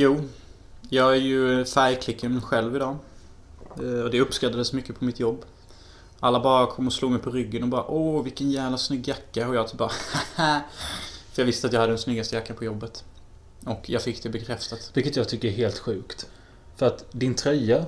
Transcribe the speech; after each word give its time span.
Jo. 0.00 0.20
Jag 0.88 1.12
är 1.12 1.20
ju 1.20 1.64
färgklicken 1.64 2.42
själv 2.42 2.76
idag. 2.76 2.96
Eh, 3.78 3.84
Och 4.04 4.10
det 4.10 4.20
uppskattades 4.20 4.72
mycket 4.72 4.98
på 4.98 5.04
mitt 5.04 5.20
jobb. 5.20 5.44
Alla 6.20 6.40
bara 6.40 6.66
kom 6.66 6.86
och 6.86 6.92
slog 6.92 7.10
mig 7.10 7.20
på 7.20 7.30
ryggen 7.30 7.62
och 7.62 7.68
bara 7.68 7.84
Åh 7.84 8.22
vilken 8.24 8.50
jävla 8.50 8.78
snygg 8.78 9.08
jacka. 9.08 9.48
Och 9.48 9.54
jag 9.54 9.68
typ 9.68 9.78
bara 9.78 9.90
Haha. 10.36 10.60
För 11.32 11.42
jag 11.42 11.46
visste 11.46 11.66
att 11.66 11.72
jag 11.72 11.80
hade 11.80 11.92
den 11.92 11.98
snyggaste 11.98 12.34
jackan 12.34 12.56
på 12.56 12.64
jobbet. 12.64 13.04
Och 13.64 13.90
jag 13.90 14.02
fick 14.02 14.22
det 14.22 14.28
bekräftat. 14.28 14.90
Vilket 14.94 15.16
jag 15.16 15.28
tycker 15.28 15.48
är 15.48 15.52
helt 15.52 15.78
sjukt. 15.78 16.26
För 16.76 16.86
att 16.86 17.04
din 17.12 17.34
tröja 17.34 17.86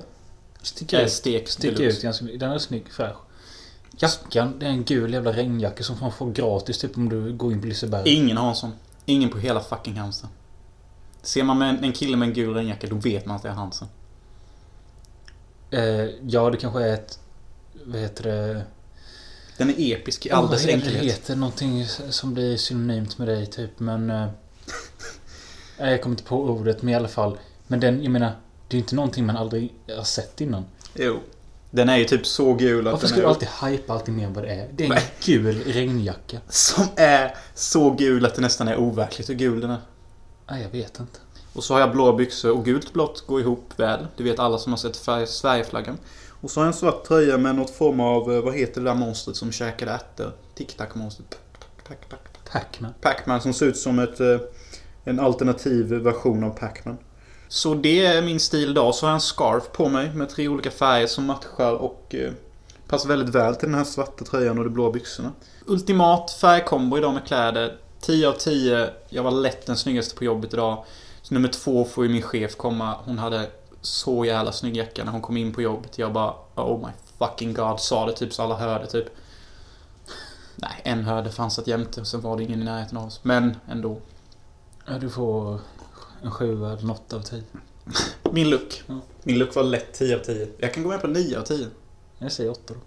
sticker 0.61 0.99
är 0.99 1.03
ut. 1.05 1.11
stek 1.11 1.49
Sticker 1.49 1.83
ut 1.83 2.01
ganska 2.01 2.25
mycket. 2.25 2.39
Den 2.39 2.51
är 2.51 2.57
snygg 2.57 2.91
fräsch. 2.91 3.17
Jackan, 3.97 4.59
det 4.59 4.65
är 4.65 4.69
en 4.69 4.83
gul 4.83 5.13
jävla 5.13 5.31
regnjacka 5.31 5.83
som 5.83 5.95
man 6.01 6.11
får 6.11 6.31
gratis 6.31 6.77
typ 6.77 6.97
om 6.97 7.09
du 7.09 7.33
går 7.33 7.51
in 7.51 7.61
på 7.61 7.67
Liseberg. 7.67 8.09
Ingen 8.09 8.37
har 8.37 8.49
en 8.49 8.55
sån. 8.55 8.71
Ingen 9.05 9.29
på 9.29 9.37
hela 9.37 9.59
fucking 9.59 9.97
Halmstad. 9.97 10.29
Ser 11.21 11.43
man 11.43 11.57
med 11.57 11.69
en, 11.69 11.83
en 11.83 11.93
kille 11.93 12.17
med 12.17 12.27
en 12.27 12.33
gul 12.33 12.53
regnjacka 12.53 12.87
då 12.87 12.95
vet 12.95 13.25
man 13.25 13.35
att 13.35 13.43
det 13.43 13.49
är 13.49 13.53
Hansen. 13.53 13.87
Eh, 15.71 16.05
ja, 16.27 16.49
det 16.49 16.57
kanske 16.57 16.83
är 16.83 16.93
ett... 16.93 17.19
Vad 17.85 18.01
heter 18.01 18.23
det? 18.23 18.63
Den 19.57 19.69
är 19.69 19.93
episk 19.93 20.25
i 20.25 20.31
all 20.31 20.49
dess 20.49 20.67
enkelhet. 20.67 21.01
Det 21.01 21.07
heter 21.07 21.35
någonting 21.35 21.85
som 22.09 22.33
blir 22.33 22.57
synonymt 22.57 23.17
med 23.17 23.27
dig 23.27 23.45
typ 23.45 23.79
men... 23.79 24.09
Eh, 24.09 24.27
jag 25.77 26.01
kommer 26.01 26.13
inte 26.13 26.23
på 26.23 26.43
ordet 26.43 26.81
men 26.81 26.93
i 26.93 26.95
alla 26.95 27.07
fall. 27.07 27.37
Men 27.67 27.79
den, 27.79 28.03
jag 28.03 28.11
menar. 28.11 28.31
Det 28.67 28.75
är 28.75 28.77
ju 28.77 28.81
inte 28.81 28.95
någonting 28.95 29.25
man 29.25 29.37
aldrig 29.37 29.73
har 29.95 30.03
sett 30.03 30.41
innan. 30.41 30.65
Jo. 30.93 31.19
Den 31.71 31.89
är 31.89 31.97
ju 31.97 32.05
typ 32.05 32.25
så 32.25 32.53
gul 32.53 32.87
att 32.87 32.93
Varför 32.93 33.07
ska 33.07 33.19
du 33.19 33.25
alltid 33.25 33.47
hypa 33.63 33.93
allting 33.93 34.15
mer 34.15 34.25
än 34.25 34.33
vad 34.33 34.43
det 34.43 34.49
är? 34.49 34.69
Det 34.73 34.85
är 34.85 34.91
en 34.91 35.01
gul 35.25 35.63
regnjacka. 35.63 36.39
Som 36.49 36.87
är 36.95 37.35
så 37.53 37.89
gul 37.89 38.25
att 38.25 38.35
det 38.35 38.41
nästan 38.41 38.67
är 38.67 38.77
overkligt 38.77 39.29
hur 39.29 39.33
gul 39.33 39.61
den 39.61 39.69
är. 39.69 39.79
Nej, 40.51 40.61
jag 40.61 40.69
vet 40.69 40.99
inte. 40.99 41.19
Och 41.53 41.63
så 41.63 41.73
har 41.73 41.79
jag 41.79 41.91
blå 41.91 42.13
byxor 42.13 42.51
och 42.51 42.65
gult 42.65 42.93
blått 42.93 43.27
går 43.27 43.41
ihop 43.41 43.73
väl. 43.77 44.07
Det 44.17 44.23
vet 44.23 44.39
alla 44.39 44.57
som 44.57 44.71
har 44.71 44.77
sett 44.77 45.29
Sverigeflaggan. 45.29 45.97
Och 46.41 46.51
så 46.51 46.59
har 46.59 46.65
jag 46.65 46.73
en 46.73 46.77
svart 46.79 47.03
tröja 47.03 47.37
med 47.37 47.55
något 47.55 47.69
form 47.69 47.99
av, 47.99 48.31
eh, 48.33 48.41
vad 48.41 48.53
heter 48.55 48.81
det 48.81 48.87
där 48.89 48.95
monstret 48.95 49.35
som 49.37 49.51
käkade 49.51 49.91
ärtor? 49.91 50.31
Tic-tac-monstret. 50.55 51.37
Pac- 51.87 51.95
Pac- 52.09 52.51
Pac-Man. 52.51 52.93
Pac-Man 53.01 53.41
som 53.41 53.53
ser 53.53 53.65
ut 53.65 53.77
som 53.77 53.99
ett, 53.99 54.19
eh, 54.19 54.39
en 55.03 55.19
alternativ 55.19 55.85
version 55.93 56.43
av 56.43 56.49
Pac-Man. 56.49 56.97
Så 57.47 57.73
det 57.73 58.05
är 58.05 58.21
min 58.21 58.39
stil 58.39 58.69
idag. 58.69 58.95
Så 58.95 59.05
har 59.05 59.11
jag 59.11 59.15
en 59.15 59.21
scarf 59.21 59.63
på 59.71 59.89
mig 59.89 60.13
med 60.13 60.29
tre 60.29 60.47
olika 60.47 60.71
färger 60.71 61.07
som 61.07 61.25
matchar 61.25 61.73
och 61.73 62.15
eh, 62.15 62.31
passar 62.87 63.09
väldigt 63.09 63.35
väl 63.35 63.55
till 63.55 63.67
den 63.69 63.77
här 63.77 63.83
svarta 63.85 64.25
tröjan 64.25 64.57
och 64.57 64.63
de 64.63 64.69
blå 64.69 64.91
byxorna. 64.91 65.31
Ultimat 65.65 66.31
färgkombo 66.31 66.97
idag 66.97 67.13
med 67.13 67.25
kläder. 67.27 67.77
10 68.01 68.27
av 68.27 68.33
10. 68.33 68.89
Jag 69.09 69.23
var 69.23 69.31
lätt 69.31 69.65
den 69.65 69.77
snyggaste 69.77 70.15
på 70.15 70.23
jobbet 70.23 70.53
idag. 70.53 70.83
Så 71.21 71.33
nummer 71.33 71.49
två 71.49 71.85
får 71.85 72.05
ju 72.05 72.11
min 72.11 72.21
chef 72.21 72.55
komma. 72.55 72.95
Hon 73.05 73.17
hade 73.19 73.49
så 73.81 74.25
jävla 74.25 74.51
snygg 74.51 74.77
jacka 74.77 75.03
när 75.03 75.11
hon 75.11 75.21
kom 75.21 75.37
in 75.37 75.53
på 75.53 75.61
jobbet. 75.61 75.97
Jag 75.97 76.13
bara 76.13 76.33
Oh 76.55 76.79
my 76.87 76.91
fucking 77.19 77.53
god. 77.53 77.79
Sa 77.79 78.05
det 78.05 78.13
typ 78.13 78.33
så 78.33 78.43
alla 78.43 78.55
hörde 78.57 78.87
typ. 78.87 79.05
Nej, 80.55 80.81
en 80.83 81.03
hörde 81.05 81.31
fanns 81.31 81.59
att 81.59 81.67
jämte. 81.67 82.05
Sen 82.05 82.21
var 82.21 82.37
det 82.37 82.43
ingen 82.43 82.61
i 82.61 82.65
närheten 82.65 82.97
av 82.97 83.07
oss. 83.07 83.19
Men 83.23 83.55
ändå. 83.69 83.97
Ja, 84.87 84.97
du 84.99 85.09
får 85.09 85.59
en 86.23 86.31
sjua 86.31 86.71
eller 86.73 86.91
åtta 86.91 87.15
av 87.15 87.21
tio. 87.21 87.43
Min 88.31 88.49
look. 88.49 88.83
Ja. 88.87 88.99
Min 89.23 89.39
look 89.39 89.55
var 89.55 89.63
lätt 89.63 89.93
10 89.93 90.15
av 90.15 90.19
10. 90.23 90.47
Jag 90.57 90.73
kan 90.73 90.83
gå 90.83 90.89
med 90.89 91.01
på 91.01 91.07
9 91.07 91.39
av 91.39 91.43
10. 91.43 91.67
Jag 92.17 92.31
säger 92.31 92.51
åtta 92.51 92.73
då. 92.73 92.79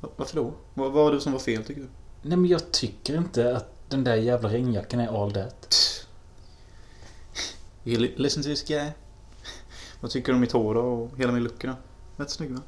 Va- 0.00 0.12
Varför 0.16 0.36
då? 0.36 0.42
Vad 0.74 0.92
vad 0.92 1.04
var 1.04 1.12
det 1.12 1.20
som 1.20 1.32
var 1.32 1.38
fel 1.38 1.64
tycker 1.64 1.80
du? 1.80 1.88
Nej, 2.22 2.38
men 2.38 2.50
jag 2.50 2.72
tycker 2.72 3.16
inte 3.16 3.56
att 3.56 3.74
den 3.90 4.04
där 4.04 4.16
jävla 4.16 4.48
regnjackan 4.48 5.00
är 5.00 5.22
all 5.22 5.32
that. 5.32 5.76
You 7.84 7.98
li- 7.98 8.14
listen 8.16 8.42
to 8.42 8.48
this 8.48 8.62
guy. 8.62 8.90
Vad 10.00 10.10
tycker 10.10 10.28
du 10.28 10.34
om 10.34 10.40
mitt 10.40 10.52
hår 10.52 10.74
då 10.74 10.80
och 10.80 11.18
hela 11.18 11.32
min 11.32 11.42
look 11.42 11.62
då? 11.64 11.74
Rätt 12.16 12.30
snygg 12.30 12.50
va? 12.50 12.60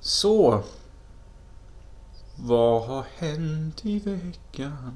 Så. 0.00 0.62
Vad 2.44 2.82
har 2.82 3.04
hänt 3.18 3.86
i 3.86 3.98
veckan? 3.98 4.92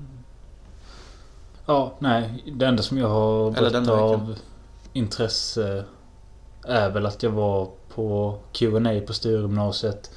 Ja, 1.66 1.94
nej. 1.98 2.44
Det 2.56 2.66
enda 2.66 2.82
som 2.82 2.98
jag 2.98 3.08
har 3.08 3.70
denna 3.70 3.92
av 3.92 4.38
intresse 4.92 5.84
är 6.64 6.90
väl 6.90 7.06
att 7.06 7.22
jag 7.22 7.30
var 7.30 7.68
på 7.94 8.38
Q&A 8.52 9.00
på 9.06 9.12
Sturegymnasiet. 9.12 10.10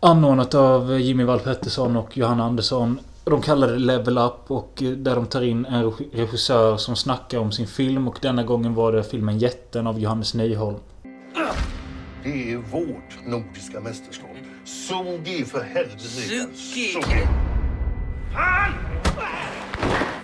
Anordnat 0.00 0.54
av 0.54 1.00
Jimmy 1.00 1.24
Wall 1.24 1.38
Pettersson 1.40 1.96
och 1.96 2.16
Johanna 2.16 2.44
Andersson. 2.44 3.00
De 3.24 3.42
kallar 3.42 3.68
det 3.68 3.78
Level 3.78 4.18
Up 4.18 4.50
och 4.50 4.82
eh, 4.82 4.90
där 4.90 5.14
de 5.16 5.26
tar 5.26 5.42
in 5.42 5.66
en 5.66 5.84
regi- 5.84 6.08
regissör 6.12 6.76
som 6.76 6.96
snackar 6.96 7.38
om 7.38 7.52
sin 7.52 7.66
film 7.66 8.08
och 8.08 8.18
denna 8.22 8.42
gången 8.42 8.74
var 8.74 8.92
det 8.92 9.04
filmen 9.04 9.38
Jätten 9.38 9.86
av 9.86 9.98
Johannes 9.98 10.34
Nyholm. 10.34 10.76
Det 12.24 12.52
är 12.52 12.56
vårt 12.56 13.18
nordiska 13.26 13.80
mästerskap. 13.80 14.27
Sugi 14.68 15.44
för 15.44 15.62
helvete. 15.62 15.98
Sugi! 15.98 16.94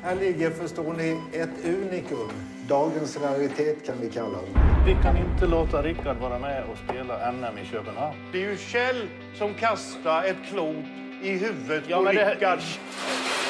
Här 0.03 0.17
ligger, 0.17 0.51
förstår 0.51 0.93
ni, 0.95 1.21
ett 1.33 1.65
unikum. 1.65 2.31
Dagens 2.69 3.17
raritet 3.17 3.87
kan 3.87 3.95
vi 4.01 4.11
kalla 4.11 4.39
det. 4.39 4.61
Vi 4.87 4.97
kan 5.03 5.17
inte 5.17 5.47
låta 5.47 5.83
Rickard 5.83 6.17
vara 6.17 6.39
med 6.39 6.65
och 6.65 6.79
spela 6.79 7.33
NM 7.33 7.59
i 7.59 7.67
Köpenhamn. 7.67 8.17
Det 8.33 8.45
är 8.45 8.51
ju 8.51 8.57
Kjell 8.57 9.09
som 9.39 9.55
kastar 9.55 10.25
ett 10.25 10.37
klot 10.51 10.85
i 11.25 11.37
huvudet 11.39 11.85
Ja, 11.87 11.97
på 11.97 12.03
men 12.03 12.15
det- 12.15 12.31
Rickard. 12.35 12.59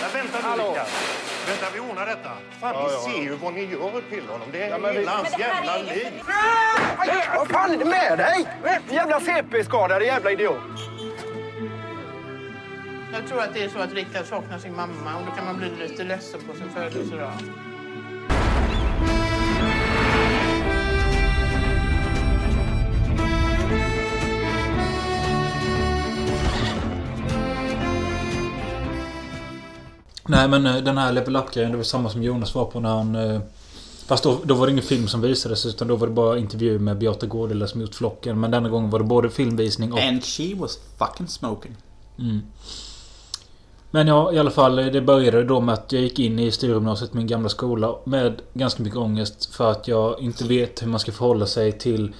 Men 0.02 0.10
vänta 0.22 0.38
nu, 0.38 0.48
Hallå? 0.48 0.68
Rickard. 0.70 0.86
Vänta, 1.48 1.66
vi 1.74 1.80
ordnar 1.80 2.06
detta. 2.06 2.30
Fan, 2.60 2.74
Ja, 2.74 2.86
vi 2.88 2.92
ja, 2.94 3.00
ser 3.00 3.10
ja. 3.18 3.22
ju 3.22 3.34
vad 3.36 3.54
ni 3.54 3.64
gör 3.64 4.02
till 4.10 4.26
honom. 4.28 4.48
Det 4.52 4.62
är 4.62 4.68
Ja, 4.70 4.78
men 4.78 4.92
vi- 4.92 4.98
hela 4.98 5.10
hans 5.12 5.38
jävla 5.38 5.78
liv. 5.78 6.06
Vad 7.36 7.48
fan 7.48 7.70
är 7.74 7.78
det 7.78 7.84
med 7.84 8.18
dig? 8.18 8.46
Jävla 8.90 9.20
CP-skadade 9.20 10.04
jävla 10.04 10.30
idiot. 10.30 10.56
Jag 13.12 13.28
tror 13.28 13.40
att 13.40 13.54
det 13.54 13.64
är 13.64 13.68
så 13.68 13.78
att 13.78 13.92
Rickard 13.92 14.26
saknar 14.26 14.58
sin 14.58 14.76
mamma 14.76 15.16
och 15.20 15.26
då 15.26 15.32
kan 15.32 15.44
man 15.44 15.56
bli 15.56 15.70
lite 15.88 16.04
ledsen 16.04 16.40
på 16.40 16.54
sin 16.56 16.70
födelsedag. 16.70 17.32
Nej 30.26 30.48
men 30.48 30.66
eh, 30.66 30.76
den 30.76 30.98
här 30.98 31.12
Level 31.12 31.36
Up-grejen 31.36 31.70
det 31.70 31.76
var 31.76 31.84
samma 31.84 32.10
som 32.10 32.22
Jonas 32.22 32.54
var 32.54 32.64
på 32.64 32.80
när 32.80 32.88
han... 32.96 33.14
eh, 33.14 33.40
Fast 34.06 34.24
då, 34.24 34.38
då 34.44 34.54
var 34.54 34.66
det 34.66 34.72
ingen 34.72 34.84
film 34.84 35.08
som 35.08 35.20
visades 35.20 35.66
utan 35.66 35.88
då 35.88 35.96
var 35.96 36.06
det 36.06 36.12
bara 36.12 36.38
intervju 36.38 36.78
med 36.78 36.98
Beata 36.98 37.26
Gårdela 37.26 37.66
som 37.66 37.80
gjort 37.80 37.94
Flocken. 37.94 38.40
Men 38.40 38.50
denna 38.50 38.68
gången 38.68 38.90
var 38.90 38.98
det 38.98 39.04
både 39.04 39.30
filmvisning 39.30 39.92
och... 39.92 39.98
And 40.00 40.24
she 40.24 40.54
was 40.54 40.78
fucking 40.98 41.28
smoking. 41.28 41.76
Mm. 42.18 42.42
Men 43.90 44.06
ja, 44.06 44.32
i 44.32 44.38
alla 44.38 44.50
fall. 44.50 44.78
eh, 44.78 44.86
Det 44.86 45.00
började 45.00 45.44
då 45.44 45.60
med 45.60 45.72
att 45.72 45.92
jag 45.92 46.02
gick 46.02 46.18
in 46.18 46.38
i 46.38 46.50
Sturegymnasiet, 46.50 47.14
min 47.14 47.26
gamla 47.26 47.48
skola, 47.48 47.94
med 48.04 48.42
ganska 48.54 48.82
mycket 48.82 48.98
ångest. 48.98 49.54
För 49.54 49.70
att 49.70 49.88
jag 49.88 50.20
inte 50.20 50.44
vet 50.44 50.82
hur 50.82 50.86
man 50.86 51.00
ska 51.00 51.12
förhålla 51.12 51.46
sig 51.46 51.72
till 51.72 52.12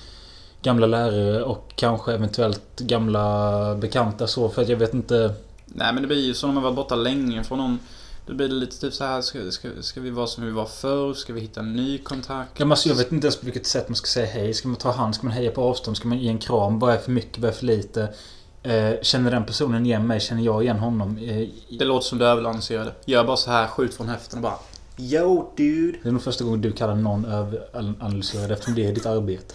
gamla 0.63 0.87
lärare 0.87 1.43
och 1.45 1.73
kanske 1.77 2.13
eventuellt 2.13 2.79
gamla 2.81 3.75
bekanta 3.75 4.27
så. 4.27 4.49
För 4.49 4.63
att 4.63 4.69
jag 4.69 4.77
vet 4.77 4.95
inte... 4.95 5.35
Nej 5.67 5.93
men 5.93 6.03
det 6.03 6.09
blir 6.09 6.27
ju 6.27 6.35
så 6.35 6.47
när 6.47 6.55
man 6.55 6.63
varit 6.63 6.77
borta 6.77 6.95
länge 6.95 7.45
från 7.45 7.59
någon. 7.59 7.79
Då 8.27 8.35
blir 8.35 8.49
det 8.49 8.55
lite 8.55 8.81
typ 8.81 8.95
så 8.95 9.05
här. 9.05 9.21
Ska, 9.21 9.51
ska, 9.51 9.69
ska 9.81 10.01
vi 10.01 10.11
vara 10.11 10.27
som 10.27 10.45
vi 10.45 10.51
var 10.51 10.67
förr? 10.67 11.15
Ska 11.15 11.33
vi 11.33 11.41
hitta 11.41 11.61
en 11.61 11.77
ny 11.77 11.99
kontakt? 11.99 12.51
Ja, 12.57 12.65
men 12.65 12.73
alltså, 12.73 12.89
jag 12.89 12.97
vet 12.97 13.13
inte 13.13 13.27
ens 13.27 13.37
på 13.37 13.45
vilket 13.45 13.67
sätt 13.67 13.89
man 13.89 13.97
ska 13.97 14.07
säga 14.07 14.27
hej. 14.27 14.55
Ska 14.55 14.69
man 14.69 14.77
ta 14.77 14.93
hand? 14.93 15.15
Ska 15.15 15.27
man 15.27 15.33
heja 15.37 15.51
på 15.51 15.63
avstånd? 15.63 15.97
Ska 15.97 16.09
man 16.09 16.19
ge 16.19 16.29
en 16.29 16.39
kram? 16.39 16.79
Vad 16.79 16.95
är 16.95 16.99
för 16.99 17.11
mycket? 17.11 17.39
Vad 17.39 17.51
är 17.51 17.55
för 17.55 17.67
lite? 17.67 18.15
Eh, 18.63 18.93
känner 19.03 19.31
den 19.31 19.45
personen 19.47 19.87
igen 19.87 20.07
mig? 20.07 20.21
Känner 20.21 20.43
jag 20.43 20.63
igen 20.63 20.79
honom? 20.79 21.19
Eh, 21.19 21.49
Det 21.79 21.85
låter 21.85 22.07
som 22.07 22.19
du 22.19 22.25
överanalyserade. 22.27 22.93
Gör 23.05 23.25
bara 23.25 23.37
så 23.37 23.51
här, 23.51 23.67
skjut 23.67 23.95
från 23.95 24.09
höften 24.09 24.39
och 24.39 24.43
bara 24.43 24.59
Yo 24.99 25.53
dude. 25.57 25.99
det 26.03 26.09
är 26.09 26.13
nog 26.13 26.23
första 26.23 26.45
gången 26.45 26.61
du 26.61 26.73
kallar 26.73 26.95
någon 26.95 27.25
överanalyserad 27.25 28.51
eftersom 28.51 28.75
det 28.75 28.87
är 28.87 28.93
ditt 28.93 29.07
arbete. 29.07 29.55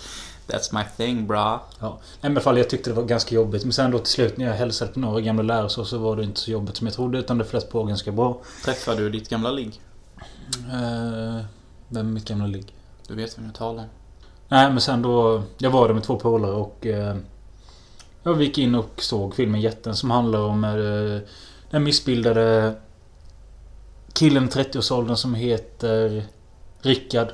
That's 0.50 0.74
my 0.74 0.84
thing 0.98 1.28
bra. 1.28 1.64
Ja. 1.80 2.00
Nej, 2.22 2.32
men 2.32 2.44
fall, 2.44 2.58
jag 2.58 2.70
tyckte 2.70 2.90
det 2.90 2.94
var 2.94 3.04
ganska 3.04 3.36
jobbigt. 3.36 3.64
Men 3.64 3.74
sen 3.74 3.92
då 3.92 4.00
till 4.00 4.12
slut 4.12 4.38
när 4.38 4.46
jag 4.46 4.54
hälsade 4.54 4.92
på 4.92 5.00
några 5.00 5.22
gamla 5.22 5.44
lärare 5.44 5.70
så, 5.70 5.86
så 5.86 5.98
var 5.98 6.16
det 6.16 6.24
inte 6.24 6.40
så 6.40 6.52
jobbigt 6.52 6.78
som 6.78 6.88
jag 6.88 6.94
trodde. 6.94 7.18
Utan 7.18 7.38
det 7.38 7.46
flöt 7.46 7.70
på 7.70 7.84
ganska 7.84 8.12
bra. 8.12 8.42
Träffar 8.66 8.96
du 8.96 9.10
ditt 9.10 9.30
gamla 9.30 9.52
ligg? 9.52 9.82
Eh, 10.72 11.46
vem 11.88 12.08
är 12.08 12.12
mitt 12.12 12.28
gamla 12.28 12.48
ligg? 12.48 12.74
Du 13.08 13.16
vet 13.16 13.38
vem 13.38 13.46
jag 13.46 13.56
talar 13.56 13.84
om. 13.84 13.90
Nej 14.48 14.70
men 14.70 14.82
sen 14.82 15.02
då... 15.02 15.44
Jag 15.58 15.70
var 15.70 15.88
där 15.88 15.94
med 15.94 16.04
två 16.04 16.20
polare 16.20 16.52
och... 16.52 16.86
Eh, 16.86 17.16
jag 18.24 18.42
gick 18.42 18.58
in 18.58 18.76
och 18.76 19.02
såg 19.02 19.36
filmen 19.36 19.62
Jätten 19.62 19.96
som 19.96 20.12
handlar 20.12 20.40
om 20.40 20.64
eh, 20.64 21.30
den 21.72 21.84
missbildade 21.84 22.76
killen 24.14 24.44
i 24.44 24.48
30-årsåldern 24.48 25.16
som 25.16 25.36
heter 25.36 26.26
Rickard. 26.82 27.28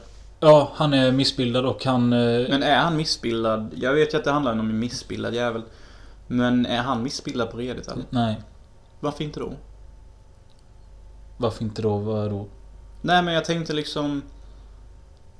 Ja, 0.45 0.71
han 0.75 0.93
är 0.93 1.11
missbildad 1.11 1.65
och 1.65 1.85
han... 1.85 2.13
eh, 2.13 2.49
Men 2.49 2.63
är 2.63 2.75
han 2.75 2.97
missbildad? 2.97 3.71
Jag 3.75 3.93
vet 3.93 4.13
ju 4.13 4.17
att 4.17 4.23
det 4.23 4.31
handlar 4.31 4.51
om 4.51 4.59
en 4.59 4.79
missbildad 4.79 5.33
jävel. 5.33 5.61
Men 6.27 6.65
är 6.65 6.81
han 6.81 7.03
missbildad 7.03 7.51
på 7.51 7.57
redigt 7.57 7.87
eller? 7.87 8.03
Nej, 8.09 8.41
Varför 8.99 9.23
inte 9.23 9.39
då? 9.39 9.53
varför 11.37 11.63
inte 11.63 11.81
då? 11.81 11.97
Vad 11.97 12.29
då? 12.29 12.47
Nej 13.01 13.23
men 13.23 13.33
jag 13.33 13.45
tänkte 13.45 13.73
liksom... 13.73 14.21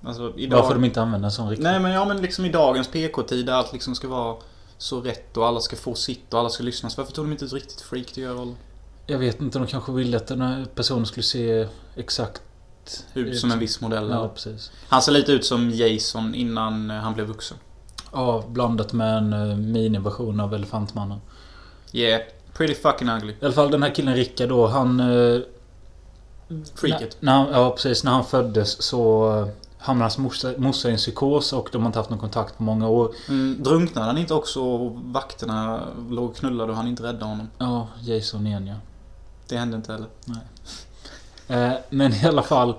Alltså 0.05 0.33
idag... 0.37 0.57
Varför 0.57 0.73
de 0.73 0.85
inte 0.85 1.01
använder 1.01 1.25
en 1.27 1.31
sån 1.31 1.49
Rickard? 1.49 1.63
Nej 1.63 1.79
men 1.79 1.91
ja 1.91 2.05
men 2.05 2.21
liksom 2.21 2.45
i 2.45 2.49
dagens 2.49 2.87
PK-tid 2.87 3.45
där 3.45 3.53
allt 3.53 3.73
liksom 3.73 3.95
ska 3.95 4.07
vara 4.07 4.35
så 4.77 5.01
rätt 5.01 5.37
och 5.37 5.47
alla 5.47 5.59
ska 5.59 5.75
få 5.75 5.95
sitt 5.95 6.33
och 6.33 6.39
alla 6.39 6.49
ska 6.49 6.63
lyssna. 6.63 6.89
Så 6.89 7.01
varför 7.01 7.13
tog 7.13 7.25
de 7.25 7.31
inte 7.31 7.45
ett 7.45 7.53
riktigt 7.53 7.81
freak 7.81 8.05
till 8.07 8.23
göra? 8.23 8.53
Jag 9.07 9.19
vet 9.19 9.41
inte, 9.41 9.59
de 9.59 9.67
kanske 9.67 9.91
ville 9.91 10.17
att 10.17 10.27
den 10.27 10.41
här 10.41 10.65
personen 10.75 11.05
skulle 11.05 11.23
se 11.23 11.67
exakt... 11.95 12.41
Ut 13.13 13.39
som 13.39 13.51
en 13.51 13.59
viss 13.59 13.81
modell. 13.81 14.09
Ja, 14.09 14.27
precis. 14.27 14.71
Han 14.89 15.01
ser 15.01 15.11
lite 15.11 15.31
ut 15.31 15.45
som 15.45 15.69
Jason 15.69 16.35
innan 16.35 16.91
eh, 16.91 16.97
han 16.97 17.13
blev 17.13 17.27
vuxen. 17.27 17.57
Ja, 18.11 18.43
blandat 18.47 18.93
med 18.93 19.17
en 19.17 19.33
uh, 19.33 19.57
miniversion 19.57 20.39
av 20.39 20.53
Elefantmannen. 20.53 21.19
Yeah, 21.91 22.21
pretty 22.53 22.75
fucking 22.75 23.09
ugly. 23.09 23.33
I 23.33 23.45
alla 23.45 23.53
fall 23.53 23.71
den 23.71 23.83
här 23.83 23.95
killen 23.95 24.15
Rickard 24.15 24.49
då, 24.49 24.67
han... 24.67 24.99
eh, 24.99 25.39
Freaket. 26.75 27.17
När, 27.19 27.43
när 27.43 27.51
ja, 27.51 27.69
precis. 27.69 28.03
När 28.03 28.11
han 28.11 28.25
föddes 28.25 28.81
så 28.81 29.29
hamnade 29.77 30.03
hans 30.03 30.17
morsa, 30.17 30.53
morsa 30.57 30.89
i 30.89 30.91
en 30.91 30.97
psykos 30.97 31.53
och 31.53 31.69
de 31.71 31.81
har 31.81 31.87
inte 31.87 31.99
haft 31.99 32.09
någon 32.09 32.19
kontakt 32.19 32.57
på 32.57 32.63
många 32.63 32.89
år. 32.89 33.15
Mm, 33.29 33.63
drunknade 33.63 34.07
han 34.07 34.17
inte 34.17 34.33
också 34.33 34.61
och 34.61 34.91
vakterna 34.95 35.81
låg 36.09 36.29
och 36.29 36.35
knullade 36.35 36.71
och 36.71 36.77
han 36.77 36.87
inte 36.87 37.03
räddade 37.03 37.25
honom? 37.25 37.49
Ja, 37.57 37.87
Jason 38.01 38.47
igen 38.47 38.67
ja. 38.67 38.75
Det 39.47 39.57
hände 39.57 39.77
inte 39.77 39.91
heller. 39.91 40.07
Eh, 40.27 40.37
men 41.89 42.13
i 42.13 42.25
alla 42.27 42.43
fall. 42.43 42.75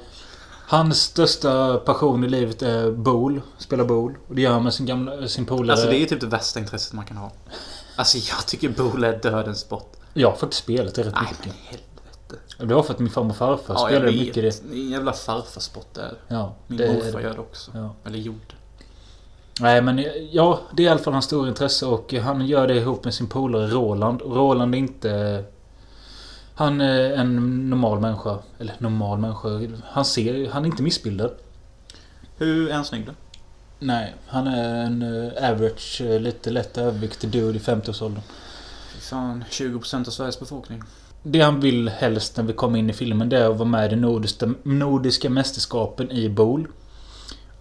Hans 0.68 1.00
största 1.02 1.76
passion 1.78 2.24
i 2.24 2.28
livet 2.28 2.62
är 2.62 2.90
bowl. 2.90 3.40
Spela 3.58 3.84
bowl. 3.84 4.14
Och 4.28 4.34
det 4.34 4.42
gör 4.42 4.52
han 4.52 4.64
med 4.64 4.74
sin 4.74 4.86
gamla, 4.86 5.28
sin 5.28 5.46
polare. 5.46 5.72
Alltså 5.72 5.90
det 5.90 5.96
är 6.02 6.06
typ 6.06 6.20
det 6.20 6.26
värsta 6.26 6.60
intresset 6.60 6.92
man 6.92 7.04
kan 7.04 7.16
ha. 7.16 7.30
Alltså 7.96 8.18
jag 8.18 8.46
tycker 8.46 8.68
bowl 8.68 9.04
är 9.04 9.18
dödens 9.22 9.60
sport. 9.60 9.92
Jag 10.14 10.30
har 10.30 10.36
faktiskt 10.36 10.62
spelat 10.62 10.94
det 10.94 11.02
rätt 11.02 11.14
Nej 11.14 11.22
mycket. 11.30 11.46
men 11.46 11.54
helvete. 11.64 12.36
Det 12.58 12.74
var 12.74 12.82
för 12.82 12.92
att 12.94 12.98
min 12.98 13.10
farmor 13.10 13.30
och 13.30 13.36
farfar 13.36 13.74
Ja, 13.74 13.80
jag 13.80 13.88
spelade 13.88 14.06
vet. 14.10 14.20
mycket 14.20 14.34
det. 14.34 14.70
Det 14.70 14.76
är 14.76 14.82
en 14.84 14.90
jävla 14.90 15.12
farfarsport 15.12 15.86
det 15.94 16.00
är. 16.00 16.14
Ja, 16.28 16.54
Min 16.66 16.78
det 16.78 16.92
morfar 16.92 17.20
gör 17.20 17.34
det 17.34 17.40
också. 17.40 17.70
Ja. 17.74 17.94
Eller 18.04 18.18
gjorde. 18.18 18.38
Nej 19.60 19.82
men 19.82 20.04
ja, 20.32 20.60
det 20.76 20.82
är 20.82 20.86
i 20.86 20.88
alla 20.88 21.00
fall 21.00 21.12
hans 21.12 21.24
stora 21.24 21.48
intresse 21.48 21.86
och 21.86 22.12
han 22.14 22.46
gör 22.46 22.66
det 22.68 22.74
ihop 22.74 23.04
med 23.04 23.14
sin 23.14 23.26
polare 23.26 23.66
Roland. 23.66 24.22
Och 24.22 24.36
Roland 24.36 24.74
är 24.74 24.78
inte... 24.78 25.44
Han 26.58 26.80
är 26.80 27.12
en 27.12 27.70
normal 27.70 28.00
människa. 28.00 28.38
Eller 28.58 28.74
normal 28.78 29.18
människa. 29.18 29.78
Han 29.84 30.04
ser... 30.04 30.50
Han 30.50 30.62
är 30.62 30.66
inte 30.66 30.82
missbildad. 30.82 31.30
Hur 32.36 32.68
är 32.68 32.74
han 32.74 32.84
snygg 32.84 33.06
då? 33.06 33.12
Nej, 33.78 34.14
han 34.26 34.46
är 34.46 34.84
en 34.84 35.02
eh, 35.02 35.50
average, 35.50 36.00
eh, 36.00 36.20
lite 36.20 36.50
lätt 36.50 36.78
överviktig 36.78 37.30
dude 37.30 37.58
i 37.58 37.60
50-årsåldern. 37.60 38.22
Fy 38.94 39.00
Fan, 39.00 39.44
20% 39.50 40.06
av 40.06 40.10
Sveriges 40.10 40.40
befolkning. 40.40 40.82
Det 41.22 41.40
han 41.40 41.60
vill 41.60 41.88
helst 41.88 42.36
när 42.36 42.44
vi 42.44 42.52
kommer 42.52 42.78
in 42.78 42.90
i 42.90 42.92
filmen 42.92 43.28
det 43.28 43.38
är 43.38 43.50
att 43.50 43.56
vara 43.56 43.68
med 43.68 43.86
i 43.86 43.94
de 43.94 44.00
nordiska, 44.00 44.54
nordiska 44.62 45.30
mästerskapen 45.30 46.10
i 46.10 46.28
bowl. 46.28 46.66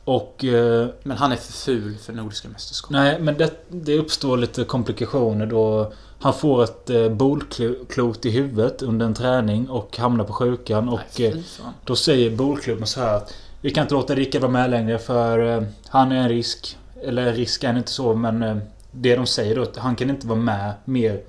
Och... 0.06 0.44
Eh, 0.46 0.88
Men 1.04 1.18
han 1.18 1.31
är 1.31 1.36
för 1.36 1.54
ful 1.54 1.96
för 1.98 2.13
Nordiska 2.13 2.48
mästerskap. 2.50 2.92
nej, 2.92 3.19
men 3.19 3.38
det, 3.38 3.52
det 3.69 3.98
uppstår 3.98 4.38
lite 4.38 4.63
komplikationer 4.63 5.46
då 5.46 5.94
han 6.19 6.34
får 6.34 6.63
ett 6.63 6.90
eh, 6.90 7.10
bowlklot 7.10 8.25
i 8.25 8.30
huvudet 8.30 8.81
under 8.81 9.06
en 9.06 9.13
träning 9.13 9.69
och 9.69 9.98
hamnar 9.98 10.24
på 10.24 10.34
sjukan. 10.34 10.90
Och 10.90 11.00
Nej, 11.18 11.28
eh, 11.28 11.34
fy 11.34 11.44
fan. 11.44 11.74
då 11.86 11.96
säger 11.96 12.36
bowlklubben 12.36 12.88
så 12.88 13.00
här 13.00 13.16
att 13.18 13.34
Vi 13.62 13.72
kan 13.72 13.81
inte 13.81 13.94
låta 13.94 14.16
Rickard 14.16 14.42
vara 14.42 14.52
med 14.52 14.69
längre 14.69 14.98
för 15.00 15.57
eh, 15.57 15.63
han 15.88 16.12
är 16.12 16.16
en 16.16 16.30
risk. 16.30 16.78
Eller 17.04 17.34
risk 17.34 17.63
är 17.63 17.68
han 17.68 17.78
inte 17.78 17.92
så 17.92 18.16
men 18.16 18.44
eh, 18.44 18.57
Det 18.92 19.16
de 19.16 19.25
säger 19.25 19.56
då 19.56 19.62
att 19.62 19.78
han 19.78 19.96
kan 19.96 20.10
inte 20.10 20.28
vara 20.28 20.40
med 20.40 20.74
mer 20.86 21.22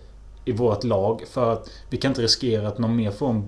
i 0.45 0.53
vårt 0.53 0.85
lag 0.85 1.25
för 1.31 1.53
att 1.53 1.71
vi 1.91 1.97
kan 1.97 2.11
inte 2.11 2.23
riskera 2.23 2.69
att 2.69 2.79
någon 2.79 2.97
mer 2.97 3.11
får 3.11 3.31
en 3.31 3.45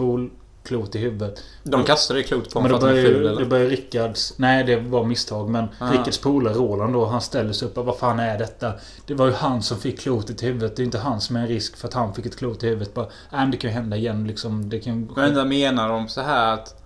bowlklot 0.68 0.94
i 0.94 0.98
huvudet. 0.98 1.42
De 1.62 1.84
kastade 1.84 2.20
det 2.20 2.22
klotet 2.24 2.52
på 2.52 2.60
Men 2.60 2.70
honom 2.70 2.80
då 2.80 2.86
för 2.86 2.92
att 2.92 2.96
han 2.96 3.04
är 3.04 3.10
börjar, 3.10 3.18
ful 3.18 3.26
eller? 3.26 3.40
då 3.42 3.48
börjar 3.48 3.66
Rickards... 3.66 4.34
Nej, 4.36 4.64
det 4.64 4.76
var 4.76 5.04
misstag. 5.04 5.48
Men 5.50 5.68
Ah. 5.78 5.92
Rickards 5.92 6.18
polare 6.18 6.54
Roland 6.54 6.92
då, 6.92 7.04
han 7.06 7.20
ställer 7.20 7.52
sig 7.52 7.68
upp 7.68 7.78
och 7.78 7.84
vad 7.84 7.98
fan 7.98 8.18
är 8.20 8.38
detta? 8.38 8.72
Det 9.06 9.14
var 9.14 9.26
ju 9.26 9.32
han 9.32 9.62
som 9.62 9.78
fick 9.78 10.00
klotet 10.00 10.42
i 10.42 10.46
huvudet. 10.46 10.76
Det 10.76 10.82
är 10.82 10.84
inte 10.84 10.98
han 10.98 11.20
som 11.20 11.36
är 11.36 11.40
en 11.40 11.48
risk 11.48 11.76
för 11.76 11.88
att 11.88 11.94
han 11.94 12.14
fick 12.14 12.26
ett 12.26 12.36
klot 12.36 12.64
i 12.64 12.66
huvudet. 12.68 12.94
Bara, 12.94 13.06
nej, 13.06 13.40
men 13.40 13.50
det 13.50 13.56
kan 13.56 13.70
ju 13.70 13.74
hända 13.74 13.96
igen 13.96 14.26
liksom. 14.26 14.68
Det 14.68 14.78
kan... 14.80 15.10
Men 15.16 15.48
menar 15.48 15.88
de 15.88 16.08
så 16.08 16.20
här 16.20 16.54
att... 16.54 16.82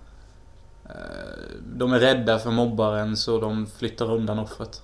eh, 0.85 0.91
De 1.75 1.93
är 1.93 1.99
rädda 1.99 2.39
för 2.39 2.51
mobbaren 2.51 3.17
så 3.17 3.39
de 3.39 3.67
flyttar 3.77 4.11
undan 4.11 4.39
offret. 4.39 4.81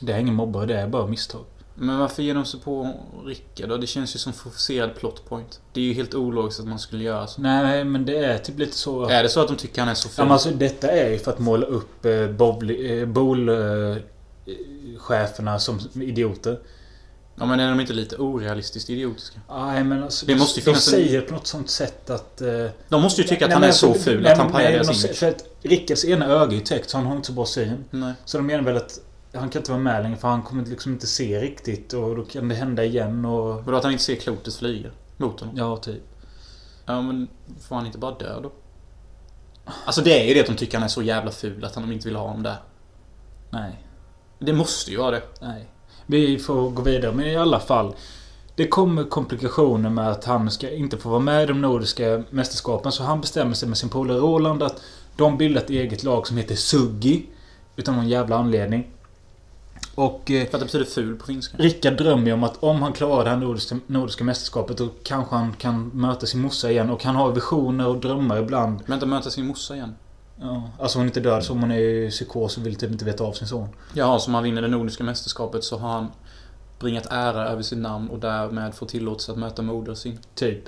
Det 0.00 0.12
är 0.12 0.18
ingen 0.18 0.34
mobbare, 0.34 0.66
det 0.66 0.74
är 0.80 0.88
bara 0.88 1.06
misstag. 1.06 1.44
Men 1.80 1.98
varför 1.98 2.22
ger 2.22 2.34
de 2.34 2.44
sig 2.44 2.60
på 2.60 2.94
Rickard 3.26 3.68
då? 3.68 3.76
Det 3.76 3.86
känns 3.86 4.14
ju 4.14 4.18
som 4.18 4.32
forcerad 4.32 4.94
plot 4.94 5.28
point. 5.28 5.60
Det 5.72 5.80
är 5.80 5.84
ju 5.84 5.92
helt 5.92 6.14
ologiskt 6.14 6.60
att 6.60 6.66
man 6.66 6.78
skulle 6.78 7.04
göra 7.04 7.26
så. 7.26 7.40
Nej, 7.40 7.84
men 7.84 8.04
det 8.04 8.16
är 8.24 8.38
typ 8.38 8.58
lite 8.58 8.76
så... 8.76 9.08
Är 9.08 9.22
det 9.22 9.28
så 9.28 9.40
att 9.40 9.48
de 9.48 9.56
tycker 9.56 9.80
han 9.82 9.88
är 9.88 9.94
så 9.94 10.08
Ja, 10.08 10.10
ful? 10.10 10.24
men 10.24 10.32
alltså, 10.32 10.50
detta 10.50 10.90
är 10.90 11.10
ju 11.10 11.18
för 11.18 11.30
att 11.30 11.38
måla 11.38 11.66
upp 11.66 12.04
eh, 12.04 12.12
eh, 12.12 12.28
bowl... 13.06 13.48
Eh, 13.48 13.96
som 15.58 15.80
idioter. 15.94 16.58
Ja 17.40 17.46
men 17.46 17.60
är 17.60 17.68
de 17.70 17.80
inte 17.80 17.92
lite 17.92 18.16
orealistiskt 18.16 18.90
idiotiska? 18.90 19.40
Nej 19.50 19.84
men 19.84 20.02
alltså... 20.02 20.26
Det 20.26 20.36
måste 20.36 20.60
ju 20.60 20.64
de 20.64 20.70
finnas 20.70 20.86
en- 20.86 20.92
säger 20.92 21.20
på 21.20 21.34
något 21.34 21.46
sånt 21.46 21.70
sätt 21.70 22.10
att... 22.10 22.40
Eh, 22.40 22.66
De 22.88 23.02
måste 23.02 23.22
ju 23.22 23.28
tycka 23.28 23.44
att 23.44 23.48
Nej, 23.48 23.54
han 23.54 23.64
är 23.64 23.70
så 23.72 23.88
alltså, 23.88 24.02
ful 24.02 24.22
nej, 24.22 24.32
att 24.32 24.38
han 24.38 24.52
pajar 24.52 24.72
deras 24.72 24.86
men 24.86 24.96
image. 24.96 25.16
För 25.16 25.28
att 25.28 25.44
Rickards 25.62 26.04
ena 26.04 26.26
öga 26.26 26.52
är 26.52 26.56
ju 26.56 26.60
täckt 26.60 26.90
så 26.90 26.96
han 26.96 27.06
har 27.06 27.16
inte 27.16 27.26
så 27.26 27.32
bra 27.32 27.46
syn. 27.46 27.84
Nej. 27.90 28.12
Så 28.24 28.36
de 28.36 28.46
menar 28.46 28.64
väl 28.64 28.76
att 28.76 29.00
han 29.32 29.48
kan 29.48 29.60
inte 29.60 29.70
vara 29.70 29.82
med 29.82 30.02
längre 30.02 30.16
för 30.16 30.28
han 30.28 30.42
kommer 30.42 30.64
liksom 30.64 30.92
inte 30.92 31.06
se 31.06 31.40
riktigt 31.40 31.92
och 31.92 32.16
då 32.16 32.24
kan 32.24 32.48
det 32.48 32.54
hända 32.54 32.84
igen 32.84 33.24
och... 33.24 33.64
Vadå 33.64 33.76
att 33.76 33.82
han 33.82 33.92
inte 33.92 34.04
ser 34.04 34.16
klotet 34.16 34.54
flyga 34.54 34.90
mot 35.16 35.40
honom? 35.40 35.56
Ja, 35.56 35.76
typ. 35.76 36.02
Ja 36.86 37.02
men 37.02 37.28
får 37.60 37.76
han 37.76 37.86
inte 37.86 37.98
bara 37.98 38.14
dö 38.14 38.40
då? 38.40 38.52
Alltså 39.84 40.02
det 40.02 40.22
är 40.22 40.28
ju 40.28 40.34
det 40.34 40.40
att 40.40 40.46
de 40.46 40.56
tycker 40.56 40.78
han 40.78 40.84
är 40.84 40.88
så 40.88 41.02
jävla 41.02 41.30
ful 41.30 41.64
att 41.64 41.74
de 41.74 41.92
inte 41.92 42.08
vill 42.08 42.16
ha 42.16 42.26
honom 42.26 42.42
där. 42.42 42.56
Nej. 43.50 43.84
Det 44.38 44.52
måste 44.52 44.90
ju 44.90 44.96
vara 44.96 45.10
det. 45.10 45.22
Nej. 45.40 45.68
Vi 46.06 46.38
får 46.38 46.70
gå 46.70 46.82
vidare 46.82 47.12
men 47.12 47.26
i 47.26 47.36
alla 47.36 47.60
fall. 47.60 47.94
Det 48.54 48.68
kommer 48.68 49.04
komplikationer 49.04 49.90
med 49.90 50.10
att 50.10 50.24
han 50.24 50.50
ska 50.50 50.70
inte 50.70 50.98
få 50.98 51.08
vara 51.08 51.20
med 51.20 51.42
i 51.42 51.46
de 51.46 51.60
nordiska 51.60 52.24
mästerskapen 52.30 52.92
så 52.92 53.02
han 53.02 53.20
bestämmer 53.20 53.54
sig 53.54 53.68
med 53.68 53.78
sin 53.78 53.88
polare 53.88 54.18
Roland 54.18 54.62
att 54.62 54.82
de 55.16 55.38
bildar 55.38 55.60
ett 55.60 55.70
eget 55.70 56.02
lag 56.02 56.26
som 56.26 56.36
heter 56.36 56.54
Suggi. 56.54 57.26
Utan 57.76 57.96
någon 57.96 58.08
jävla 58.08 58.36
anledning. 58.36 58.86
Och... 59.98 60.30
Eh, 60.30 60.48
För 60.48 60.56
att 60.56 60.60
det 60.60 60.66
betyder 60.66 60.84
ful 60.84 61.16
på 61.16 61.26
finska. 61.26 61.56
Rickard 61.56 61.96
drömmer 61.96 62.26
ju 62.26 62.32
om 62.32 62.44
att 62.44 62.62
om 62.62 62.82
han 62.82 62.92
klarar 62.92 63.24
det 63.24 63.30
här 63.30 63.36
nordiska, 63.36 63.78
nordiska 63.86 64.24
mästerskapet 64.24 64.78
då 64.78 64.88
kanske 65.02 65.34
han 65.34 65.52
kan 65.52 65.88
möta 65.88 66.26
sin 66.26 66.40
morsa 66.40 66.70
igen. 66.70 66.90
Och 66.90 67.04
han 67.04 67.16
har 67.16 67.32
visioner 67.32 67.86
och 67.86 68.00
drömmar 68.00 68.38
ibland. 68.38 68.80
Men 68.86 68.94
inte 68.94 69.06
möta 69.06 69.30
sin 69.30 69.46
morsa 69.46 69.74
igen. 69.74 69.94
Ja, 70.40 70.70
alltså 70.80 70.98
hon 70.98 71.04
är 71.04 71.08
inte 71.08 71.20
död 71.20 71.44
så 71.44 71.52
hon 71.52 71.70
är 71.70 71.78
i 71.78 72.10
psykos 72.10 72.56
och 72.56 72.66
vill 72.66 72.76
typ 72.76 72.90
inte 72.90 73.04
veta 73.04 73.24
av 73.24 73.32
sin 73.32 73.48
son. 73.48 73.68
Ja, 73.94 74.18
som 74.18 74.34
han 74.34 74.42
vinner 74.42 74.62
det 74.62 74.68
nordiska 74.68 75.04
mästerskapet 75.04 75.64
så 75.64 75.78
har 75.78 75.92
han 75.92 76.06
bringat 76.78 77.06
ära 77.10 77.48
över 77.48 77.62
sitt 77.62 77.78
namn 77.78 78.08
och 78.08 78.18
därmed 78.18 78.74
får 78.74 78.86
tillåtelse 78.86 79.32
att 79.32 79.38
möta 79.38 79.62
moder 79.62 79.94
sin. 79.94 80.18
Typ. 80.34 80.64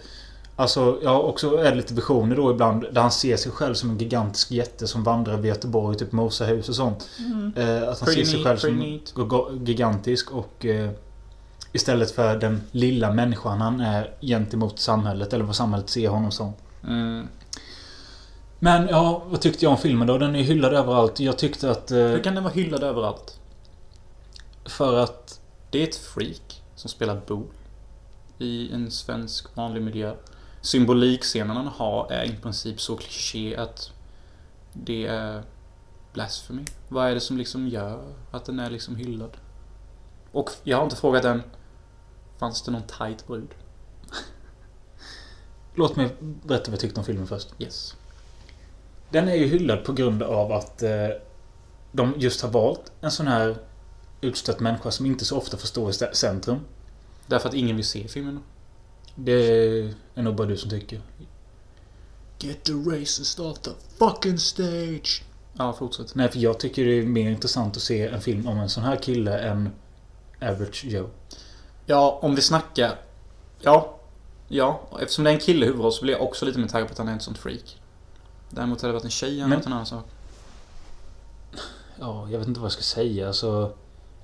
Alltså, 0.60 0.98
ja, 1.02 1.18
också 1.18 1.56
är 1.56 1.70
det 1.70 1.74
lite 1.76 1.94
visioner 1.94 2.36
då 2.36 2.50
ibland 2.50 2.84
där 2.92 3.00
han 3.00 3.10
ser 3.10 3.36
sig 3.36 3.52
själv 3.52 3.74
som 3.74 3.90
en 3.90 3.98
gigantisk 3.98 4.50
jätte 4.50 4.86
som 4.86 5.04
vandrar 5.04 5.32
över 5.32 5.48
Göteborg, 5.48 5.96
typ 5.96 6.12
Mosahus 6.12 6.68
och 6.68 6.74
sånt. 6.74 7.08
Eh, 7.56 7.88
att 7.88 8.00
han 8.00 8.06
Pretty 8.06 8.24
ser 8.24 8.30
sig 8.30 8.34
neat, 8.34 8.46
själv 8.46 8.56
som 8.56 8.76
neat. 8.76 9.68
gigantisk 9.68 10.30
och 10.32 10.66
eh, 10.66 10.90
istället 11.72 12.10
för 12.10 12.36
den 12.36 12.62
lilla 12.70 13.12
människan 13.12 13.60
han 13.60 13.80
är 13.80 14.14
gentemot 14.20 14.78
samhället 14.78 15.32
eller 15.32 15.44
vad 15.44 15.56
samhället 15.56 15.90
ser 15.90 16.08
honom 16.08 16.30
som. 16.30 16.52
Mm. 16.84 17.28
Men 18.58 18.88
ja, 18.88 19.22
vad 19.26 19.40
tyckte 19.40 19.64
jag 19.64 19.72
om 19.72 19.78
filmen 19.78 20.06
då? 20.06 20.18
Den 20.18 20.36
är 20.36 20.42
hyllad 20.42 20.74
överallt. 20.74 21.20
Jag 21.20 21.38
tyckte 21.38 21.70
att... 21.70 21.90
Eh, 21.90 21.98
Hur 21.98 22.22
kan 22.22 22.34
den 22.34 22.44
vara 22.44 22.54
hyllad 22.54 22.82
överallt? 22.82 23.38
för 24.64 24.98
att... 24.98 25.40
Det 25.70 25.78
är 25.82 25.88
ett 25.88 25.96
freak 25.96 26.62
som 26.74 26.90
spelar 26.90 27.20
bool 27.26 27.46
i 28.38 28.72
en 28.72 28.90
svensk 28.90 29.56
vanlig 29.56 29.82
miljö. 29.82 30.14
Symbolikscenen 30.60 31.56
han 31.56 31.66
har 31.66 32.12
är 32.12 32.24
i 32.24 32.36
princip 32.36 32.80
så 32.80 32.96
kliché 32.96 33.56
att 33.56 33.92
det 34.72 35.06
är 35.06 35.42
blasphemy. 36.12 36.64
Vad 36.88 37.10
är 37.10 37.14
det 37.14 37.20
som 37.20 37.38
liksom 37.38 37.68
gör 37.68 38.14
att 38.30 38.44
den 38.44 38.58
är 38.58 38.70
liksom 38.70 38.96
hyllad? 38.96 39.36
Och 40.32 40.50
jag 40.62 40.76
har 40.76 40.84
inte 40.84 40.96
frågat 40.96 41.24
än. 41.24 41.42
Fanns 42.38 42.62
det 42.62 42.70
någon 42.70 42.82
tight 42.82 43.26
brud? 43.26 43.54
Låt 45.74 45.96
mig 45.96 46.16
berätta 46.20 46.70
vad 46.70 46.72
jag 46.72 46.80
tyckte 46.80 47.00
om 47.00 47.06
filmen 47.06 47.26
först. 47.26 47.48
Yes. 47.58 47.96
Den 49.10 49.28
är 49.28 49.34
ju 49.34 49.46
hyllad 49.46 49.84
på 49.84 49.92
grund 49.92 50.22
av 50.22 50.52
att 50.52 50.82
eh, 50.82 51.08
de 51.92 52.14
just 52.16 52.42
har 52.42 52.50
valt 52.50 52.92
en 53.00 53.10
sån 53.10 53.26
här 53.26 53.56
utstött 54.20 54.60
människa 54.60 54.90
som 54.90 55.06
inte 55.06 55.24
så 55.24 55.36
ofta 55.36 55.56
får 55.56 55.66
stå 55.66 55.90
i 55.90 55.92
centrum. 55.92 56.60
Därför 57.26 57.48
att 57.48 57.54
ingen 57.54 57.76
vill 57.76 57.86
se 57.86 58.08
filmen. 58.08 58.42
Det 59.14 59.32
är 60.14 60.22
nog 60.22 60.34
bara 60.34 60.46
du 60.46 60.56
som 60.56 60.70
tycker. 60.70 61.00
Get 62.38 62.64
the 62.64 62.72
racist 62.72 63.40
off 63.40 63.58
the 63.58 63.70
fucking 63.98 64.38
stage. 64.38 65.22
Ja, 65.58 65.72
fortsätt. 65.72 66.14
Nej, 66.14 66.28
för 66.30 66.38
jag 66.38 66.60
tycker 66.60 66.84
det 66.84 66.98
är 66.98 67.02
mer 67.02 67.30
intressant 67.30 67.76
att 67.76 67.82
se 67.82 68.06
en 68.06 68.20
film 68.20 68.48
om 68.48 68.58
en 68.58 68.68
sån 68.68 68.84
här 68.84 68.96
kille 68.96 69.38
än 69.38 69.70
Average 70.42 70.84
Joe. 70.84 71.08
Ja, 71.86 72.18
om 72.22 72.34
vi 72.34 72.42
snackar... 72.42 72.98
Ja. 73.60 73.96
Ja, 74.48 74.80
eftersom 75.00 75.24
det 75.24 75.30
är 75.30 75.34
en 75.34 75.40
kille 75.40 75.64
i 75.64 75.68
huvudroll 75.68 75.92
så 75.92 76.02
blir 76.02 76.14
jag 76.14 76.22
också 76.22 76.46
lite 76.46 76.58
mer 76.58 76.68
taggad 76.68 76.88
på 76.88 76.92
att 76.92 76.98
han 76.98 77.08
är 77.08 77.16
ett 77.16 77.22
sånt 77.22 77.38
freak. 77.38 77.80
Däremot 78.50 78.80
hade 78.80 78.88
det 78.92 78.94
varit 78.94 79.04
en 79.04 79.10
tjej 79.10 79.38
Men- 79.40 79.52
än 79.52 79.60
en 79.66 79.72
annan 79.72 79.86
sak. 79.86 80.04
Ja, 81.98 82.28
jag 82.30 82.38
vet 82.38 82.48
inte 82.48 82.60
vad 82.60 82.66
jag 82.66 82.72
ska 82.72 82.82
säga. 82.82 83.26
Alltså, 83.28 83.72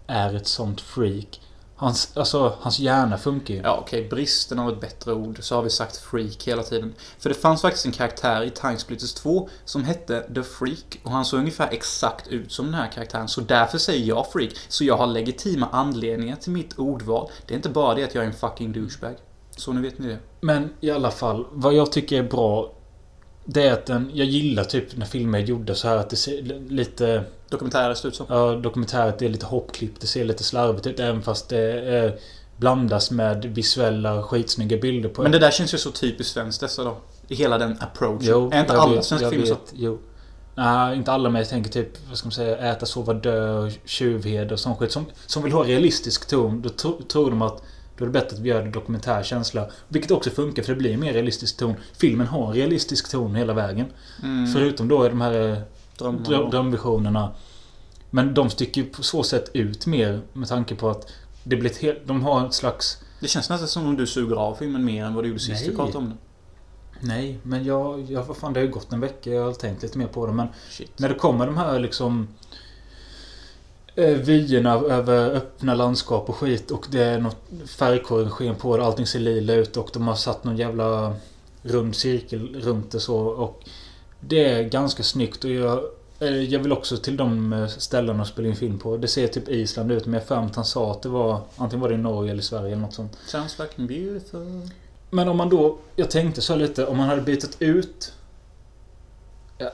är 0.06 0.34
ett 0.34 0.46
sånt 0.46 0.80
freak. 0.80 1.40
Hans, 1.78 2.16
alltså, 2.16 2.56
hans 2.60 2.78
hjärna 2.78 3.18
funkar 3.18 3.54
ju. 3.54 3.60
Ja, 3.60 3.78
okej. 3.80 4.08
bristen 4.08 4.58
av 4.58 4.68
ett 4.68 4.80
bättre 4.80 5.12
ord 5.12 5.38
så 5.40 5.54
har 5.54 5.62
vi 5.62 5.70
sagt 5.70 5.96
freak 5.96 6.48
hela 6.48 6.62
tiden. 6.62 6.94
För 7.18 7.28
det 7.28 7.34
fanns 7.34 7.62
faktiskt 7.62 7.86
en 7.86 7.92
karaktär 7.92 8.42
i 8.42 8.50
Timesplitters 8.50 9.14
2 9.14 9.48
som 9.64 9.84
hette 9.84 10.34
The 10.34 10.42
Freak. 10.42 11.00
Och 11.02 11.10
han 11.10 11.24
såg 11.24 11.40
ungefär 11.40 11.68
exakt 11.70 12.28
ut 12.28 12.52
som 12.52 12.66
den 12.66 12.74
här 12.74 12.92
karaktären. 12.92 13.28
Så 13.28 13.40
därför 13.40 13.78
säger 13.78 14.06
jag 14.06 14.32
freak. 14.32 14.50
Så 14.68 14.84
jag 14.84 14.96
har 14.96 15.06
legitima 15.06 15.68
anledningar 15.72 16.36
till 16.36 16.52
mitt 16.52 16.78
ordval. 16.78 17.30
Det 17.46 17.54
är 17.54 17.56
inte 17.56 17.68
bara 17.68 17.94
det 17.94 18.04
att 18.04 18.14
jag 18.14 18.24
är 18.24 18.28
en 18.28 18.34
fucking 18.34 18.72
douchebag. 18.72 19.14
Så 19.56 19.72
nu 19.72 19.80
vet 19.80 19.98
ni 19.98 20.08
det. 20.08 20.18
Men 20.40 20.70
i 20.80 20.90
alla 20.90 21.10
fall, 21.10 21.46
vad 21.50 21.74
jag 21.74 21.92
tycker 21.92 22.18
är 22.18 22.28
bra 22.28 22.72
Det 23.48 23.62
är 23.62 23.72
att 23.72 23.86
den, 23.86 24.10
jag 24.14 24.26
gillar 24.26 24.64
typ 24.64 24.96
när 24.96 25.06
filmer 25.06 25.38
är 25.38 25.42
gjorda 25.42 25.74
så 25.74 25.88
här 25.88 25.96
att 25.96 26.10
det 26.10 26.16
ser 26.16 26.42
lite 26.68 27.24
Dokumentärer 27.48 27.94
ser 27.94 28.08
ut 28.08 28.14
så. 28.14 28.26
Ja, 28.28 28.54
dokumentäret 28.54 29.22
är 29.22 29.28
lite 29.28 29.46
hoppklippt. 29.46 30.00
Det 30.00 30.06
ser 30.06 30.24
lite 30.24 30.44
slarvigt 30.44 30.86
ut 30.86 31.00
även 31.00 31.22
fast 31.22 31.48
det 31.48 31.96
eh, 31.96 32.12
blandas 32.56 33.10
med 33.10 33.44
visuella 33.44 34.22
skitsnygga 34.22 34.76
bilder 34.76 35.08
på 35.08 35.22
Men 35.22 35.32
det 35.32 35.38
där 35.38 35.50
känns 35.50 35.74
ju 35.74 35.78
så 35.78 35.90
typiskt 35.90 36.32
svenskt 36.32 36.60
dessa. 36.60 36.96
I 37.28 37.34
hela 37.34 37.58
den 37.58 37.76
approachen. 37.80 38.20
Jo, 38.22 38.50
är 38.52 38.60
inte 38.60 38.72
alla 38.78 38.94
vet, 38.94 39.04
svenska 39.04 39.30
filmer 39.30 39.46
så? 39.46 39.56
Jo. 39.72 39.98
Nej, 40.54 40.96
inte 40.96 41.12
alla 41.12 41.30
men 41.30 41.38
jag 41.38 41.48
tänker 41.48 41.70
typ, 41.70 42.08
vad 42.08 42.18
ska 42.18 42.26
man 42.26 42.32
säga, 42.32 42.72
äta, 42.72 42.86
sova, 42.86 43.14
dö 43.14 43.58
och 43.58 43.72
tjuvhed 43.84 44.52
och 44.52 44.60
sån 44.60 44.76
skit. 44.76 44.92
Som, 44.92 45.06
som 45.26 45.42
vill 45.42 45.52
ha 45.52 45.64
realistisk 45.64 46.28
ton. 46.28 46.62
Då 46.62 46.68
tro, 46.68 47.00
tror 47.08 47.30
de 47.30 47.42
att 47.42 47.62
då 47.96 48.04
är 48.04 48.06
det 48.06 48.12
bättre 48.12 48.36
att 48.36 48.42
vi 48.42 48.48
gör 48.48 48.62
det 48.62 48.70
dokumentär 48.70 49.22
känsla. 49.22 49.70
Vilket 49.88 50.10
också 50.10 50.30
funkar 50.30 50.62
för 50.62 50.72
det 50.72 50.78
blir 50.78 50.96
mer 50.96 51.12
realistisk 51.12 51.56
ton. 51.56 51.74
Filmen 51.92 52.26
har 52.26 52.46
en 52.46 52.52
realistisk 52.52 53.10
ton 53.10 53.34
hela 53.34 53.52
vägen. 53.52 53.86
Mm. 54.22 54.46
Förutom 54.46 54.88
då 54.88 55.02
är 55.02 55.08
de 55.08 55.20
här 55.20 55.50
eh, 55.50 55.58
dröm, 55.98 56.50
drömvisionerna. 56.50 57.34
Men 58.10 58.34
de 58.34 58.50
sticker 58.50 58.80
ju 58.80 58.90
på 58.90 59.02
så 59.02 59.22
sätt 59.22 59.50
ut 59.52 59.86
mer 59.86 60.20
med 60.32 60.48
tanke 60.48 60.74
på 60.74 60.90
att 60.90 61.12
det 61.44 61.56
blir 61.56 61.70
ett 61.70 61.76
helt, 61.76 62.06
de 62.06 62.22
har 62.22 62.46
ett 62.46 62.54
slags... 62.54 63.02
Det 63.20 63.28
känns 63.28 63.50
nästan 63.50 63.68
som 63.68 63.86
om 63.86 63.96
du 63.96 64.06
suger 64.06 64.36
av 64.36 64.54
filmen 64.54 64.84
mer 64.84 65.04
än 65.04 65.14
vad 65.14 65.24
du 65.24 65.28
gjorde 65.28 65.40
sist 65.40 65.60
Nej. 65.60 65.70
vi 65.70 65.76
pratade 65.76 65.98
om 65.98 66.04
den. 66.04 66.18
Nej, 67.00 67.38
men 67.42 67.64
jag, 67.64 68.00
jag... 68.10 68.24
Vad 68.24 68.36
fan, 68.36 68.52
det 68.52 68.60
har 68.60 68.64
ju 68.64 68.72
gått 68.72 68.92
en 68.92 69.00
vecka. 69.00 69.30
Jag 69.30 69.44
har 69.44 69.52
tänkt 69.52 69.82
lite 69.82 69.98
mer 69.98 70.06
på 70.06 70.26
det. 70.26 70.32
Men 70.32 70.48
Shit. 70.70 70.98
när 70.98 71.08
det 71.08 71.14
kommer 71.14 71.46
de 71.46 71.56
här 71.56 71.78
liksom... 71.78 72.28
eh, 73.96 74.14
Vyerna 74.16 74.72
över 74.74 75.30
öppna 75.30 75.74
landskap 75.74 76.28
och 76.28 76.36
skit 76.36 76.70
och 76.70 76.86
det 76.90 77.02
är 77.04 77.18
något 77.18 77.36
färgkorrigering 77.66 78.54
på 78.54 78.76
det. 78.76 78.84
Allting 78.84 79.06
ser 79.06 79.18
lila 79.20 79.52
ut 79.54 79.76
och 79.76 79.90
de 79.92 80.08
har 80.08 80.14
satt 80.14 80.44
någon 80.44 80.56
jävla 80.56 81.14
rund 81.62 81.96
cirkel 81.96 82.60
runt 82.60 82.90
det 82.90 83.00
så. 83.00 83.16
Och 83.18 83.64
det 84.20 84.44
är 84.44 84.62
ganska 84.62 85.02
snyggt 85.02 85.44
och 85.44 85.50
jag... 85.50 85.80
eh, 86.18 86.28
Jag 86.28 86.60
vill 86.60 86.72
också 86.72 86.96
till 86.96 87.16
de 87.16 87.52
eh, 87.52 87.66
ställena 87.66 88.22
att 88.22 88.28
spela 88.28 88.48
in 88.48 88.56
film 88.56 88.78
på. 88.78 88.96
Det 88.96 89.08
ser 89.08 89.26
typ 89.28 89.48
Island 89.48 89.92
ut 89.92 90.06
men 90.06 90.14
jag 90.14 90.24
för 90.24 90.34
han 90.34 90.64
sa 90.64 90.90
att 90.90 91.02
det 91.02 91.08
var... 91.08 91.40
Antingen 91.56 91.80
var 91.80 91.88
det 91.88 91.94
i 91.94 91.98
Norge 91.98 92.32
eller 92.32 92.42
Sverige 92.42 92.66
eller 92.72 92.82
något 92.82 92.94
sånt. 92.94 93.18
Sounds 93.26 93.54
fucking 93.54 93.86
beautiful. 93.86 94.68
Men 95.10 95.28
om 95.28 95.36
man 95.36 95.48
då... 95.48 95.78
Jag 95.96 96.10
tänkte 96.10 96.40
så 96.40 96.56
lite, 96.56 96.86
om 96.86 96.96
man 96.96 97.08
hade 97.08 97.22
bytt 97.22 97.56
ut... 97.58 98.12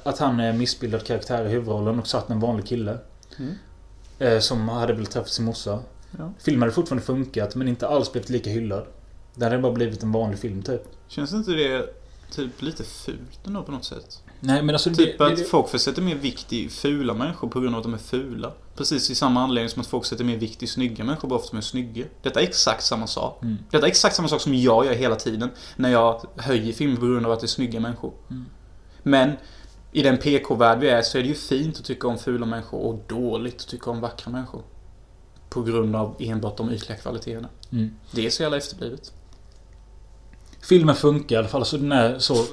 Att 0.03 0.19
han 0.19 0.41
är 0.41 0.53
missbildad 0.53 1.05
karaktär 1.05 1.45
i 1.45 1.49
huvudrollen 1.49 1.99
och 2.01 2.07
satt 2.07 2.31
en 2.31 2.41
vanlig 2.41 2.67
kille. 2.67 2.99
Mm. 3.39 3.55
Eh, 4.23 4.39
som 4.39 4.69
hade 4.69 4.93
väl 4.93 5.07
träffat 5.07 5.31
sin 5.31 5.45
morsa. 5.45 5.79
Ja. 6.19 6.33
Filmen 6.39 6.63
hade 6.63 6.73
fortfarande 6.73 7.05
funkat 7.07 7.55
men 7.55 7.69
inte 7.69 7.89
alls 7.89 8.13
blivit 8.13 8.31
lika 8.31 8.51
hyllad. 8.51 8.87
Det 9.35 9.45
hade 9.45 9.59
bara 9.59 9.73
blivit 9.73 10.03
en 10.03 10.13
vanlig 10.13 10.39
film 10.39 10.63
typ. 10.63 10.83
Känns 11.09 11.33
inte 11.33 11.51
det 11.51 11.95
typ 12.31 12.63
lite 12.63 12.85
fult 12.85 13.47
ändå 13.47 13.63
på 13.63 13.73
något 13.73 13.85
sätt? 13.85 14.23
Nej 14.41 14.63
men 14.63 14.75
alltså 14.75 14.95
Typ 14.95 15.19
det, 15.19 15.27
att 15.27 15.37
det, 15.37 15.45
folk 15.45 15.81
sätter 15.81 16.03
mer 16.03 16.15
vikt 16.15 16.53
i 16.53 16.69
fula 16.69 17.15
människor 17.15 17.49
på 17.49 17.61
grund 17.61 17.75
av 17.75 17.79
att 17.79 17.85
de 17.85 17.95
är 17.95 17.99
fula. 17.99 18.53
Precis 18.77 19.11
i 19.11 19.15
samma 19.15 19.43
anledning 19.43 19.69
som 19.69 19.81
att 19.81 19.87
folk 19.87 20.05
sätter 20.05 20.25
mer 20.25 20.37
vikt 20.37 20.63
i 20.63 20.67
snygga 20.67 21.05
människor 21.05 21.29
bara 21.29 21.39
för 21.39 21.47
att 21.47 21.51
de 21.51 21.57
är 21.57 21.61
snygga. 21.61 22.05
Detta 22.23 22.41
är 22.41 22.45
exakt 22.45 22.85
samma 22.85 23.07
sak. 23.07 23.43
Mm. 23.43 23.57
Detta 23.71 23.87
är 23.87 23.91
exakt 23.91 24.17
samma 24.17 24.29
sak 24.29 24.41
som 24.41 24.55
jag 24.55 24.87
gör 24.87 24.95
hela 24.95 25.17
tiden. 25.17 25.51
När 25.77 25.91
jag 25.91 26.23
höjer 26.37 26.73
filmer 26.73 26.97
på 26.97 27.07
grund 27.07 27.27
av 27.27 27.33
att 27.33 27.41
det 27.41 27.47
är 27.47 27.49
snygga 27.49 27.81
människor. 27.81 28.13
Mm. 28.31 28.45
Men 29.03 29.33
i 29.93 30.03
den 30.03 30.19
PK-värld 30.19 30.79
vi 30.79 30.89
är 30.89 31.03
så 31.03 31.19
är 31.19 31.23
det 31.23 31.29
ju 31.29 31.35
fint 31.35 31.79
att 31.79 31.85
tycka 31.85 32.09
om 32.09 32.19
fula 32.19 32.47
människor 32.47 32.81
och 32.81 33.05
dåligt 33.09 33.61
att 33.61 33.69
tycka 33.69 33.91
om 33.91 34.01
vackra 34.01 34.33
människor. 34.33 34.63
På 35.49 35.63
grund 35.63 35.97
av 35.97 36.17
enbart 36.19 36.57
de 36.57 36.73
ytliga 36.73 36.99
kvaliteterna. 36.99 37.49
Mm. 37.73 37.91
Det 38.11 38.27
är 38.27 38.31
så 38.31 38.43
jävla 38.43 38.57
efterblivet. 38.57 39.13
Filmen 40.61 40.95
funkar 40.95 41.37
i 41.37 41.39
alla 41.39 41.49
fall 41.49 41.65
så 41.65 41.77
den 41.77 41.93
är 41.93 42.19
så... 42.19 42.47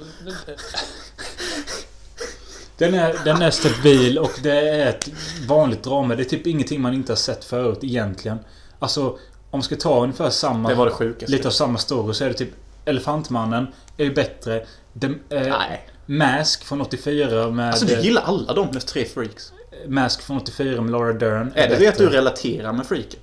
Den 2.78 2.94
är, 2.94 3.16
den 3.26 3.42
är 3.42 3.52
stabil 3.52 4.18
och 4.18 4.32
det 4.44 4.70
är 4.70 4.90
ett 4.90 5.10
vanligt 5.48 5.84
drama. 5.84 6.16
Det 6.16 6.24
är 6.24 6.26
typ 6.26 6.48
ingenting 6.48 6.82
man 6.82 6.94
inte 6.94 7.12
har 7.12 7.18
sett 7.18 7.46
förut 7.46 7.80
egentligen. 7.82 8.40
Alltså, 8.80 9.08
om 9.10 9.18
man 9.52 9.64
ska 9.64 9.76
ta 9.76 10.04
ungefär 10.04 10.30
samma... 10.30 10.70
Det 10.70 10.76
var 10.76 10.86
det 10.86 10.92
sjukaste. 10.92 11.32
Lite 11.32 11.48
av 11.48 11.52
samma 11.52 11.78
story 11.78 12.14
så 12.14 12.24
är 12.24 12.28
det 12.28 12.34
typ 12.34 12.54
Elefantmannen 12.86 13.68
är 13.98 14.04
ju 14.04 14.14
bättre. 14.14 14.66
The, 15.02 15.08
eh, 15.08 15.14
Nej. 15.30 15.90
Mask 16.10 16.64
från 16.64 16.82
84 16.82 17.50
med... 17.50 17.70
Alltså 17.70 17.86
du 17.86 18.00
gillar 18.02 18.22
alla 18.22 18.54
de 18.54 18.68
med 18.74 18.86
tre 18.86 19.06
freaks. 19.06 19.52
Mask 19.88 20.22
från 20.22 20.38
84 20.38 20.82
med 20.82 20.92
Laura 20.92 21.14
Dern. 21.14 21.52
Är 21.56 21.70
det 21.70 21.76
det 21.76 21.88
att 21.88 21.94
bättre. 21.94 22.06
du 22.06 22.10
relaterar 22.10 22.74
med 22.74 22.86
freaken? 22.86 23.20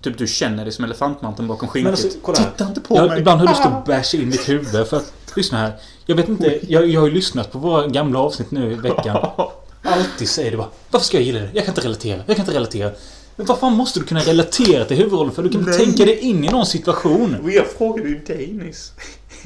Typ 0.00 0.18
du 0.18 0.26
känner 0.26 0.64
dig 0.64 0.72
som 0.72 0.84
elefantmanteln 0.84 1.48
bakom 1.48 1.66
Men 1.66 1.72
skinket. 1.72 2.26
alltså. 2.26 2.42
Titta 2.42 2.68
inte 2.68 2.80
på 2.80 2.96
jag, 2.96 3.08
mig! 3.08 3.18
Ibland 3.20 3.40
har 3.40 3.46
jag 3.46 3.52
lust 3.52 3.66
att 3.66 3.84
basha 3.84 4.16
in 4.16 4.30
ditt 4.30 4.48
huvud 4.48 4.86
för 4.88 4.96
att... 4.96 5.12
Lyssna 5.36 5.58
här. 5.58 5.72
Jag 6.06 6.16
vet 6.16 6.28
inte. 6.28 6.58
Jag, 6.68 6.86
jag 6.86 7.00
har 7.00 7.08
ju 7.08 7.14
lyssnat 7.14 7.52
på 7.52 7.58
våra 7.58 7.86
gamla 7.86 8.18
avsnitt 8.18 8.50
nu 8.50 8.72
i 8.72 8.74
veckan. 8.74 9.16
Alltid 9.82 10.28
säger 10.28 10.50
du 10.50 10.56
bara 10.56 10.68
Varför 10.90 11.06
ska 11.06 11.16
jag 11.16 11.24
gilla 11.24 11.40
det? 11.40 11.50
Jag 11.54 11.64
kan 11.64 11.72
inte 11.72 11.86
relatera. 11.86 12.22
Jag 12.26 12.36
kan 12.36 12.44
inte 12.46 12.56
relatera. 12.56 12.90
Men 13.36 13.46
vad 13.46 13.58
fan 13.58 13.72
måste 13.72 14.00
du 14.00 14.06
kunna 14.06 14.20
relatera 14.20 14.84
till 14.84 14.96
huvudrollen 14.96 15.34
för? 15.34 15.42
Du 15.42 15.48
kan 15.48 15.62
Nej. 15.62 15.78
tänka 15.78 16.04
dig 16.04 16.18
in 16.18 16.44
i 16.44 16.48
någon 16.48 16.66
situation. 16.66 17.36
Och 17.42 17.50
jag 17.50 17.66
frågade 17.66 18.08
ju 18.08 18.18
dig 18.18 18.52
nyss. 18.52 18.92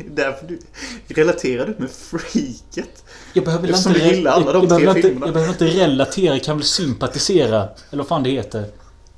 Därför 0.07 0.47
du 0.47 0.59
relaterar 1.14 1.67
du 1.67 1.75
med 1.78 1.90
freaket. 1.90 3.05
Jag 3.33 3.45
behöver 3.45 3.69
Eftersom 3.69 3.93
inte... 3.93 4.09
du 4.09 4.14
gillar 4.14 4.33
alla 4.33 4.52
de 4.52 4.69
tre 4.69 4.88
inte, 4.88 5.02
filmerna. 5.02 5.26
jag 5.26 5.35
behöver 5.35 5.52
inte 5.52 5.67
relatera. 5.67 6.35
Jag 6.35 6.45
kan 6.45 6.57
väl 6.57 6.67
sympatisera. 6.67 7.69
Eller 7.90 8.02
vad 8.02 8.09
fan 8.09 8.23
det 8.23 8.31
heter. 8.31 8.64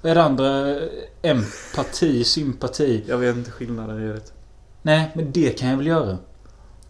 Vad 0.03 0.11
är 0.11 0.15
det 0.15 0.23
andra? 0.23 0.81
Empati, 1.23 2.25
sympati. 2.25 3.05
Jag 3.09 3.19
vet 3.19 3.37
inte 3.37 3.51
skillnaden 3.51 4.05
i 4.05 4.13
det. 4.13 4.21
Nej, 4.83 5.11
men 5.15 5.33
det 5.33 5.59
kan 5.59 5.69
jag 5.69 5.77
väl 5.77 5.87
göra. 5.87 6.19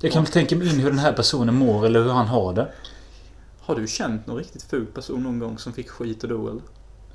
Jag 0.00 0.12
kan 0.12 0.22
väl 0.24 0.32
tänka 0.32 0.56
mig 0.56 0.68
in 0.68 0.80
hur 0.80 0.90
den 0.90 0.98
här 0.98 1.12
personen 1.12 1.54
mår 1.54 1.86
eller 1.86 2.02
hur 2.02 2.10
han 2.10 2.26
har 2.26 2.52
det. 2.52 2.68
Har 3.60 3.74
du 3.76 3.86
känt 3.86 4.26
någon 4.26 4.36
riktigt 4.36 4.62
ful 4.62 4.86
person 4.86 5.22
någon 5.22 5.38
gång 5.38 5.58
som 5.58 5.72
fick 5.72 5.90
skit 5.90 6.22
och 6.22 6.28
då 6.28 6.48
eller? 6.48 6.62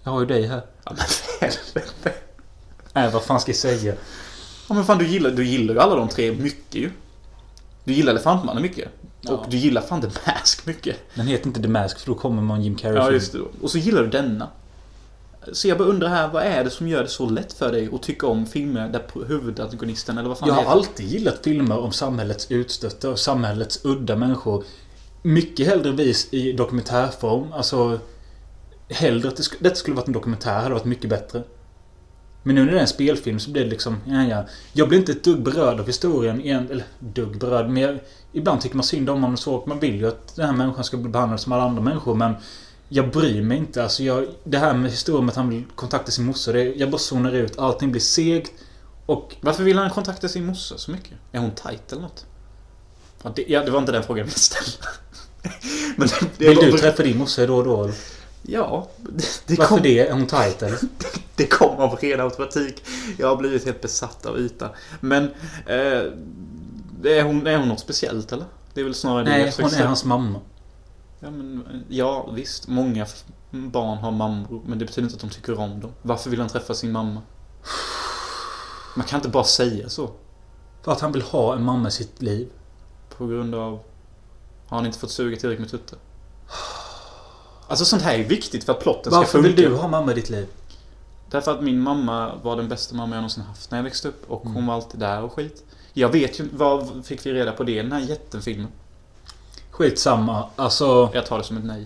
Jag 0.03 0.11
har 0.11 0.19
ju 0.19 0.25
dig 0.25 0.47
här. 0.47 0.61
Ja 0.85 0.91
men 0.97 1.05
helvete. 1.49 2.13
Nej, 2.93 3.11
vad 3.11 3.23
fan 3.23 3.39
ska 3.41 3.51
jag 3.51 3.57
säga? 3.57 3.93
Ja 4.67 4.75
men 4.75 4.85
fan 4.85 4.97
du 4.97 5.07
gillar, 5.07 5.31
du 5.31 5.45
gillar 5.45 5.73
ju 5.73 5.79
alla 5.79 5.95
de 5.95 6.07
tre 6.09 6.31
mycket 6.31 6.75
ju. 6.75 6.91
Du 7.83 7.93
gillar 7.93 8.11
Elefantmannen 8.11 8.61
mycket. 8.61 8.89
Och 9.27 9.45
du 9.49 9.57
gillar 9.57 9.81
fan 9.81 10.01
The 10.01 10.07
Mask 10.25 10.65
mycket. 10.65 10.95
Den 11.15 11.27
heter 11.27 11.47
inte 11.47 11.61
The 11.61 11.67
Mask 11.67 11.99
för 11.99 12.07
då 12.07 12.15
kommer 12.15 12.41
man 12.41 12.63
Jim 12.63 12.75
Carrey 12.75 12.95
Ja 12.95 13.11
just 13.11 13.31
det. 13.31 13.39
Och 13.61 13.71
så 13.71 13.77
gillar 13.77 14.03
du 14.03 14.09
denna. 14.09 14.47
Så 15.51 15.67
jag 15.67 15.77
bara 15.77 15.87
undrar 15.87 16.09
här, 16.09 16.27
vad 16.27 16.43
är 16.43 16.63
det 16.63 16.69
som 16.69 16.87
gör 16.87 17.03
det 17.03 17.09
så 17.09 17.29
lätt 17.29 17.53
för 17.53 17.71
dig 17.71 17.89
att 17.93 18.03
tycka 18.03 18.27
om 18.27 18.45
filmer 18.45 18.89
där 18.89 19.27
huvudantagonisten, 19.27 20.17
eller 20.17 20.29
vad 20.29 20.37
fan 20.37 20.47
Jag 20.47 20.55
har 20.55 20.61
heter? 20.61 20.71
alltid 20.71 21.05
gillat 21.05 21.39
filmer 21.43 21.77
om 21.79 21.91
samhällets 21.91 22.51
utstötta 22.51 23.09
och 23.09 23.19
samhällets 23.19 23.85
udda 23.85 24.15
människor. 24.15 24.63
Mycket 25.21 25.67
hellre 25.67 25.91
vis 25.91 26.27
i 26.31 26.51
dokumentärform. 26.51 27.53
Alltså... 27.53 27.99
Hellre 28.89 29.27
att 29.27 29.37
det, 29.37 29.43
detta 29.59 29.75
skulle 29.75 29.95
varit 29.95 30.07
en 30.07 30.13
dokumentär 30.13 30.59
hade 30.59 30.73
varit 30.73 30.85
mycket 30.85 31.09
bättre. 31.09 31.43
Men 32.47 32.55
nu 32.55 32.65
när 32.65 32.71
det 32.71 32.77
är 32.77 32.81
en 32.81 32.87
spelfilm 32.87 33.39
så 33.39 33.51
blir 33.51 33.63
det 33.63 33.69
liksom... 33.69 33.97
Ja, 34.05 34.23
ja. 34.23 34.45
Jag 34.73 34.89
blir 34.89 34.99
inte 34.99 35.11
ett 35.11 35.23
dugg 35.23 35.43
berörd 35.43 35.79
av 35.79 35.87
historien. 35.87 36.41
Igen, 36.41 36.67
eller 36.71 36.85
dugg 36.99 37.37
berörd. 37.39 37.69
Men 37.69 37.83
jag, 37.83 37.99
ibland 38.31 38.61
tycker 38.61 38.75
man 38.75 38.83
synd 38.83 39.09
om 39.09 39.23
honom 39.23 39.37
så. 39.37 39.63
Man 39.67 39.79
vill 39.79 39.95
ju 39.95 40.07
att 40.07 40.35
den 40.35 40.45
här 40.45 40.53
människan 40.53 40.83
ska 40.83 40.97
bli 40.97 41.09
behandlad 41.09 41.39
som 41.39 41.51
alla 41.51 41.63
andra 41.63 41.81
människor. 41.81 42.15
Men 42.15 42.33
jag 42.89 43.11
bryr 43.11 43.41
mig 43.41 43.57
inte. 43.57 43.83
Alltså 43.83 44.03
jag, 44.03 44.27
det 44.43 44.57
här 44.57 44.73
med 44.73 44.91
historien 44.91 45.25
med 45.25 45.31
att 45.31 45.35
han 45.35 45.49
vill 45.49 45.63
kontakta 45.75 46.11
sin 46.11 46.25
morsa. 46.25 46.51
Det, 46.51 46.63
jag 46.63 46.91
bara 46.91 46.97
zonar 46.97 47.31
ut. 47.31 47.59
Allting 47.59 47.91
blir 47.91 48.01
segt. 48.01 48.51
Och 49.05 49.35
Varför 49.41 49.63
vill 49.63 49.77
han 49.77 49.89
kontakta 49.89 50.27
sin 50.27 50.45
morsa 50.45 50.77
så 50.77 50.91
mycket? 50.91 51.13
Är 51.31 51.39
hon 51.39 51.51
tight 51.51 51.91
eller 51.91 52.01
något? 52.01 52.25
Ja, 53.23 53.31
det, 53.35 53.45
ja, 53.47 53.63
det 53.63 53.71
var 53.71 53.79
inte 53.79 53.91
den 53.91 54.03
frågan 54.03 54.17
jag 54.17 54.25
ville 54.25 54.37
ställa. 54.37 54.87
Men 55.95 56.07
det, 56.07 56.29
det 56.37 56.49
Vill 56.49 56.71
du 56.71 56.77
träffa 56.77 57.03
din 57.03 57.17
morsa 57.17 57.45
då 57.45 57.55
och 57.55 57.63
då? 57.63 57.83
eller? 57.83 57.95
Ja, 58.47 58.87
det, 58.97 59.41
det, 59.45 59.57
Varför 59.57 59.75
kom, 59.75 59.83
det? 59.83 59.99
Är 59.99 60.13
hon 60.13 60.27
tight 60.27 60.61
eller? 60.61 60.79
det 61.35 61.47
kom 61.47 61.77
av 61.77 61.95
ren 61.95 62.19
automatik. 62.21 62.83
Jag 63.17 63.27
har 63.27 63.35
blivit 63.35 63.65
helt 63.65 63.81
besatt 63.81 64.25
av 64.25 64.39
yta. 64.39 64.69
Men... 64.99 65.23
Eh, 65.65 66.03
är, 67.03 67.23
hon, 67.23 67.47
är 67.47 67.57
hon 67.57 67.67
något 67.67 67.79
speciellt 67.79 68.31
eller? 68.31 68.45
Det 68.73 68.81
är 68.81 68.83
väl 68.83 68.95
snarare 68.95 69.23
det 69.23 69.29
Nej, 69.29 69.41
jag 69.41 69.53
försöker 69.53 69.75
hon 69.75 69.81
är 69.81 69.87
hans 69.87 70.05
mamma. 70.05 70.39
Ja, 71.19 71.31
men, 71.31 71.83
ja, 71.89 72.31
visst. 72.31 72.67
Många 72.67 73.05
barn 73.51 73.97
har 73.97 74.11
mammor, 74.11 74.61
men 74.65 74.79
det 74.79 74.85
betyder 74.85 75.03
inte 75.03 75.15
att 75.15 75.21
de 75.21 75.29
tycker 75.29 75.59
om 75.59 75.79
dem. 75.79 75.91
Varför 76.01 76.29
vill 76.29 76.39
han 76.39 76.49
träffa 76.49 76.73
sin 76.73 76.91
mamma? 76.91 77.21
Man 78.95 79.05
kan 79.05 79.17
inte 79.17 79.29
bara 79.29 79.43
säga 79.43 79.89
så. 79.89 80.09
För 80.81 80.91
att 80.91 81.01
han 81.01 81.11
vill 81.11 81.21
ha 81.21 81.55
en 81.55 81.63
mamma 81.63 81.87
i 81.87 81.91
sitt 81.91 82.21
liv. 82.21 82.49
På 83.17 83.27
grund 83.27 83.55
av... 83.55 83.79
Har 84.67 84.77
han 84.77 84.85
inte 84.85 84.99
fått 84.99 85.11
suga 85.11 85.37
tillräckligt 85.37 85.71
med 85.71 85.81
tuttar? 85.81 85.99
Alltså 87.67 87.85
sånt 87.85 88.01
här 88.01 88.19
är 88.19 88.23
viktigt 88.23 88.63
för 88.63 88.73
att 88.73 88.79
plotten 88.79 89.11
ska 89.11 89.19
Varför 89.19 89.31
funka. 89.41 89.47
vill 89.47 89.55
du 89.71 89.75
ha 89.75 89.87
mamma 89.87 90.11
i 90.11 90.15
ditt 90.15 90.29
liv? 90.29 90.47
Därför 91.29 91.51
att 91.51 91.63
min 91.63 91.79
mamma 91.81 92.31
var 92.43 92.55
den 92.55 92.67
bästa 92.69 92.95
mamma 92.95 93.15
jag 93.15 93.21
någonsin 93.21 93.43
haft 93.43 93.71
när 93.71 93.77
jag 93.77 93.83
växte 93.83 94.07
upp. 94.07 94.23
Och 94.31 94.41
Mm. 94.41 94.55
hon 94.55 94.65
var 94.67 94.73
alltid 94.73 94.99
där 94.99 95.23
och 95.23 95.33
skit. 95.33 95.63
Jag 95.93 96.09
vet 96.09 96.39
ju 96.39 96.47
Vad 96.53 97.05
fick 97.05 97.25
vi 97.25 97.33
reda 97.33 97.51
på 97.51 97.63
det 97.63 97.71
i 97.71 97.75
den 97.75 97.91
här 97.91 97.99
jättefilmen? 97.99 98.67
Skitsamma. 99.71 100.49
Alltså, 100.55 101.09
Jag 101.13 101.25
tar 101.25 101.37
det 101.37 101.43
som 101.43 101.57
ett 101.57 101.65
nej. 101.65 101.85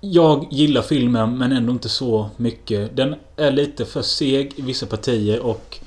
jag 0.00 0.46
gillar 0.50 0.82
filmen 0.82 1.38
men 1.38 1.52
ändå 1.52 1.72
inte 1.72 1.88
så 1.88 2.30
mycket. 2.36 2.96
Den 2.96 3.14
är 3.36 3.50
lite 3.50 3.84
för 3.84 4.02
seg 4.02 4.52
i 4.56 4.62
vissa 4.62 4.86
partier 4.86 5.40
och... 5.40 5.78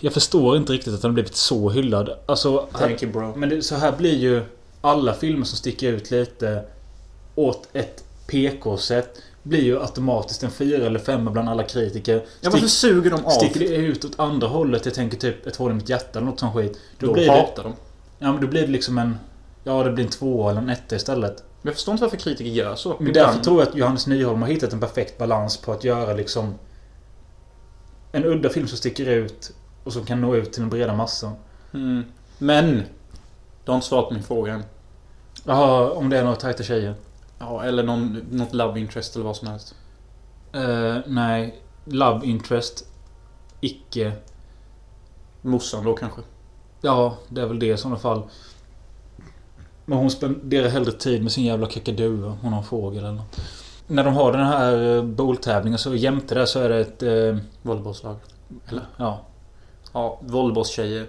Jag 0.00 0.12
förstår 0.12 0.56
inte 0.56 0.72
riktigt 0.72 0.94
att 0.94 1.02
den 1.02 1.10
har 1.10 1.14
blivit 1.14 1.36
så 1.36 1.70
hyllad. 1.70 2.10
Alltså... 2.26 2.68
Thank 2.72 3.02
you 3.02 3.12
bro. 3.12 3.34
Men 3.36 3.48
det, 3.48 3.62
så 3.62 3.74
här 3.74 3.92
blir 3.92 4.16
ju 4.18 4.42
alla 4.80 5.14
filmer 5.14 5.44
som 5.44 5.58
sticker 5.58 5.92
ut 5.92 6.10
lite 6.10 6.64
åt 7.34 7.68
ett 7.72 8.04
PK-sätt 8.26 9.22
blir 9.42 9.62
ju 9.62 9.80
automatiskt 9.80 10.42
en 10.42 10.50
fyra 10.50 10.86
eller 10.86 10.98
femma 10.98 11.30
bland 11.30 11.48
alla 11.48 11.62
kritiker. 11.62 12.24
Ja, 12.40 12.50
varför 12.50 12.66
suger 12.66 13.10
de 13.10 13.24
av? 13.24 13.30
Sticker 13.30 13.60
det 13.60 13.66
ut 13.76 14.04
åt 14.04 14.18
andra 14.18 14.48
hållet, 14.48 14.84
jag 14.84 14.94
tänker 14.94 15.16
typ 15.16 15.46
ett 15.46 15.56
hål 15.56 15.70
i 15.70 15.74
mitt 15.74 15.88
hjärta 15.88 16.18
eller 16.18 16.30
något 16.30 16.40
sånt 16.40 16.54
skit. 16.54 16.78
Då, 16.98 17.06
Då 17.06 17.12
blir 17.12 17.26
det... 17.26 17.32
hatar 17.32 17.62
de. 17.62 17.74
Ja 18.18 18.32
men 18.32 18.40
då 18.40 18.46
blir 18.46 18.60
det 18.60 18.72
liksom 18.72 18.98
en... 18.98 19.18
Ja 19.64 19.82
det 19.82 19.90
blir 19.90 20.04
en 20.04 20.10
två 20.10 20.50
eller 20.50 20.60
en 20.60 20.68
etta 20.68 20.96
istället. 20.96 21.36
Men 21.36 21.70
jag 21.70 21.74
förstår 21.74 21.92
inte 21.92 22.04
varför 22.04 22.16
kritiker 22.16 22.50
gör 22.50 22.76
så. 22.76 22.88
Men 22.88 23.08
Ibland- 23.08 23.14
därför 23.14 23.40
tror 23.44 23.60
jag 23.60 23.68
att 23.68 23.76
Johannes 23.76 24.06
Nyholm 24.06 24.42
har 24.42 24.48
hittat 24.48 24.72
en 24.72 24.80
perfekt 24.80 25.18
balans 25.18 25.56
på 25.56 25.72
att 25.72 25.84
göra 25.84 26.12
liksom... 26.14 26.54
En 28.12 28.24
udda 28.24 28.48
film 28.48 28.68
som 28.68 28.78
sticker 28.78 29.06
ut 29.06 29.52
och 29.84 29.92
som 29.92 30.04
kan 30.04 30.20
nå 30.20 30.36
ut 30.36 30.52
till 30.52 30.62
den 30.62 30.70
breda 30.70 30.94
massan. 30.94 31.32
Mm. 31.74 32.04
Men! 32.38 32.82
Du 33.68 33.72
har 33.72 33.76
inte 33.76 33.86
svarat 33.86 34.08
på 34.08 34.14
min 34.14 34.22
fråga 34.22 34.52
än. 34.52 34.64
Jaha, 35.44 35.90
om 35.90 36.08
det 36.10 36.18
är 36.18 36.22
några 36.22 36.36
tajta 36.36 36.62
tjejer. 36.62 36.94
Ja, 37.38 37.64
eller 37.64 37.82
någon, 37.82 38.26
något 38.30 38.54
love 38.54 38.80
interest 38.80 39.16
eller 39.16 39.24
vad 39.24 39.36
som 39.36 39.48
helst. 39.48 39.74
Eh, 40.52 40.96
nej. 41.06 41.62
Love 41.84 42.26
interest. 42.26 42.86
Icke. 43.60 44.12
Morsan 45.42 45.84
då 45.84 45.94
kanske. 45.94 46.20
Ja, 46.80 47.16
det 47.28 47.40
är 47.40 47.46
väl 47.46 47.58
det 47.58 47.66
i 47.66 47.76
sådana 47.76 47.98
fall. 47.98 48.22
Men 49.84 49.98
hon 49.98 50.10
spenderar 50.10 50.68
hellre 50.68 50.92
tid 50.92 51.22
med 51.22 51.32
sin 51.32 51.44
jävla 51.44 51.66
kakadua. 51.66 52.38
Hon 52.42 52.52
har 52.52 52.60
en 52.60 52.66
fågel 52.66 53.04
eller 53.04 53.12
något. 53.12 53.40
När 53.86 54.04
de 54.04 54.14
har 54.14 54.32
den 54.32 54.46
här 54.46 54.96
eh, 54.96 55.02
boultävlingen 55.02 55.78
så 55.78 55.94
jämte 55.94 56.34
där 56.34 56.46
så 56.46 56.60
är 56.60 56.68
det 56.68 56.80
ett... 56.80 57.02
Eh, 57.02 57.36
Volleybollslag. 57.62 58.16
Eller? 58.68 58.86
ja. 58.96 59.20
Ja, 59.92 60.18
volleybollstjejer. 60.20 61.06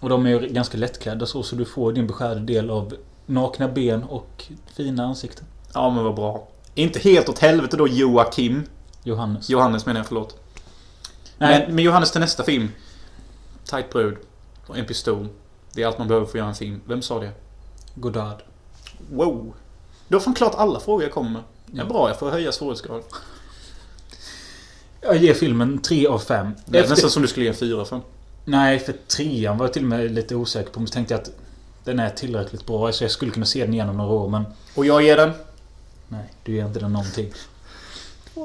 Och 0.00 0.08
de 0.08 0.26
är 0.26 0.30
ju 0.30 0.48
ganska 0.48 0.78
lättklädda 0.78 1.26
så, 1.26 1.42
så 1.42 1.56
du 1.56 1.64
får 1.64 1.92
din 1.92 2.06
beskärda 2.06 2.40
del 2.40 2.70
av 2.70 2.94
nakna 3.26 3.68
ben 3.68 4.02
och 4.02 4.44
fina 4.74 5.04
ansikten. 5.04 5.44
Ja, 5.74 5.90
men 5.90 6.04
vad 6.04 6.14
bra. 6.14 6.48
Inte 6.74 6.98
helt 6.98 7.28
åt 7.28 7.38
helvete 7.38 7.76
då 7.76 7.88
Joakim. 7.88 8.62
Johannes. 9.02 9.50
Johannes 9.50 9.86
menar 9.86 10.00
jag, 10.00 10.06
förlåt. 10.06 10.36
Nej. 11.38 11.64
Men, 11.66 11.74
men 11.74 11.84
Johannes 11.84 12.10
till 12.10 12.20
nästa 12.20 12.42
film. 12.44 12.68
Tight 13.64 13.90
brud. 13.90 14.16
Och 14.66 14.78
en 14.78 14.86
pistol. 14.86 15.28
Det 15.72 15.82
är 15.82 15.86
allt 15.86 15.98
man 15.98 16.08
behöver 16.08 16.26
för 16.26 16.32
att 16.32 16.38
göra 16.38 16.48
en 16.48 16.54
film. 16.54 16.80
Vem 16.86 17.02
sa 17.02 17.20
det? 17.20 17.30
Godard. 17.94 18.42
Wow. 19.12 19.54
Du 20.08 20.16
har 20.16 20.20
fan 20.20 20.34
klart 20.34 20.54
alla 20.54 20.80
frågor 20.80 21.02
jag 21.02 21.12
kommer 21.12 21.30
med. 21.30 21.42
Är 21.74 21.78
Ja. 21.78 21.84
bra, 21.84 22.08
jag 22.08 22.18
får 22.18 22.30
höja 22.30 22.52
svårighetsgrad. 22.52 23.02
Jag 25.00 25.16
ger 25.16 25.34
filmen 25.34 25.78
3 25.78 26.06
av 26.06 26.18
5. 26.18 26.50
Det 26.66 26.78
är 26.78 26.88
nästan 26.88 27.10
som 27.10 27.22
du 27.22 27.28
skulle 27.28 27.44
ge 27.44 27.50
en 27.50 27.56
fyra 27.56 27.84
för. 27.84 28.00
Nej, 28.48 28.78
för 28.78 28.92
trean 28.92 29.58
var 29.58 29.66
jag 29.66 29.72
till 29.72 29.82
och 29.82 29.88
med 29.88 30.10
lite 30.10 30.34
osäker 30.34 30.70
på. 30.70 30.80
Men 30.80 30.86
så 30.86 30.92
tänkte 30.92 31.14
jag 31.14 31.20
att 31.20 31.30
den 31.84 31.98
är 31.98 32.10
tillräckligt 32.10 32.66
bra. 32.66 32.92
Så 32.92 33.04
jag 33.04 33.10
skulle 33.10 33.30
kunna 33.30 33.46
se 33.46 33.64
den 33.64 33.74
igenom 33.74 33.96
några 33.96 34.14
år. 34.14 34.28
Men 34.28 34.44
Och 34.74 34.86
jag 34.86 35.02
ger 35.02 35.16
den... 35.16 35.30
nej, 36.08 36.32
du 36.44 36.52
ger 36.52 36.66
inte 36.66 36.80
den 36.80 36.92
någonting. 36.92 37.32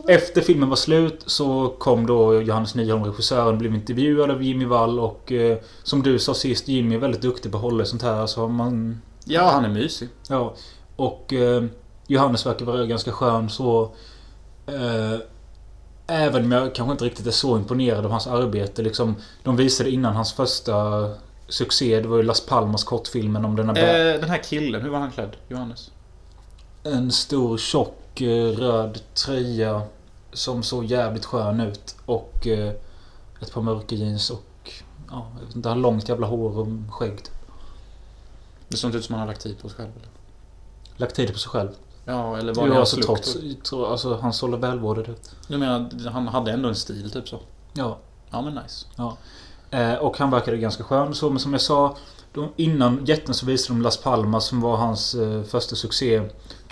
Efter 0.08 0.42
filmen 0.42 0.70
var 0.70 0.76
slut 0.76 1.24
så 1.26 1.76
kom 1.80 2.06
då 2.06 2.42
Johannes 2.42 2.76
Nyholm, 2.76 3.04
regissören, 3.04 3.58
blev 3.58 3.76
intervjuad 3.76 4.32
av 4.32 4.44
Jimmy 4.44 4.66
Wall 4.66 5.00
och 5.00 5.32
eh, 5.32 5.58
som 5.84 6.04
du 6.04 6.20
sa 6.20 6.34
sist, 6.34 6.68
Jimmy 6.68 6.96
är 6.96 7.00
väldigt 7.00 7.22
duktig 7.22 7.52
på 7.52 7.58
att 7.58 7.64
hålla 7.64 7.86
sånt 7.86 8.02
här. 8.02 8.26
Så 8.26 8.48
man... 8.48 9.02
Ja, 9.26 9.52
han 9.52 9.66
är 9.66 9.70
mysig. 9.70 10.10
Ja. 10.30 10.54
Och 10.96 11.34
eh, 11.34 11.64
Johannes 12.08 12.46
verkar 12.46 12.66
vara 12.66 12.86
ganska 12.86 13.12
skön 13.12 13.50
så... 13.50 13.92
Eh, 14.68 15.20
även 16.12 16.45
om 16.45 16.52
jag 16.52 16.76
kanske 16.76 16.91
inte 16.91 17.06
riktigt 17.06 17.28
är 17.28 17.32
så 17.32 17.58
imponerad 17.58 18.06
av 18.06 18.12
hans 18.12 18.28
arbete. 18.28 18.82
Liksom, 18.82 19.15
de 19.43 19.56
visade 19.56 19.91
innan 19.91 20.15
hans 20.15 20.34
första 20.34 21.10
succé. 21.47 22.00
Det 22.02 22.08
var 22.08 22.17
ju 22.17 22.24
Las 22.24 22.45
Palmas 22.45 22.84
kortfilmen 22.84 23.45
om 23.45 23.56
den 23.56 23.69
här 23.69 23.76
bä- 23.76 24.13
Eh, 24.15 24.19
den 24.19 24.30
här 24.30 24.43
killen, 24.43 24.82
hur 24.82 24.89
var 24.89 25.00
han 25.00 25.12
klädd? 25.12 25.36
Johannes? 25.47 25.91
En 26.84 27.12
stor 27.12 27.58
tjock 27.58 28.21
eh, 28.21 28.47
röd 28.47 29.00
tröja 29.13 29.82
som 30.34 30.63
såg 30.63 30.86
jävligt 30.86 31.26
skön 31.26 31.60
ut. 31.60 31.95
Och 32.06 32.47
eh, 32.47 32.74
ett 33.41 33.54
par 33.54 33.62
mörka 33.62 33.95
jeans 33.95 34.30
och... 34.30 34.43
Ja, 35.12 35.28
jag 35.39 35.45
vet 35.47 35.56
inte, 35.56 35.69
han 35.69 35.82
långt 35.82 36.10
jävla 36.10 36.28
hår 36.28 36.58
och 36.60 36.67
skägg. 36.89 37.19
Det 38.67 38.78
såg 38.78 38.88
inte 38.88 38.97
ut 38.97 39.06
som 39.06 39.13
han 39.15 39.19
har 39.19 39.28
lagt 39.28 39.41
tid 39.41 39.60
på 39.62 39.69
sig 39.69 39.78
själv. 39.78 39.89
Eller? 39.95 40.08
Lagt 40.97 41.15
tid 41.15 41.34
på 41.34 41.39
sig 41.39 41.50
själv. 41.50 41.69
Ja, 42.12 42.38
eller 42.38 42.54
var 42.54 42.67
det 42.67 42.80
alltså 42.80 42.95
hans 42.95 43.06
trots... 43.06 43.36
lukt? 43.36 43.65
Tro, 43.65 43.86
alltså, 43.86 44.17
han 44.21 44.34
såg 44.34 44.60
välvårdad 44.60 45.10
ut. 45.10 45.36
Du 45.47 45.58
menar, 45.58 46.10
han 46.10 46.28
hade 46.28 46.52
ändå 46.52 46.69
en 46.69 46.76
stil, 46.76 47.12
typ 47.12 47.30
så? 47.30 47.39
Ja. 47.74 47.97
Ja, 48.32 48.41
men 48.41 48.54
nice. 48.56 48.86
Eh, 49.71 49.93
och 49.93 50.17
han 50.17 50.32
verkade 50.32 50.58
ganska 50.58 50.84
skön 50.84 51.15
så, 51.15 51.30
men 51.30 51.39
som 51.39 51.52
jag 51.52 51.62
sa 51.62 51.97
då, 52.34 52.50
Innan 52.56 53.06
jätten 53.06 53.34
så 53.34 53.45
visade 53.45 53.80
de 53.80 53.84
Las 53.84 53.97
Palmas 53.97 54.45
som 54.45 54.62
var 54.62 54.78
hans 54.78 55.15
eh, 55.15 55.43
första 55.43 55.76
succé. 55.76 56.21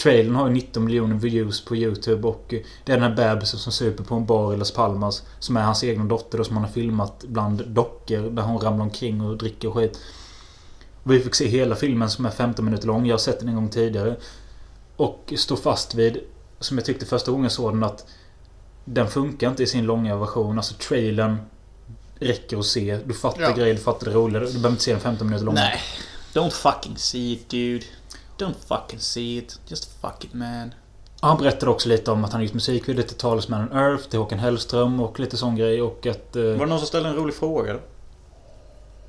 Trailern 0.04 0.36
har 0.36 0.48
ju 0.48 0.54
19 0.54 0.86
miljoner 0.86 1.16
views 1.16 1.66
på 1.66 1.76
YouTube 1.76 2.28
och 2.28 2.54
eh, 2.54 2.60
det 2.86 2.92
är 2.92 3.00
den 3.00 3.12
här 3.12 3.16
bebisen 3.16 3.60
som 3.60 3.72
super 3.72 4.04
på 4.04 4.16
en 4.16 4.26
bar 4.26 4.54
i 4.54 4.58
Las 4.58 4.72
Palmas. 4.72 5.24
Som 5.40 5.58
är 5.58 5.62
hans 5.62 5.84
egna 5.84 6.06
dotter 6.06 6.38
då, 6.38 6.44
som 6.44 6.56
han 6.56 6.66
har 6.66 6.72
filmat 6.72 7.24
bland 7.28 7.68
dockor 7.68 8.30
där 8.30 8.44
hon 8.44 8.62
ramlar 8.62 8.84
omkring 8.84 9.22
och 9.22 9.38
dricker 9.38 9.68
och 9.68 9.76
skit. 9.76 10.00
Och 11.04 11.12
vi 11.12 11.20
fick 11.20 11.36
se 11.36 11.48
hela 11.48 11.76
filmen 11.76 12.10
som 12.10 12.26
är 12.26 12.30
15 12.30 12.66
minuter 12.66 12.88
lång. 12.88 13.06
Jag 13.06 13.14
har 13.14 13.20
sett 13.20 13.40
den 13.40 13.50
en 13.50 13.56
gång 13.56 13.70
tidigare. 13.70 14.16
Och 15.00 15.34
står 15.38 15.56
fast 15.56 15.96
vid, 15.96 16.18
som 16.60 16.78
jag 16.78 16.86
tyckte 16.86 17.06
första 17.06 17.32
gången 17.32 17.50
såg 17.50 17.74
den, 17.74 17.84
att 17.84 18.06
den 18.86 19.08
funkar 19.08 19.50
inte 19.50 19.64
i 19.64 19.68
sin 19.68 19.86
långa 19.86 20.16
version. 20.16 20.58
Alltså 20.58 20.74
trailern 20.74 21.38
räcker 22.20 22.58
att 22.58 22.66
se. 22.66 23.00
Du 23.06 23.14
fattar 23.14 23.42
Ja. 23.42 23.52
grejer, 23.52 23.74
du 23.74 23.80
fattar 23.80 24.06
det 24.08 24.14
roliga. 24.14 24.40
Du 24.40 24.48
behöver 24.48 24.70
inte 24.70 24.84
se 24.84 24.92
den 24.92 25.00
15 25.02 25.28
minuter 25.28 25.46
lång. 25.46 25.56
Nej. 25.56 25.80
Don't 26.34 26.50
fucking 26.50 26.98
see 26.98 27.32
it, 27.34 27.50
dude. 27.50 27.86
Don't 28.38 28.54
fucking 28.68 29.00
see 29.00 29.38
it. 29.38 29.60
Just 29.68 30.02
fuck 30.02 30.24
it, 30.26 30.34
man. 30.34 30.74
Han 31.22 31.38
berättade 31.38 31.72
också 31.72 31.90
lite 31.90 32.12
om 32.12 32.26
att 32.26 32.34
han 32.34 32.44
gjort 32.44 32.54
musikvideo 32.54 33.04
till 33.04 33.18
Talesmannen 33.18 33.72
Earth, 33.72 34.04
till 34.10 34.20
Håkan 34.20 34.40
Hellström 34.40 35.00
och 35.00 35.20
lite 35.20 35.38
sån 35.38 35.56
grej. 35.56 35.82
Och 35.82 36.06
att... 36.08 36.36
Eh, 36.36 36.44
Var 36.44 36.54
det 36.60 36.66
någon 36.66 36.78
som 36.80 36.88
ställde 36.88 37.10
en 37.10 37.16
rolig 37.16 37.36
fråga 37.36 37.74
då? 37.74 37.80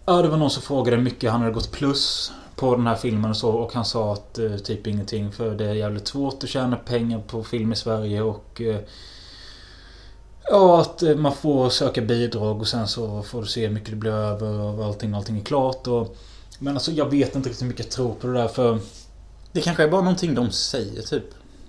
ja, 0.07 0.23
det 0.23 0.29
var 0.29 0.37
någon 0.37 0.51
som 0.51 0.63
frågade 0.63 0.97
hur 0.97 1.05
mycket 1.05 1.31
han 1.33 1.41
hade 1.41 1.53
gått 1.53 1.73
plus 1.73 2.33
på 2.61 2.77
den 2.77 2.87
här 2.87 2.97
filmen 2.97 3.31
och 3.31 3.37
så. 3.37 3.51
Och 3.51 3.75
han 3.75 3.85
sa 3.85 4.13
att 4.13 4.39
eh, 4.39 4.57
typ 4.57 4.87
ingenting. 4.87 5.33
För 5.33 5.55
det 5.55 5.65
är 5.65 5.75
jävligt 5.75 6.09
svårt 6.09 6.45
att 6.45 6.49
tjäna 6.49 6.77
pengar 6.77 7.21
på 7.27 7.45
film 7.45 7.73
i 7.73 7.77
Sverige 7.77 8.23
och... 8.23 8.61
Eh, 8.61 8.81
ja, 10.51 10.81
att 10.81 11.03
eh, 11.03 11.17
man 11.17 11.35
får 11.35 11.71
söka 11.71 12.01
bidrag 12.01 12.61
och 12.61 12.69
sen 12.69 12.89
så 12.89 13.23
får 13.23 13.41
du 13.41 13.47
se 13.47 13.67
hur 13.67 13.75
mycket 13.75 13.91
det 13.91 13.97
blir 13.97 14.13
över 14.13 14.61
och 14.61 14.85
allting, 14.85 15.15
allting 15.15 15.39
är 15.39 15.45
klart. 15.45 15.87
Och, 15.87 16.17
men 16.59 16.75
alltså 16.75 16.93
jag 16.93 17.11
vet 17.11 17.37
inte 17.37 17.49
riktigt 17.49 17.63
hur 17.63 17.69
mycket 17.69 17.87
jag 17.87 17.93
tror 17.93 18.15
på 18.15 18.27
det 18.27 18.33
där 18.33 18.49
för... 18.49 18.79
Det 19.53 19.61
kanske 19.61 19.83
är 19.83 19.89
bara 19.89 20.03
någonting 20.03 20.35
de 20.35 20.51
säger, 20.51 21.03
typ. 21.03 21.25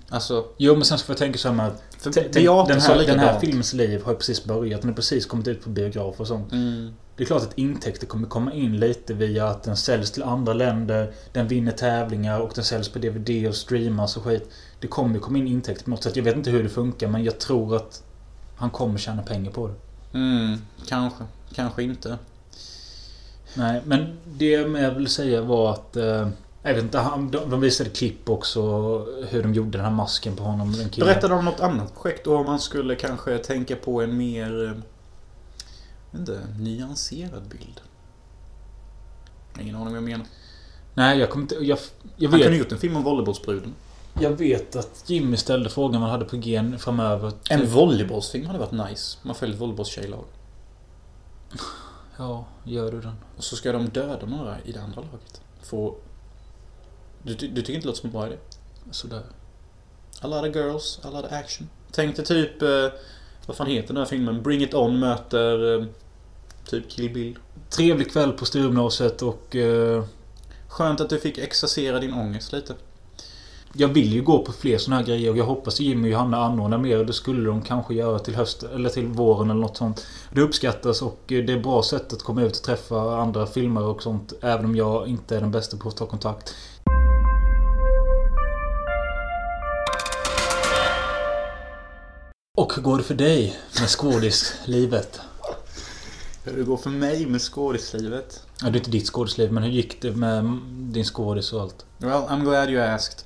Alltså... 0.08 0.44
Jo 0.56 0.74
men 0.74 0.84
sen 0.84 0.98
så 0.98 1.04
får 1.04 1.12
jag 1.12 1.18
tänka 1.18 1.38
så 1.38 1.48
här 1.48 1.54
med 1.54 1.66
att 1.66 1.82
För 1.98 2.10
den, 2.10 2.80
här, 2.80 3.06
den 3.06 3.18
här 3.18 3.40
filmens 3.40 3.72
liv 3.72 4.02
har 4.04 4.12
ju 4.12 4.18
precis 4.18 4.44
börjat. 4.44 4.80
Den 4.80 4.90
har 4.90 4.96
precis 4.96 5.26
kommit 5.26 5.48
ut 5.48 5.64
på 5.64 5.70
biograf 5.70 6.20
och 6.20 6.26
sånt. 6.26 6.52
Mm. 6.52 6.94
Det 7.16 7.22
är 7.22 7.26
klart 7.26 7.42
att 7.42 7.58
intäkter 7.58 8.06
kommer 8.06 8.28
komma 8.28 8.52
in 8.52 8.76
lite 8.76 9.14
via 9.14 9.46
att 9.46 9.62
den 9.62 9.76
säljs 9.76 10.10
till 10.10 10.22
andra 10.22 10.52
länder. 10.52 11.12
Den 11.32 11.48
vinner 11.48 11.72
tävlingar 11.72 12.40
och 12.40 12.52
den 12.54 12.64
säljs 12.64 12.88
på 12.88 12.98
DVD 12.98 13.48
och 13.48 13.54
streamas 13.54 14.16
och 14.16 14.22
skit. 14.22 14.50
Det 14.80 14.86
kommer 14.86 15.18
komma 15.18 15.38
in 15.38 15.48
intäkter 15.48 15.84
på 15.84 15.90
något 15.90 16.02
sätt. 16.02 16.16
Jag 16.16 16.24
vet 16.24 16.36
inte 16.36 16.50
hur 16.50 16.62
det 16.62 16.68
funkar 16.68 17.08
men 17.08 17.24
jag 17.24 17.38
tror 17.38 17.76
att 17.76 18.02
han 18.56 18.70
kommer 18.70 18.98
tjäna 18.98 19.22
pengar 19.22 19.50
på 19.50 19.68
det. 19.68 19.74
Mm, 20.18 20.58
kanske. 20.86 21.24
Kanske 21.54 21.82
inte. 21.82 22.18
Nej, 23.54 23.82
men 23.84 24.18
det 24.24 24.50
jag 24.50 24.90
vill 24.90 25.08
säga 25.08 25.42
var 25.42 25.70
att... 25.70 25.96
Eh, 25.96 26.28
jag 26.62 26.74
vet 26.74 26.82
inte, 26.82 26.98
han, 26.98 27.30
de, 27.30 27.50
de 27.50 27.60
visade 27.60 27.90
klipp 27.90 28.28
också 28.28 28.60
hur 29.28 29.42
de 29.42 29.54
gjorde 29.54 29.78
den 29.78 29.84
här 29.84 29.92
masken 29.92 30.36
på 30.36 30.42
honom. 30.42 30.72
Den 30.72 30.88
killen. 30.88 31.08
Berättade 31.08 31.34
om 31.34 31.44
något 31.44 31.60
annat 31.60 31.94
projekt 31.94 32.24
då 32.24 32.36
om 32.36 32.46
man 32.46 32.60
skulle 32.60 32.94
kanske 32.94 33.38
tänka 33.38 33.76
på 33.76 34.02
en 34.02 34.16
mer... 34.16 34.82
vet 36.12 36.28
inte, 36.28 36.46
nyanserad 36.58 37.42
bild. 37.48 37.80
Ingen 39.60 39.74
aning 39.76 39.86
vad 39.88 39.96
jag 39.96 40.02
menar. 40.02 40.26
Nej, 40.94 41.18
jag 41.18 41.30
kommer 41.30 41.42
inte... 41.44 41.54
Jag, 41.54 41.78
jag 42.16 42.30
Han 42.30 42.38
kunde 42.40 42.48
vet, 42.50 42.58
gjort 42.58 42.72
en 42.72 42.78
film 42.78 42.96
om 42.96 43.02
volleybollsbruden. 43.02 43.74
jag 44.20 44.30
vet 44.30 44.76
att 44.76 45.04
Jimmy 45.06 45.36
ställde 45.36 45.70
frågan 45.70 46.02
han 46.02 46.10
hade 46.10 46.24
på 46.24 46.36
gen 46.36 46.78
framöver. 46.78 47.32
En 47.50 47.60
Typ- 47.60 47.68
volleybollsfilm 47.68 48.46
hade 48.46 48.58
varit 48.58 48.90
nice. 48.90 49.18
Man 49.22 49.34
följer 49.34 49.54
ett 49.54 49.60
volleybollstjejlag. 49.60 50.24
Ja, 52.18 52.44
gör 52.64 52.92
du 52.92 53.00
den? 53.00 53.14
Och 53.36 53.44
så 53.44 53.56
ska 53.56 53.72
de 53.72 53.88
döda 53.88 54.26
några 54.26 54.60
i 54.64 54.72
det 54.72 54.82
andra 54.82 55.00
laget. 55.00 55.40
Få... 55.62 55.96
Du, 57.22 57.34
du, 57.34 57.48
du 57.48 57.60
tycker 57.62 57.74
inte 57.74 57.86
det 57.86 57.88
låter 57.88 58.00
som 58.00 58.06
en 58.08 58.12
bra 58.12 58.26
idé? 58.26 58.36
Sådär. 58.90 59.22
A 60.20 60.26
lot 60.26 60.48
of 60.48 60.56
girls, 60.56 61.00
a 61.02 61.10
lot 61.10 61.24
of 61.24 61.32
action. 61.32 61.68
Tänk 61.92 62.16
dig 62.16 62.24
typ... 62.24 62.62
Eh, 62.62 62.86
vad 63.46 63.56
fan 63.56 63.66
heter 63.66 63.88
den 63.88 63.96
här 63.96 64.04
filmen? 64.04 64.42
Bring 64.42 64.62
It 64.62 64.74
On 64.74 64.98
möter... 64.98 65.80
Eh, 65.80 65.86
typ 66.70 66.90
Kill 66.90 67.10
Bill. 67.14 67.38
Trevlig 67.70 68.12
kväll 68.12 68.32
på 68.32 68.44
Sturemgymnasiet 68.44 69.22
och... 69.22 69.56
Eh, 69.56 70.04
Skönt 70.68 71.00
att 71.00 71.10
du 71.10 71.18
fick 71.18 71.38
exercera 71.38 71.98
din 71.98 72.14
ångest 72.14 72.52
lite. 72.52 72.74
jag 73.72 73.88
vill 73.88 74.12
ju 74.12 74.22
gå 74.22 74.38
på 74.44 74.52
fler 74.52 74.78
såna 74.78 74.96
här 74.96 75.04
grejer 75.04 75.30
och 75.30 75.36
jag 75.36 75.44
hoppas 75.44 75.80
Jimmy 75.80 76.08
och 76.08 76.12
Johanna 76.12 76.44
anordnar 76.44 76.78
mer. 76.78 77.04
Det 77.04 77.12
skulle 77.12 77.48
de 77.48 77.62
kanske 77.62 77.94
göra 77.94 78.18
till 78.18 78.34
hösten 78.34 78.70
eller 78.74 78.88
till 78.88 79.06
våren 79.06 79.50
eller 79.50 79.60
något 79.60 79.76
sånt. 79.76 80.06
Det 80.32 80.40
uppskattas 80.40 81.02
och 81.02 81.32
eh, 81.32 81.44
det 81.44 81.52
är 81.52 81.56
ett 81.56 81.62
bra 81.62 81.82
sätt 81.82 82.12
att 82.12 82.22
komma 82.22 82.42
ut 82.42 82.56
och 82.56 82.62
träffa 82.62 83.20
andra 83.20 83.46
filmare 83.46 83.84
och 83.84 84.02
sånt. 84.02 84.32
Även 84.40 84.64
om 84.64 84.76
jag 84.76 85.08
inte 85.08 85.36
är 85.36 85.40
den 85.40 85.50
bästa 85.50 85.76
på 85.76 85.88
att 85.88 85.96
ta 85.96 86.06
kontakt. 86.06 86.54
Och 92.62 92.74
hur 92.74 92.82
går 92.82 92.98
det 92.98 93.02
för 93.02 93.14
dig 93.14 93.56
med 93.80 93.88
skådislivet? 93.88 95.20
Hur 96.44 96.56
det 96.56 96.62
går 96.62 96.76
för 96.76 96.90
mig 96.90 97.26
med 97.26 97.40
skådislivet? 97.42 98.46
Ja, 98.60 98.70
det 98.70 98.76
är 98.76 98.78
inte 98.78 98.90
ditt 98.90 99.06
skådisliv, 99.06 99.52
men 99.52 99.62
hur 99.62 99.70
gick 99.70 100.02
det 100.02 100.10
med 100.10 100.44
din 100.72 101.04
skådis 101.04 101.52
och 101.52 101.60
allt? 101.60 101.86
Well, 101.98 102.12
I'm 102.12 102.40
glad 102.40 102.70
you 102.70 102.82
asked. 102.82 103.18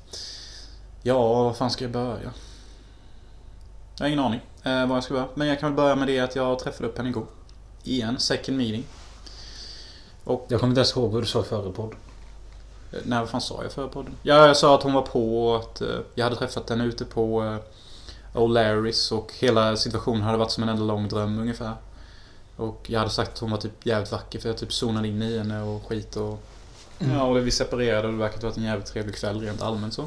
Ja, 1.02 1.42
vad 1.42 1.56
fan 1.56 1.70
ska 1.70 1.84
jag 1.84 1.92
börja? 1.92 2.30
Jag 3.96 4.04
har 4.04 4.06
ingen 4.06 4.18
aning 4.18 4.40
eh, 4.62 4.86
var 4.86 4.96
jag 4.96 5.04
ska 5.04 5.14
börja. 5.14 5.28
Men 5.34 5.48
jag 5.48 5.60
kan 5.60 5.70
väl 5.70 5.76
börja 5.76 5.96
med 5.96 6.08
det 6.08 6.20
att 6.20 6.36
jag 6.36 6.58
träffade 6.58 6.88
upp 6.88 6.96
henne 6.96 7.08
igår. 7.08 7.26
Igen, 7.84 8.18
second 8.18 8.58
meeting. 8.58 8.84
Och 10.24 10.46
Jag 10.48 10.60
kommer 10.60 10.70
inte 10.70 10.80
ens 10.80 10.96
ihåg 10.96 11.12
vad 11.12 11.22
du 11.22 11.26
sa 11.26 11.40
i 11.40 11.44
förra 11.44 11.72
podd. 11.72 11.94
Eh, 12.92 12.98
Nej, 13.04 13.18
vad 13.18 13.28
fan 13.28 13.40
sa 13.40 13.62
jag 13.62 13.72
förra 13.72 13.88
podden? 13.88 14.14
Ja, 14.22 14.46
jag 14.46 14.56
sa 14.56 14.74
att 14.74 14.82
hon 14.82 14.92
var 14.92 15.02
på 15.02 15.48
och 15.48 15.56
att 15.56 15.80
eh, 15.80 15.88
jag 16.14 16.24
hade 16.24 16.36
träffat 16.36 16.70
henne 16.70 16.84
ute 16.84 17.04
på 17.04 17.44
eh, 17.44 17.56
O'Larrys 18.36 19.12
och 19.12 19.32
hela 19.38 19.76
situationen 19.76 20.22
hade 20.22 20.38
varit 20.38 20.50
som 20.50 20.62
en 20.62 20.68
enda 20.68 20.82
lång 20.82 21.08
dröm 21.08 21.38
ungefär. 21.38 21.72
Och 22.56 22.86
jag 22.88 22.98
hade 22.98 23.10
sagt 23.10 23.32
att 23.32 23.38
hon 23.38 23.50
var 23.50 23.58
typ 23.58 23.86
jävligt 23.86 24.12
vacker 24.12 24.38
för 24.38 24.48
jag 24.48 24.58
typ 24.58 24.72
zonade 24.72 25.08
in 25.08 25.22
i 25.22 25.38
henne 25.38 25.62
och 25.62 25.86
skit 25.86 26.16
och... 26.16 26.42
Ja, 26.98 27.22
och 27.22 27.46
vi 27.46 27.50
separerade 27.50 28.06
och 28.08 28.12
det 28.12 28.18
verkade 28.18 28.46
varit 28.46 28.56
en 28.56 28.62
jävligt 28.62 28.86
trevlig 28.86 29.14
kväll 29.14 29.40
rent 29.40 29.62
allmänt 29.62 29.94
så. 29.94 30.06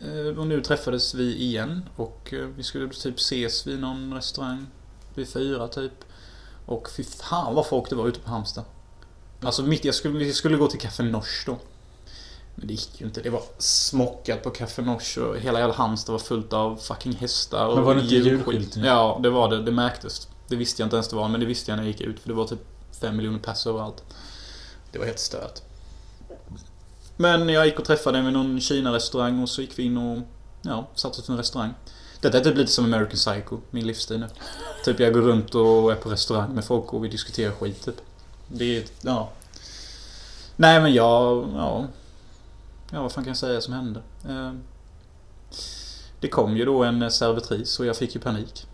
Eh, 0.00 0.38
Och 0.38 0.46
nu 0.46 0.60
träffades 0.60 1.14
vi 1.14 1.36
igen 1.36 1.88
och 1.96 2.34
eh, 2.34 2.46
vi 2.46 2.62
skulle 2.62 2.88
typ 2.88 3.18
ses 3.18 3.66
vid 3.66 3.80
någon 3.80 4.14
restaurang. 4.14 4.66
Vid 5.14 5.28
fyra 5.28 5.68
typ. 5.68 5.92
Och 6.66 6.90
fy 6.90 7.04
fan 7.04 7.54
vad 7.54 7.66
folk 7.66 7.90
det 7.90 7.96
var 7.96 8.08
ute 8.08 8.20
på 8.20 8.30
Halmstad. 8.30 8.64
Alltså 9.40 9.62
mitt, 9.62 9.84
jag 9.84 9.94
skulle, 9.94 10.18
vi 10.18 10.32
skulle 10.32 10.56
gå 10.56 10.66
till 10.66 10.80
Café 10.80 11.02
Noche 11.02 11.42
då. 11.46 11.58
Men 12.60 12.68
det 12.68 12.74
gick 12.74 13.00
ju 13.00 13.06
inte. 13.06 13.20
Det 13.20 13.30
var 13.30 13.42
smockat 13.58 14.42
på 14.42 14.50
Café 14.50 14.82
Noche 14.82 15.20
och 15.20 15.38
hela 15.38 15.58
jävla 15.58 15.74
Halmstad 15.74 16.12
var 16.12 16.18
fullt 16.18 16.52
av 16.52 16.76
fucking 16.76 17.12
hästar 17.12 17.66
och 17.66 17.74
Men 17.74 17.84
var 17.84 17.94
det 17.94 18.00
inte 18.00 18.14
julskit. 18.14 18.76
Ja, 18.76 19.20
det 19.22 19.30
var 19.30 19.50
det. 19.50 19.62
Det 19.62 19.72
märktes. 19.72 20.28
Det 20.48 20.56
visste 20.56 20.82
jag 20.82 20.86
inte 20.86 20.96
ens 20.96 21.08
det 21.08 21.16
var, 21.16 21.28
men 21.28 21.40
det 21.40 21.46
visste 21.46 21.70
jag 21.70 21.76
när 21.76 21.84
jag 21.84 21.92
gick 21.92 22.00
ut. 22.00 22.20
För 22.20 22.28
det 22.28 22.34
var 22.34 22.46
typ 22.46 22.60
fem 23.00 23.16
miljoner 23.16 23.38
pers 23.38 23.66
överallt. 23.66 24.04
Det 24.92 24.98
var 24.98 25.06
helt 25.06 25.18
stört. 25.18 25.60
Men 27.16 27.48
jag 27.48 27.66
gick 27.66 27.78
och 27.78 27.84
träffade 27.84 28.18
henne 28.18 28.30
vid 28.30 28.38
någon 28.38 28.60
Kina-restaurang 28.60 29.42
och 29.42 29.48
så 29.48 29.60
gick 29.60 29.78
vi 29.78 29.82
in 29.82 29.96
och 29.96 30.18
ja, 30.62 30.88
satt 30.94 31.18
oss 31.18 31.26
på 31.26 31.32
en 31.32 31.38
restaurang. 31.38 31.74
Detta 32.20 32.38
är 32.38 32.44
typ 32.44 32.56
lite 32.56 32.72
som 32.72 32.84
American 32.84 33.16
Psycho, 33.16 33.58
min 33.70 33.86
livsstil 33.86 34.20
nu. 34.20 34.26
Typ 34.84 35.00
jag 35.00 35.12
går 35.12 35.20
runt 35.20 35.54
och 35.54 35.92
är 35.92 35.96
på 35.96 36.08
restaurang 36.08 36.54
med 36.54 36.64
folk 36.64 36.92
och 36.92 37.04
vi 37.04 37.08
diskuterar 37.08 37.52
skit 37.52 37.84
typ. 37.84 38.00
Det 38.48 38.76
är, 38.76 38.84
ja. 39.00 39.28
Nej 40.56 40.80
men 40.80 40.92
jag, 40.94 41.48
ja. 41.54 41.86
Ja 42.92 43.02
vad 43.02 43.12
fan 43.12 43.24
kan 43.24 43.30
jag 43.30 43.36
säga 43.36 43.60
som 43.60 43.74
hände? 43.74 44.02
Eh, 44.28 44.52
Det 46.20 46.28
kom 46.28 46.56
ju 46.56 46.64
då 46.64 46.84
en 46.84 47.10
servitris 47.10 47.80
och 47.80 47.86
jag 47.86 47.96
fick 47.96 48.14
ju 48.14 48.20
panik. 48.20 48.66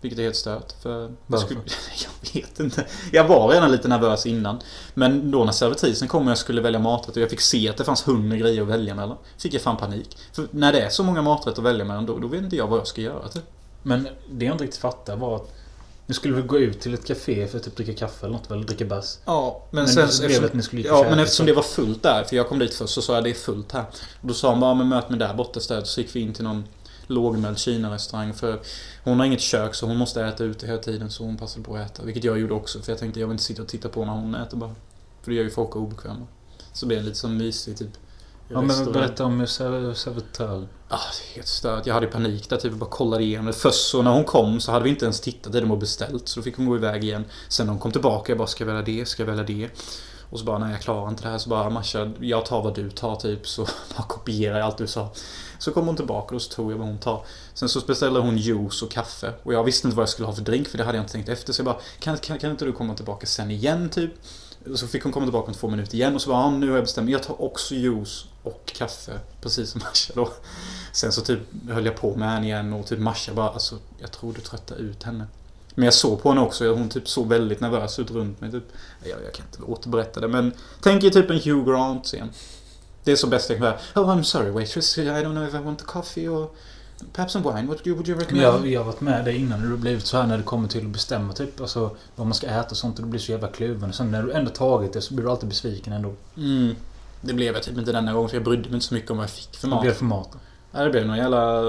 Vilket 0.00 0.18
är 0.18 0.22
helt 0.22 0.36
stört. 0.36 0.72
För 0.82 1.00
jag, 1.02 1.12
Varför? 1.26 1.46
skulle, 1.46 1.60
jag 2.04 2.34
vet 2.42 2.60
inte. 2.60 2.86
Jag 3.12 3.28
var 3.28 3.48
redan 3.48 3.72
lite 3.72 3.88
nervös 3.88 4.26
innan. 4.26 4.60
Men 4.94 5.30
då 5.30 5.44
när 5.44 5.52
servitrisen 5.52 6.08
kom 6.08 6.24
och 6.24 6.30
jag 6.30 6.38
skulle 6.38 6.60
välja 6.60 6.80
maträtt 6.80 7.16
och 7.16 7.22
jag 7.22 7.30
fick 7.30 7.40
se 7.40 7.68
att 7.68 7.76
det 7.76 7.84
fanns 7.84 8.08
hundra 8.08 8.36
grejer 8.36 8.62
att 8.62 8.68
välja 8.68 8.94
mellan. 8.94 9.16
Fick 9.38 9.54
jag 9.54 9.62
fan 9.62 9.76
panik. 9.76 10.18
För 10.32 10.48
när 10.50 10.72
det 10.72 10.80
är 10.80 10.88
så 10.88 11.02
många 11.02 11.22
maträtter 11.22 11.60
att 11.62 11.66
välja 11.66 11.84
mellan 11.84 12.06
då, 12.06 12.18
då 12.18 12.26
vet 12.28 12.42
inte 12.42 12.56
jag 12.56 12.66
vad 12.66 12.78
jag 12.78 12.86
ska 12.86 13.00
göra 13.00 13.28
typ. 13.28 13.44
Men 13.82 14.08
det 14.30 14.44
jag 14.44 14.54
inte 14.54 14.64
riktigt 14.64 14.80
fattar 14.80 15.16
var 15.16 15.36
att 15.36 15.52
ni 16.06 16.14
skulle 16.14 16.34
väl 16.34 16.46
gå 16.46 16.58
ut 16.58 16.80
till 16.80 16.94
ett 16.94 17.06
café 17.06 17.46
för 17.46 17.58
att 17.58 17.64
typ 17.64 17.76
dricka 17.76 17.94
kaffe 17.94 18.26
eller 18.26 18.36
något 18.36 18.50
väl? 18.50 18.66
Dricka 18.66 18.84
bärs? 18.84 19.18
Ja, 19.24 19.66
men, 19.70 19.84
Men 19.84 19.92
sen... 19.92 20.04
eftersom, 20.04 20.44
att 20.44 20.54
ni 20.54 20.62
skulle 20.62 20.82
ja, 20.82 21.06
men 21.10 21.18
eftersom 21.18 21.46
det 21.46 21.52
var 21.52 21.62
fullt 21.62 22.02
där, 22.02 22.24
för 22.24 22.36
jag 22.36 22.48
kom 22.48 22.58
dit 22.58 22.74
först, 22.74 22.94
så 22.94 23.02
sa 23.02 23.14
jag 23.14 23.24
det 23.24 23.30
är 23.30 23.34
fullt 23.34 23.72
här. 23.72 23.84
Och 24.20 24.28
då 24.28 24.34
sa 24.34 24.50
hon 24.50 24.60
bara, 24.60 24.74
men 24.74 24.88
möt 24.88 25.10
mig 25.10 25.18
där 25.18 25.34
borta 25.34 25.60
istället. 25.60 25.86
Så 25.86 26.00
gick 26.00 26.16
vi 26.16 26.20
in 26.20 26.32
till 26.32 26.44
någon 26.44 26.64
lågmäld 27.06 27.58
Kina-restaurang. 27.58 28.34
För 28.34 28.60
hon 29.04 29.18
har 29.18 29.26
inget 29.26 29.40
kök 29.40 29.74
så 29.74 29.86
hon 29.86 29.96
måste 29.96 30.24
äta 30.24 30.44
ute 30.44 30.66
hela 30.66 30.78
tiden. 30.78 31.10
Så 31.10 31.24
hon 31.24 31.36
passade 31.36 31.64
på 31.64 31.76
att 31.76 31.90
äta. 31.90 32.02
Vilket 32.02 32.24
jag 32.24 32.38
gjorde 32.38 32.54
också. 32.54 32.82
För 32.82 32.92
jag 32.92 32.98
tänkte 32.98 33.20
jag 33.20 33.26
vill 33.26 33.34
inte 33.34 33.44
sitta 33.44 33.62
och 33.62 33.68
titta 33.68 33.88
på 33.88 34.04
när 34.04 34.12
hon 34.12 34.34
äter 34.34 34.56
bara. 34.56 34.74
För 35.22 35.30
det 35.30 35.36
gör 35.36 35.44
ju 35.44 35.50
folk 35.50 35.76
obekväma. 35.76 36.26
Så 36.72 36.86
det 36.86 37.00
lite 37.00 37.18
som 37.18 37.36
mysigt 37.36 37.78
typ. 37.78 37.90
Ja 38.48 38.60
men 38.62 38.92
berätta 38.92 39.24
om 39.24 39.46
ser- 39.46 39.94
servitör. 39.94 40.68
Ah, 40.88 40.98
det 40.98 41.30
är 41.30 41.34
helt 41.34 41.48
stört. 41.48 41.86
Jag 41.86 41.94
hade 41.94 42.06
panik 42.06 42.48
där 42.48 42.56
typ 42.56 42.72
bara 42.72 42.90
kollade 42.90 43.22
igenom 43.22 43.46
det. 43.46 43.52
Först 43.52 43.88
så 43.88 44.02
när 44.02 44.10
hon 44.10 44.24
kom 44.24 44.60
så 44.60 44.72
hade 44.72 44.84
vi 44.84 44.90
inte 44.90 45.04
ens 45.04 45.20
tittat 45.20 45.54
i 45.54 45.60
dem 45.60 45.70
och 45.70 45.78
beställt. 45.78 46.28
Så 46.28 46.40
då 46.40 46.44
fick 46.44 46.56
hon 46.56 46.66
gå 46.66 46.76
iväg 46.76 47.04
igen. 47.04 47.24
Sen 47.48 47.66
när 47.66 47.72
hon 47.72 47.80
kom 47.80 47.92
tillbaka 47.92 48.32
jag 48.32 48.38
bara 48.38 48.48
ska 48.48 48.64
jag 48.64 48.66
välja 48.74 48.82
det, 48.82 49.08
ska 49.08 49.22
jag 49.22 49.26
välja 49.34 49.44
det. 49.44 49.68
Och 50.30 50.38
så 50.38 50.44
bara 50.44 50.58
nej 50.58 50.70
jag 50.72 50.80
klarar 50.80 51.08
inte 51.08 51.22
det 51.22 51.28
här. 51.28 51.38
Så 51.38 51.48
bara 51.48 51.70
Masha, 51.70 52.12
jag 52.20 52.46
tar 52.46 52.62
vad 52.62 52.74
du 52.74 52.90
tar 52.90 53.16
typ. 53.16 53.48
Så 53.48 53.62
bara 53.96 54.02
kopierar 54.08 54.58
jag 54.58 54.66
allt 54.66 54.78
du 54.78 54.86
sa. 54.86 55.12
Så 55.58 55.72
kom 55.72 55.86
hon 55.86 55.96
tillbaka 55.96 56.34
och 56.34 56.42
så 56.42 56.52
tog 56.52 56.72
jag 56.72 56.76
vad 56.76 56.86
hon 56.86 56.98
tar. 56.98 57.24
Sen 57.54 57.68
så 57.68 57.80
beställde 57.80 58.20
hon 58.20 58.38
juice 58.38 58.82
och 58.82 58.90
kaffe. 58.90 59.32
Och 59.42 59.54
jag 59.54 59.64
visste 59.64 59.86
inte 59.88 59.96
vad 59.96 60.02
jag 60.02 60.08
skulle 60.08 60.26
ha 60.26 60.34
för 60.34 60.42
drink 60.42 60.68
för 60.68 60.78
det 60.78 60.84
hade 60.84 60.98
jag 60.98 61.02
inte 61.02 61.12
tänkt 61.12 61.28
efter. 61.28 61.52
Så 61.52 61.60
jag 61.60 61.66
bara 61.66 61.78
kan, 61.98 62.18
kan, 62.18 62.38
kan 62.38 62.50
inte 62.50 62.64
du 62.64 62.72
komma 62.72 62.94
tillbaka 62.94 63.26
sen 63.26 63.50
igen 63.50 63.90
typ? 63.90 64.10
Och 64.72 64.78
så 64.78 64.86
fick 64.86 65.02
hon 65.02 65.12
komma 65.12 65.26
tillbaka 65.26 65.46
om 65.46 65.54
två 65.54 65.68
minuter 65.68 65.94
igen 65.94 66.14
och 66.14 66.22
så 66.22 66.30
bara 66.30 66.40
ja, 66.40 66.50
nu 66.50 66.68
har 66.68 66.74
jag 66.76 66.84
bestämt 66.84 67.04
mig. 67.04 67.12
Jag 67.12 67.22
tar 67.22 67.42
också 67.42 67.74
juice 67.74 68.26
och 68.44 68.72
kaffe. 68.76 69.20
Precis 69.40 69.70
som 69.70 69.80
Masha 69.80 70.12
då. 70.14 70.32
Sen 70.92 71.12
så 71.12 71.20
typ 71.20 71.40
höll 71.68 71.86
jag 71.86 71.96
på 71.96 72.16
med 72.16 72.30
henne 72.30 72.46
igen 72.46 72.72
och 72.72 72.86
typ 72.86 72.98
Masha 72.98 73.34
bara 73.34 73.48
alltså 73.48 73.78
jag 73.98 74.12
tror 74.12 74.32
du 74.32 74.40
tröttar 74.40 74.76
ut 74.76 75.02
henne. 75.02 75.26
Men 75.74 75.84
jag 75.84 75.94
såg 75.94 76.22
på 76.22 76.28
henne 76.28 76.40
också. 76.40 76.74
Hon 76.74 76.88
typ 76.88 77.08
såg 77.08 77.28
väldigt 77.28 77.60
nervös 77.60 77.98
ut 77.98 78.10
runt 78.10 78.40
mig. 78.40 78.50
Typ. 78.50 78.64
Jag, 79.02 79.18
jag 79.24 79.34
kan 79.34 79.46
inte 79.46 79.62
återberätta 79.62 80.20
det 80.20 80.28
men 80.28 80.52
tänk 80.80 81.04
er 81.04 81.10
typ 81.10 81.30
en 81.30 81.40
Hugh 81.40 81.70
Grant-scen. 81.70 82.30
Det 83.04 83.12
är 83.12 83.16
så 83.16 83.26
bäst 83.26 83.50
jag 83.50 83.58
kan 83.58 83.66
göra. 83.66 83.78
Oh 83.94 84.16
I'm 84.16 84.22
sorry 84.22 84.50
waitress. 84.50 84.98
I 84.98 85.00
don't 85.00 85.32
know 85.32 85.48
if 85.48 85.54
I 85.54 85.58
want 85.58 85.82
a 85.82 85.84
coffee 85.86 86.28
or 86.28 86.50
perhaps 87.12 87.32
some 87.32 87.54
wine. 87.54 87.68
What 87.68 87.86
would 87.86 88.08
you, 88.08 88.18
recommend? 88.18 88.44
jag, 88.44 88.66
jag 88.66 88.80
har 88.80 88.84
varit 88.84 89.00
med 89.00 89.24
dig 89.24 89.36
innan 89.36 89.70
du 89.70 89.76
blivit 89.76 90.06
så 90.06 90.16
här 90.16 90.26
när 90.26 90.38
det 90.38 90.44
kommer 90.44 90.68
till 90.68 90.84
att 90.86 90.92
bestämma 90.92 91.32
typ 91.32 91.60
alltså 91.60 91.96
vad 92.16 92.26
man 92.26 92.34
ska 92.34 92.46
äta 92.46 92.70
och 92.70 92.76
sånt 92.76 92.98
och 92.98 93.04
du 93.04 93.10
blir 93.10 93.20
så 93.20 93.32
jävla 93.32 93.48
kluven. 93.48 93.88
Och 93.88 93.94
sen 93.94 94.10
när 94.10 94.22
du 94.22 94.32
ändå 94.32 94.50
tagit 94.50 94.92
det 94.92 95.00
så 95.00 95.14
blir 95.14 95.24
du 95.24 95.30
alltid 95.30 95.48
besviken 95.48 95.92
ändå. 95.92 96.14
Mm. 96.36 96.74
Det 97.24 97.34
blev 97.34 97.54
jag 97.54 97.62
typ 97.62 97.78
inte 97.78 97.92
denna 97.92 98.12
gång 98.12 98.28
för 98.28 98.36
jag 98.36 98.44
brydde 98.44 98.62
mig 98.68 98.74
inte 98.74 98.86
så 98.86 98.94
mycket 98.94 99.10
om 99.10 99.16
vad 99.16 99.24
jag 99.24 99.30
fick 99.30 99.56
för 99.56 99.68
Vad 99.68 99.70
mat. 99.70 99.80
blir 99.80 99.90
det 99.90 99.96
för 99.96 100.04
mat 100.04 100.28
då? 100.32 100.38
Ja, 100.72 100.84
det 100.84 100.90
blev 100.90 101.06
några 101.06 101.18
jävla 101.18 101.62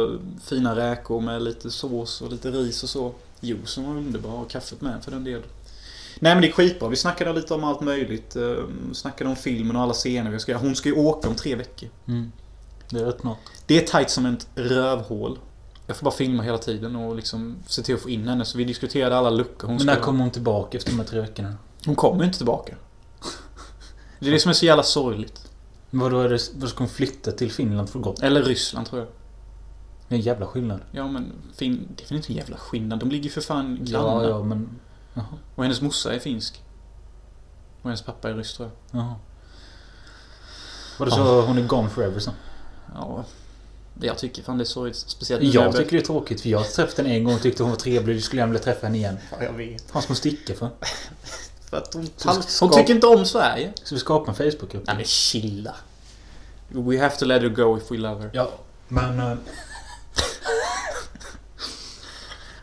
fina 0.44 0.76
räkor 0.76 1.22
med 1.22 1.42
lite 1.42 1.72
sås 1.72 2.22
och 2.22 2.32
lite 2.32 2.52
ris 2.52 2.84
och 2.84 2.90
så. 2.90 3.14
Juicen 3.40 3.84
var 3.86 3.92
underbar 3.98 4.34
och 4.34 4.50
kaffet 4.50 4.82
med 4.82 5.04
för 5.04 5.12
den 5.12 5.24
delen. 5.24 5.44
Nej 6.20 6.36
men 6.36 6.42
det 6.42 6.48
är 6.48 6.52
skitbra. 6.52 6.90
Vi 6.90 6.96
snackade 6.96 7.34
lite 7.34 7.54
om 7.54 7.64
allt 7.64 7.82
möjligt. 7.82 8.36
Eh, 8.36 8.54
Snackade 8.94 9.30
om 9.30 9.36
filmen 9.36 9.76
och 9.76 9.82
alla 9.82 9.94
scener 9.94 10.32
vi 10.32 10.40
ska 10.40 10.52
göra. 10.52 10.62
Hon 10.62 10.76
ska 10.76 10.90
ju 10.90 10.96
åka 10.96 11.28
om 11.30 11.36
tre 11.36 11.56
veckor. 11.56 11.90
Mm. 12.08 12.32
Det 12.90 13.00
är 13.00 13.06
rätt 13.06 13.24
något. 13.24 13.38
Det 13.66 13.84
är 13.84 13.88
tight 13.88 14.10
som 14.10 14.26
ett 14.26 14.48
rövhål. 14.56 15.40
Jag 15.88 15.98
får 15.98 16.04
bara 16.06 16.16
filma 16.16 16.44
hela 16.44 16.58
tiden 16.58 16.96
och 16.96 17.16
liksom 17.16 17.56
se 17.68 17.82
till 17.82 17.96
att 17.96 18.02
få 18.02 18.10
in 18.10 18.28
henne. 18.28 18.46
Så 18.46 18.58
vi 18.58 18.64
diskuterade 18.64 19.18
alla 19.18 19.30
luckor 19.30 19.68
hon 19.68 19.78
Men 19.78 19.86
när 19.86 19.96
kommer 19.96 20.20
hon 20.20 20.32
tillbaka 20.32 20.78
efter 20.78 20.92
de 20.92 20.98
här 20.98 21.06
tre 21.06 21.20
veckorna? 21.22 21.54
Hon 21.86 21.96
kommer 21.96 22.20
ju 22.20 22.26
inte 22.26 22.38
tillbaka. 22.38 22.76
Det 24.20 24.28
är 24.28 24.32
det 24.32 24.40
som 24.40 24.50
är 24.50 24.54
så 24.54 24.66
jävla 24.66 24.84
sorgligt. 24.84 25.45
Vadå 25.96 26.20
är 26.22 26.30
det... 26.30 26.40
Vad 26.56 26.70
ska 26.70 26.80
hon 26.80 26.90
flytta 26.90 27.32
till 27.32 27.52
Finland 27.52 27.90
för 27.90 28.00
gott? 28.00 28.20
Eller 28.20 28.44
Ryssland 28.44 28.88
tror 28.88 29.00
jag. 29.00 29.10
Det 30.08 30.16
är 30.16 30.20
en 30.20 30.26
jävla 30.26 30.48
skillnad. 30.48 30.82
Ja 30.92 31.08
men 31.08 31.34
fin... 31.56 31.88
det 31.96 32.12
väl 32.12 32.18
inte 32.18 32.32
en 32.34 32.36
jävla 32.36 32.58
skillnad. 32.58 33.00
De 33.00 33.10
ligger 33.10 33.24
ju 33.24 33.30
för 33.30 33.42
fan 33.42 33.80
grannar. 33.82 34.24
Ja, 34.24 34.30
ja 34.30 34.44
men... 34.44 34.80
Jaha. 35.14 35.26
Och 35.56 35.64
hennes 35.64 35.82
morsa 35.82 36.14
är 36.14 36.20
finsk. 36.20 36.64
Och 37.82 37.90
hennes 37.90 38.02
pappa 38.02 38.30
är 38.30 38.34
ryss 38.34 38.54
tror 38.54 38.70
jag. 38.92 39.00
Jaha. 39.02 39.16
Vadå 41.00 41.12
så 41.12 41.42
hon 41.42 41.58
är 41.58 41.68
gone 41.68 41.90
forever 41.90 42.20
sen? 42.20 42.34
Ja. 42.94 43.26
Det 43.94 44.08
jag 44.08 44.18
tycker 44.18 44.44
fan 44.44 44.58
det 44.58 44.64
är 44.64 44.66
sorgligt. 44.66 44.98
Speciellt 44.98 45.44
Jag 45.44 45.76
tycker 45.76 45.92
det 45.92 45.98
är 45.98 46.06
tråkigt 46.06 46.42
för 46.42 46.50
jag 46.50 46.60
har 46.60 46.66
träffat 46.66 46.98
henne 46.98 47.10
en 47.10 47.24
gång 47.24 47.34
och 47.34 47.42
tyckte 47.42 47.64
hon 47.64 47.70
var 47.70 47.78
trevlig. 47.78 48.16
Du 48.16 48.22
skulle 48.22 48.42
gärna 48.42 48.52
vilja 48.52 48.64
träffa 48.64 48.86
henne 48.86 48.98
igen. 48.98 49.18
Ja, 49.32 49.44
jag 49.44 49.54
vet. 49.54 49.92
Han 49.92 50.02
som 50.02 50.16
stickar 50.16 50.56
för. 50.56 50.70
För 51.76 51.82
att 51.82 51.94
hon, 51.94 52.44
Så 52.44 52.66
hon 52.66 52.74
tycker 52.74 52.94
inte 52.96 53.08
om 53.08 53.26
Sverige. 53.26 53.74
Så 53.84 53.96
vi 53.96 54.00
skapar 54.02 54.30
en 54.30 54.36
Facebookgrupp? 54.36 54.88
Nej 54.88 54.96
men 54.96 55.06
chilla. 55.06 55.76
We 56.68 57.00
have 57.02 57.16
to 57.16 57.26
let 57.26 57.42
her 57.42 57.50
go 57.50 57.78
if 57.78 57.92
we 57.92 57.98
love 57.98 58.22
her. 58.22 58.30
Ja, 58.34 58.50
men... 58.88 59.20
eh, 59.20 59.34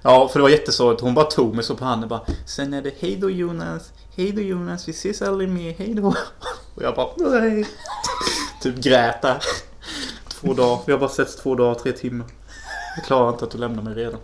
Ja, 0.02 0.28
för 0.28 0.38
det 0.38 0.42
var 0.42 0.48
jättesorgligt. 0.50 1.02
Hon 1.02 1.14
bara 1.14 1.24
tog 1.24 1.54
mig 1.54 1.64
så 1.64 1.76
på 1.76 1.84
handen 1.84 2.08
bara. 2.08 2.20
Sen 2.46 2.74
är 2.74 2.82
det 2.82 2.94
hej 2.98 3.16
då 3.16 3.30
Jonas. 3.30 3.92
Hej 4.16 4.32
då 4.32 4.40
Jonas, 4.40 4.88
vi 4.88 4.92
ses 4.92 5.22
aldrig 5.22 5.48
mer. 5.48 5.74
Hej 5.78 5.94
då. 5.94 6.08
Och 6.74 6.82
jag 6.82 6.94
bara 6.94 7.08
nej. 7.16 7.68
Typ 8.62 8.76
grät 8.76 9.22
där. 9.22 9.42
Två 10.28 10.54
dagar. 10.54 10.82
Vi 10.86 10.92
har 10.92 10.98
bara 10.98 11.10
setts 11.10 11.36
två 11.36 11.54
dagar, 11.54 11.74
tre 11.74 11.92
timmar. 11.92 12.26
Jag 12.96 13.04
klarar 13.04 13.28
inte 13.30 13.44
att 13.44 13.50
du 13.50 13.58
lämnar 13.58 13.82
mig 13.82 13.94
redan. 13.94 14.20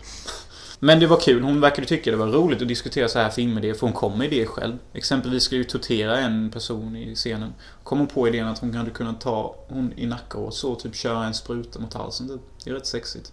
Men 0.80 1.00
det 1.00 1.06
var 1.06 1.20
kul. 1.20 1.42
Hon 1.42 1.60
verkade 1.60 1.86
tycka 1.86 2.10
det 2.10 2.16
var 2.16 2.26
roligt 2.26 2.62
att 2.62 2.68
diskutera 2.68 3.08
så 3.08 3.18
här 3.18 3.30
filmidéer. 3.30 3.74
För 3.74 3.80
hon 3.80 3.92
kom 3.92 4.18
med 4.18 4.32
idéer 4.32 4.46
själv. 4.46 4.78
Exempelvis 4.92 5.42
ska 5.42 5.56
ju 5.56 5.64
tortera 5.64 6.18
en 6.18 6.50
person 6.50 6.96
i 6.96 7.14
scenen. 7.14 7.54
Kom 7.82 7.98
hon 7.98 8.06
på 8.06 8.28
idén 8.28 8.46
att 8.46 8.58
hon 8.58 8.74
hade 8.74 8.90
kunnat 8.90 9.20
ta 9.20 9.54
hon 9.68 9.92
i 9.96 10.06
nacken 10.06 10.40
och 10.40 10.54
så 10.54 10.74
typ 10.74 10.94
köra 10.94 11.24
en 11.24 11.34
spruta 11.34 11.78
mot 11.78 11.94
halsen. 11.94 12.28
typ. 12.28 12.40
Det 12.64 12.70
är 12.70 12.74
rätt 12.74 12.86
sexigt. 12.86 13.32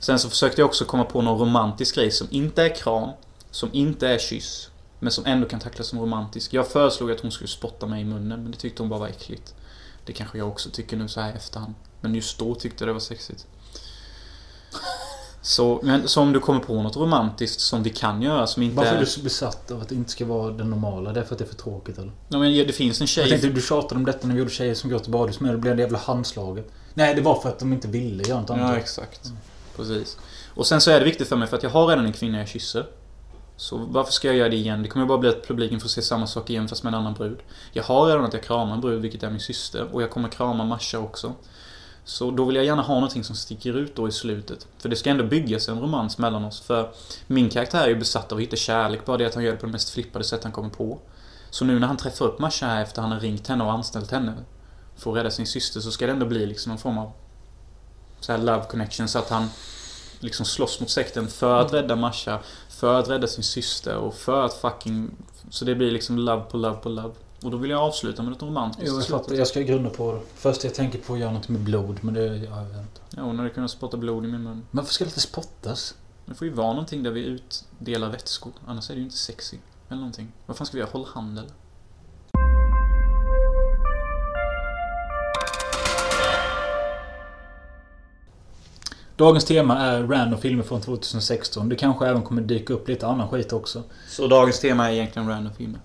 Sen 0.00 0.18
så 0.18 0.30
försökte 0.30 0.60
jag 0.60 0.66
också 0.68 0.84
komma 0.84 1.04
på 1.04 1.22
någon 1.22 1.38
romantisk 1.38 1.94
grej 1.94 2.10
som 2.10 2.26
inte 2.30 2.62
är 2.62 2.74
kram, 2.74 3.10
som 3.50 3.68
inte 3.72 4.08
är 4.08 4.18
kyss, 4.18 4.70
men 4.98 5.12
som 5.12 5.26
ändå 5.26 5.48
kan 5.48 5.60
tacklas 5.60 5.86
som 5.86 6.00
romantisk. 6.00 6.54
Jag 6.54 6.68
föreslog 6.68 7.10
att 7.10 7.20
hon 7.20 7.30
skulle 7.30 7.48
spotta 7.48 7.86
mig 7.86 8.02
i 8.02 8.04
munnen, 8.04 8.42
men 8.42 8.50
det 8.50 8.58
tyckte 8.58 8.82
hon 8.82 8.88
bara 8.88 9.00
var 9.00 9.08
äckligt. 9.08 9.54
Det 10.04 10.12
kanske 10.12 10.38
jag 10.38 10.48
också 10.48 10.70
tycker 10.70 10.96
nu 10.96 11.08
så 11.08 11.20
här 11.20 11.32
i 11.32 11.36
efterhand. 11.36 11.74
Men 12.00 12.14
just 12.14 12.38
då 12.38 12.54
tyckte 12.54 12.84
jag 12.84 12.88
det 12.88 12.92
var 12.92 13.00
sexigt. 13.00 13.46
Så, 15.42 15.80
men, 15.82 16.08
så 16.08 16.20
om 16.20 16.32
du 16.32 16.40
kommer 16.40 16.60
på 16.60 16.82
något 16.82 16.96
romantiskt 16.96 17.60
som 17.60 17.82
vi 17.82 17.90
kan 17.90 18.22
göra 18.22 18.46
som 18.46 18.62
inte 18.62 18.76
Varför 18.76 18.92
är 18.92 18.96
är... 18.96 19.00
du 19.00 19.06
så 19.06 19.20
besatt 19.20 19.70
av 19.70 19.80
att 19.80 19.88
det 19.88 19.94
inte 19.94 20.10
ska 20.10 20.24
vara 20.26 20.50
det 20.52 20.64
normala? 20.64 21.12
Det 21.12 21.20
är 21.20 21.24
för 21.24 21.32
att 21.34 21.38
det 21.38 21.44
är 21.44 21.48
för 21.48 21.54
tråkigt 21.54 21.98
eller? 21.98 22.12
Ja, 22.28 22.38
men 22.38 22.52
det 22.52 22.72
finns 22.72 23.00
en 23.00 23.02
Jag 23.04 23.08
tjej... 23.08 23.28
tänkte 23.28 23.48
du 23.48 23.60
tjatade 23.60 23.94
om 23.94 24.04
detta 24.04 24.26
när 24.26 24.34
vi 24.34 24.38
gjorde 24.38 24.50
tjejer 24.50 24.74
som 24.74 24.90
går 24.90 24.98
till 24.98 25.12
badhus 25.12 25.40
men 25.40 25.52
det 25.52 25.58
blev 25.58 25.76
det 25.76 25.82
jävla 25.82 25.98
handslaget. 25.98 26.70
Nej, 26.94 27.14
det 27.14 27.20
var 27.20 27.40
för 27.40 27.48
att 27.48 27.58
de 27.58 27.72
inte 27.72 27.88
ville 27.88 28.22
göra 28.24 28.40
något 28.40 28.48
Ja, 28.48 28.54
annat. 28.54 28.76
exakt. 28.76 29.32
Precis. 29.76 30.16
Och 30.54 30.66
sen 30.66 30.80
så 30.80 30.90
är 30.90 30.98
det 30.98 31.04
viktigt 31.04 31.28
för 31.28 31.36
mig 31.36 31.48
för 31.48 31.56
att 31.56 31.62
jag 31.62 31.70
har 31.70 31.86
redan 31.86 32.06
en 32.06 32.12
kvinna 32.12 32.38
jag 32.38 32.48
kysser. 32.48 32.86
Så 33.56 33.76
varför 33.76 34.12
ska 34.12 34.28
jag 34.28 34.36
göra 34.36 34.48
det 34.48 34.56
igen? 34.56 34.82
Det 34.82 34.88
kommer 34.88 35.06
bara 35.06 35.18
bli 35.18 35.28
att 35.28 35.48
publiken 35.48 35.80
får 35.80 35.88
se 35.88 36.02
samma 36.02 36.26
sak 36.26 36.50
igen 36.50 36.68
fast 36.68 36.82
med 36.82 36.94
en 36.94 37.00
annan 37.00 37.14
brud. 37.14 37.38
Jag 37.72 37.82
har 37.82 38.06
redan 38.06 38.24
att 38.24 38.32
jag 38.32 38.42
kramar 38.42 38.74
en 38.74 38.80
brud, 38.80 39.02
vilket 39.02 39.22
är 39.22 39.30
min 39.30 39.40
syster. 39.40 39.88
Och 39.92 40.02
jag 40.02 40.10
kommer 40.10 40.28
krama 40.28 40.64
Masha 40.64 40.98
också. 40.98 41.32
Så 42.08 42.30
då 42.30 42.44
vill 42.44 42.56
jag 42.56 42.64
gärna 42.64 42.82
ha 42.82 42.94
någonting 42.94 43.24
som 43.24 43.36
sticker 43.36 43.76
ut 43.76 43.96
då 43.96 44.08
i 44.08 44.12
slutet. 44.12 44.66
För 44.78 44.88
det 44.88 44.96
ska 44.96 45.10
ändå 45.10 45.24
byggas 45.24 45.68
en 45.68 45.80
romans 45.80 46.18
mellan 46.18 46.44
oss. 46.44 46.60
För 46.60 46.90
min 47.26 47.50
karaktär 47.50 47.84
är 47.84 47.88
ju 47.88 47.96
besatt 47.96 48.32
av 48.32 48.38
att 48.38 48.42
hitta 48.42 48.56
kärlek. 48.56 49.04
Bara 49.04 49.16
det 49.16 49.26
att 49.26 49.34
han 49.34 49.44
gör 49.44 49.52
det 49.52 49.58
på 49.58 49.66
det 49.66 49.72
mest 49.72 49.90
flippade 49.90 50.24
sätt 50.24 50.42
han 50.42 50.52
kommer 50.52 50.68
på. 50.68 50.98
Så 51.50 51.64
nu 51.64 51.78
när 51.78 51.86
han 51.86 51.96
träffar 51.96 52.24
upp 52.24 52.38
Masha 52.38 52.66
här 52.66 52.82
efter 52.82 53.02
han 53.02 53.12
har 53.12 53.20
ringt 53.20 53.46
henne 53.46 53.64
och 53.64 53.72
anställt 53.72 54.10
henne. 54.10 54.34
För 54.96 55.10
att 55.10 55.16
rädda 55.16 55.30
sin 55.30 55.46
syster 55.46 55.80
så 55.80 55.90
ska 55.90 56.06
det 56.06 56.12
ändå 56.12 56.26
bli 56.26 56.46
liksom 56.46 56.72
en 56.72 56.78
form 56.78 56.98
av 56.98 57.12
så 58.20 58.32
här 58.32 58.38
love 58.38 58.64
connection 58.64 59.08
så 59.08 59.18
att 59.18 59.28
han 59.28 59.48
liksom 60.20 60.46
slåss 60.46 60.80
mot 60.80 60.90
sekten 60.90 61.28
för 61.28 61.60
att 61.60 61.72
rädda 61.72 61.96
Masha, 61.96 62.38
för 62.68 63.00
att 63.00 63.08
rädda 63.08 63.26
sin 63.26 63.44
syster 63.44 63.96
och 63.96 64.14
för 64.14 64.44
att 64.44 64.54
fucking... 64.54 65.10
Så 65.50 65.64
det 65.64 65.74
blir 65.74 65.90
liksom 65.90 66.18
love 66.18 66.42
på 66.42 66.56
love 66.56 66.76
på 66.76 66.88
love. 66.88 67.14
Och 67.42 67.50
då 67.50 67.56
vill 67.56 67.70
jag 67.70 67.80
avsluta 67.80 68.22
med 68.22 68.32
något 68.32 68.42
romantiskt. 68.42 68.88
Jo, 68.88 68.94
jag 68.94 69.06
fattar. 69.06 69.34
Jag 69.34 69.46
ska 69.46 69.60
grunna 69.60 69.90
på 69.90 70.12
det. 70.12 70.20
Först 70.34 70.64
jag 70.64 70.74
tänker 70.74 70.98
på 70.98 71.14
att 71.14 71.18
göra 71.18 71.32
något 71.32 71.48
med 71.48 71.60
blod, 71.60 71.98
men 72.00 72.14
det... 72.14 72.20
Ja, 72.20 72.56
jag 72.56 72.68
vet 72.68 72.78
inte. 72.78 73.00
Ja, 73.10 73.22
och 73.22 73.34
när 73.34 73.44
du 73.44 73.50
kunde 73.50 73.68
spotta 73.68 73.96
blod 73.96 74.24
i 74.24 74.28
min 74.28 74.42
mun. 74.42 74.52
Men 74.52 74.64
varför 74.70 74.94
ska 74.94 75.04
det 75.04 75.08
inte 75.08 75.20
spottas? 75.20 75.94
Det 76.26 76.34
får 76.34 76.46
ju 76.46 76.52
vara 76.52 76.72
någonting 76.72 77.02
där 77.02 77.10
vi 77.10 77.20
utdelar 77.20 78.10
vätskor. 78.10 78.52
Annars 78.66 78.90
är 78.90 78.94
det 78.94 78.98
ju 78.98 79.04
inte 79.04 79.16
sexy. 79.16 79.56
Eller 79.88 79.98
någonting. 79.98 80.32
Vad 80.46 80.56
fan 80.56 80.66
ska 80.66 80.76
vi 80.76 80.80
göra? 80.80 80.90
Håll 80.92 81.06
hand 81.06 81.38
eller? 81.38 81.50
Dagens 89.16 89.44
tema 89.44 89.78
är 89.78 90.02
random 90.02 90.40
filmer 90.40 90.62
från 90.62 90.80
2016. 90.80 91.68
Det 91.68 91.76
kanske 91.76 92.06
även 92.06 92.22
kommer 92.22 92.42
dyka 92.42 92.72
upp 92.72 92.88
lite 92.88 93.06
annan 93.06 93.28
skit 93.28 93.52
också. 93.52 93.82
Så 94.08 94.26
dagens 94.26 94.60
tema 94.60 94.88
är 94.88 94.94
egentligen 94.94 95.28
random 95.28 95.52
filmer. 95.54 95.80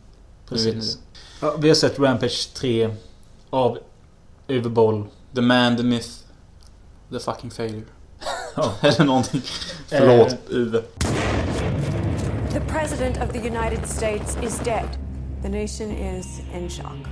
Precis. 0.50 1.00
Ja, 1.43 1.56
vi 1.58 1.67
har 1.67 1.75
sett 1.75 1.99
Rampage 1.99 2.53
3 2.53 2.89
av 3.49 3.77
Uwe 4.47 4.69
Boll. 4.69 5.06
The 5.36 5.41
man, 5.41 5.77
the 5.77 5.84
myth, 5.84 6.10
the 7.12 7.19
fucking 7.19 7.51
failure. 7.51 7.84
Ja. 8.56 8.73
eller 8.82 9.06
någonting. 9.06 9.41
Förlåt, 9.88 10.32
Eh. 10.32 10.38
Uwe. 10.49 10.82
The 12.51 12.60
President 12.60 13.17
of 13.17 13.32
the 13.34 13.39
United 13.39 13.88
States 13.88 14.38
is 14.41 14.60
dead. 14.60 14.88
The 15.41 15.49
nation 15.49 15.91
is 15.91 16.41
in 16.56 16.69
shock. 16.69 17.08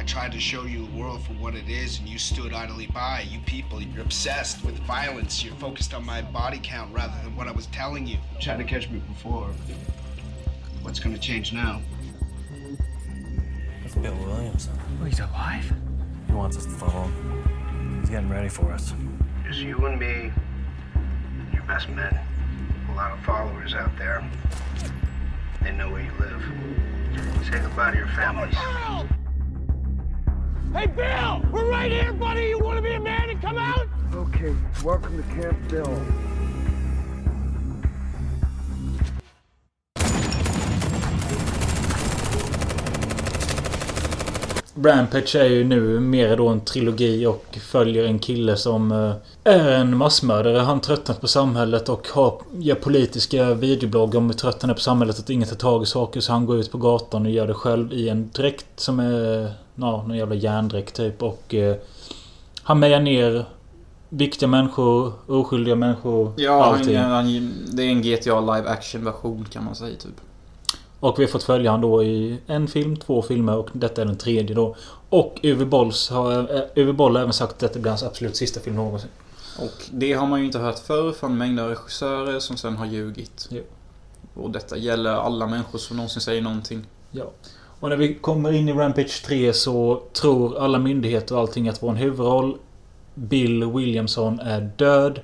I 0.00 0.04
tried 0.06 0.32
to 0.32 0.38
show 0.40 0.66
you 0.66 0.86
the 0.86 1.02
world 1.02 1.20
for 1.26 1.34
what 1.44 1.54
it 1.54 1.68
is, 1.68 1.98
and 1.98 2.08
you 2.08 2.18
stood 2.18 2.52
idly 2.52 2.86
by. 2.86 3.22
You 3.32 3.40
people, 3.46 3.80
you're 3.82 4.04
obsessed 4.04 4.64
with 4.64 4.76
violence. 4.86 5.44
You're 5.46 5.60
focused 5.60 5.94
on 5.94 6.06
my 6.06 6.22
body 6.22 6.60
count 6.62 6.94
rather 6.94 7.16
than 7.24 7.36
what 7.36 7.48
I 7.48 7.52
was 7.56 7.66
telling 7.66 8.06
you. 8.06 8.16
You 8.34 8.40
tried 8.40 8.58
to 8.58 8.64
catch 8.74 8.88
me 8.90 9.00
before. 9.08 9.48
What's 10.82 11.00
going 11.00 11.16
to 11.16 11.20
change 11.20 11.52
now? 11.52 11.80
It's 13.98 14.06
Bill 14.06 14.26
Williamson. 14.26 14.78
Oh, 15.00 15.04
he's 15.06 15.18
alive? 15.18 15.72
He 16.28 16.32
wants 16.32 16.56
us 16.56 16.64
to 16.66 16.70
follow 16.70 17.02
him. 17.02 18.00
He's 18.00 18.10
getting 18.10 18.28
ready 18.28 18.48
for 18.48 18.70
us. 18.70 18.94
Just 19.44 19.58
you 19.58 19.86
and 19.86 19.98
me, 19.98 20.30
your 21.52 21.62
best 21.64 21.88
men. 21.88 22.16
A 22.92 22.94
lot 22.94 23.10
of 23.10 23.18
followers 23.24 23.74
out 23.74 23.90
there. 23.98 24.24
They 25.62 25.72
know 25.72 25.90
where 25.90 26.02
you 26.02 26.12
live. 26.20 26.42
Say 27.46 27.58
goodbye 27.58 27.90
to 27.90 27.96
your 27.96 28.06
families. 28.08 28.54
Hey, 30.72 30.86
Bill! 30.86 31.42
We're 31.50 31.68
right 31.68 31.90
here, 31.90 32.12
buddy! 32.12 32.46
You 32.50 32.60
want 32.60 32.76
to 32.76 32.82
be 32.82 32.92
a 32.92 33.00
man 33.00 33.30
and 33.30 33.42
come 33.42 33.58
out? 33.58 33.88
Okay, 34.14 34.54
welcome 34.84 35.16
to 35.16 35.28
Camp 35.34 35.58
Bill. 35.68 36.06
Rampage 44.84 45.34
är 45.36 45.44
ju 45.44 45.64
nu 45.64 46.00
mer 46.00 46.36
då 46.36 46.48
en 46.48 46.60
trilogi 46.60 47.26
och 47.26 47.58
följer 47.62 48.04
en 48.04 48.18
kille 48.18 48.56
som 48.56 48.92
eh, 48.92 49.12
är 49.44 49.72
en 49.72 49.96
massmördare. 49.96 50.58
Han 50.58 50.80
tröttnat 50.80 51.20
på 51.20 51.28
samhället 51.28 51.88
och 51.88 52.08
har, 52.08 52.42
gör 52.58 52.74
politiska 52.74 53.54
videobloggar 53.54 54.18
om 54.18 54.26
hur 54.26 54.32
trött 54.34 54.62
han 54.62 54.70
är 54.70 54.74
på 54.74 54.80
samhället. 54.80 55.18
Att 55.18 55.30
ingen 55.30 55.48
tar 55.48 55.56
tag 55.56 55.82
i 55.82 55.86
saker. 55.86 56.20
Så 56.20 56.32
han 56.32 56.46
går 56.46 56.58
ut 56.58 56.72
på 56.72 56.78
gatan 56.78 57.26
och 57.26 57.32
gör 57.32 57.46
det 57.46 57.54
själv 57.54 57.92
i 57.92 58.08
en 58.08 58.30
dräkt 58.34 58.66
som 58.76 59.00
är... 59.00 59.52
Ja, 59.74 60.04
någon 60.06 60.16
jävla 60.16 60.34
järndräkt 60.34 60.94
typ. 60.94 61.22
Och... 61.22 61.54
Eh, 61.54 61.76
han 62.62 62.78
mejar 62.78 63.00
ner 63.00 63.44
viktiga 64.08 64.48
människor, 64.48 65.12
oskyldiga 65.26 65.76
människor, 65.76 66.32
Ja, 66.36 66.64
allting. 66.64 66.96
han, 66.96 67.10
han, 67.10 67.52
det 67.72 67.82
är 67.82 67.88
en 67.88 68.02
GTA 68.02 68.40
live 68.40 68.68
action 68.68 69.04
version 69.04 69.46
kan 69.52 69.64
man 69.64 69.74
säga 69.74 69.96
typ. 69.96 70.20
Och 71.00 71.18
vi 71.18 71.22
har 71.24 71.30
fått 71.30 71.42
följa 71.42 71.70
han 71.70 71.80
då 71.80 72.04
i 72.04 72.38
en 72.46 72.68
film, 72.68 72.96
två 72.96 73.22
filmer 73.22 73.56
och 73.56 73.68
detta 73.72 74.02
är 74.02 74.06
den 74.06 74.18
tredje 74.18 74.54
då. 74.54 74.76
Och 75.08 75.40
Uwe 75.42 75.64
Bolls 75.64 76.10
har, 76.10 76.56
eh, 76.56 76.62
Uwe 76.74 76.92
Boll 76.92 77.16
har 77.16 77.22
även 77.22 77.32
sagt 77.32 77.52
att 77.52 77.58
detta 77.58 77.78
blir 77.78 77.90
hans 77.90 78.02
absolut 78.02 78.36
sista 78.36 78.60
film 78.60 78.76
någonsin. 78.76 79.10
Och 79.58 79.84
det 79.90 80.12
har 80.12 80.26
man 80.26 80.40
ju 80.40 80.46
inte 80.46 80.58
hört 80.58 80.78
förr 80.78 81.12
från 81.12 81.38
mängder 81.38 81.62
av 81.62 81.68
regissörer 81.68 82.38
som 82.40 82.56
sen 82.56 82.76
har 82.76 82.86
ljugit. 82.86 83.48
Jo. 83.50 83.62
Och 84.34 84.50
detta 84.50 84.76
gäller 84.76 85.10
alla 85.10 85.46
människor 85.46 85.78
som 85.78 85.96
någonsin 85.96 86.22
säger 86.22 86.42
någonting. 86.42 86.86
Ja. 87.10 87.24
Och 87.80 87.88
när 87.88 87.96
vi 87.96 88.14
kommer 88.14 88.52
in 88.52 88.68
i 88.68 88.72
Rampage 88.72 89.24
3 89.26 89.52
så 89.52 90.02
tror 90.12 90.58
alla 90.58 90.78
myndigheter 90.78 91.34
och 91.34 91.40
allting 91.40 91.68
att 91.68 91.82
vår 91.82 91.92
huvudroll 91.92 92.56
Bill 93.14 93.64
Williamson 93.64 94.40
är 94.40 94.60
död. 94.76 95.20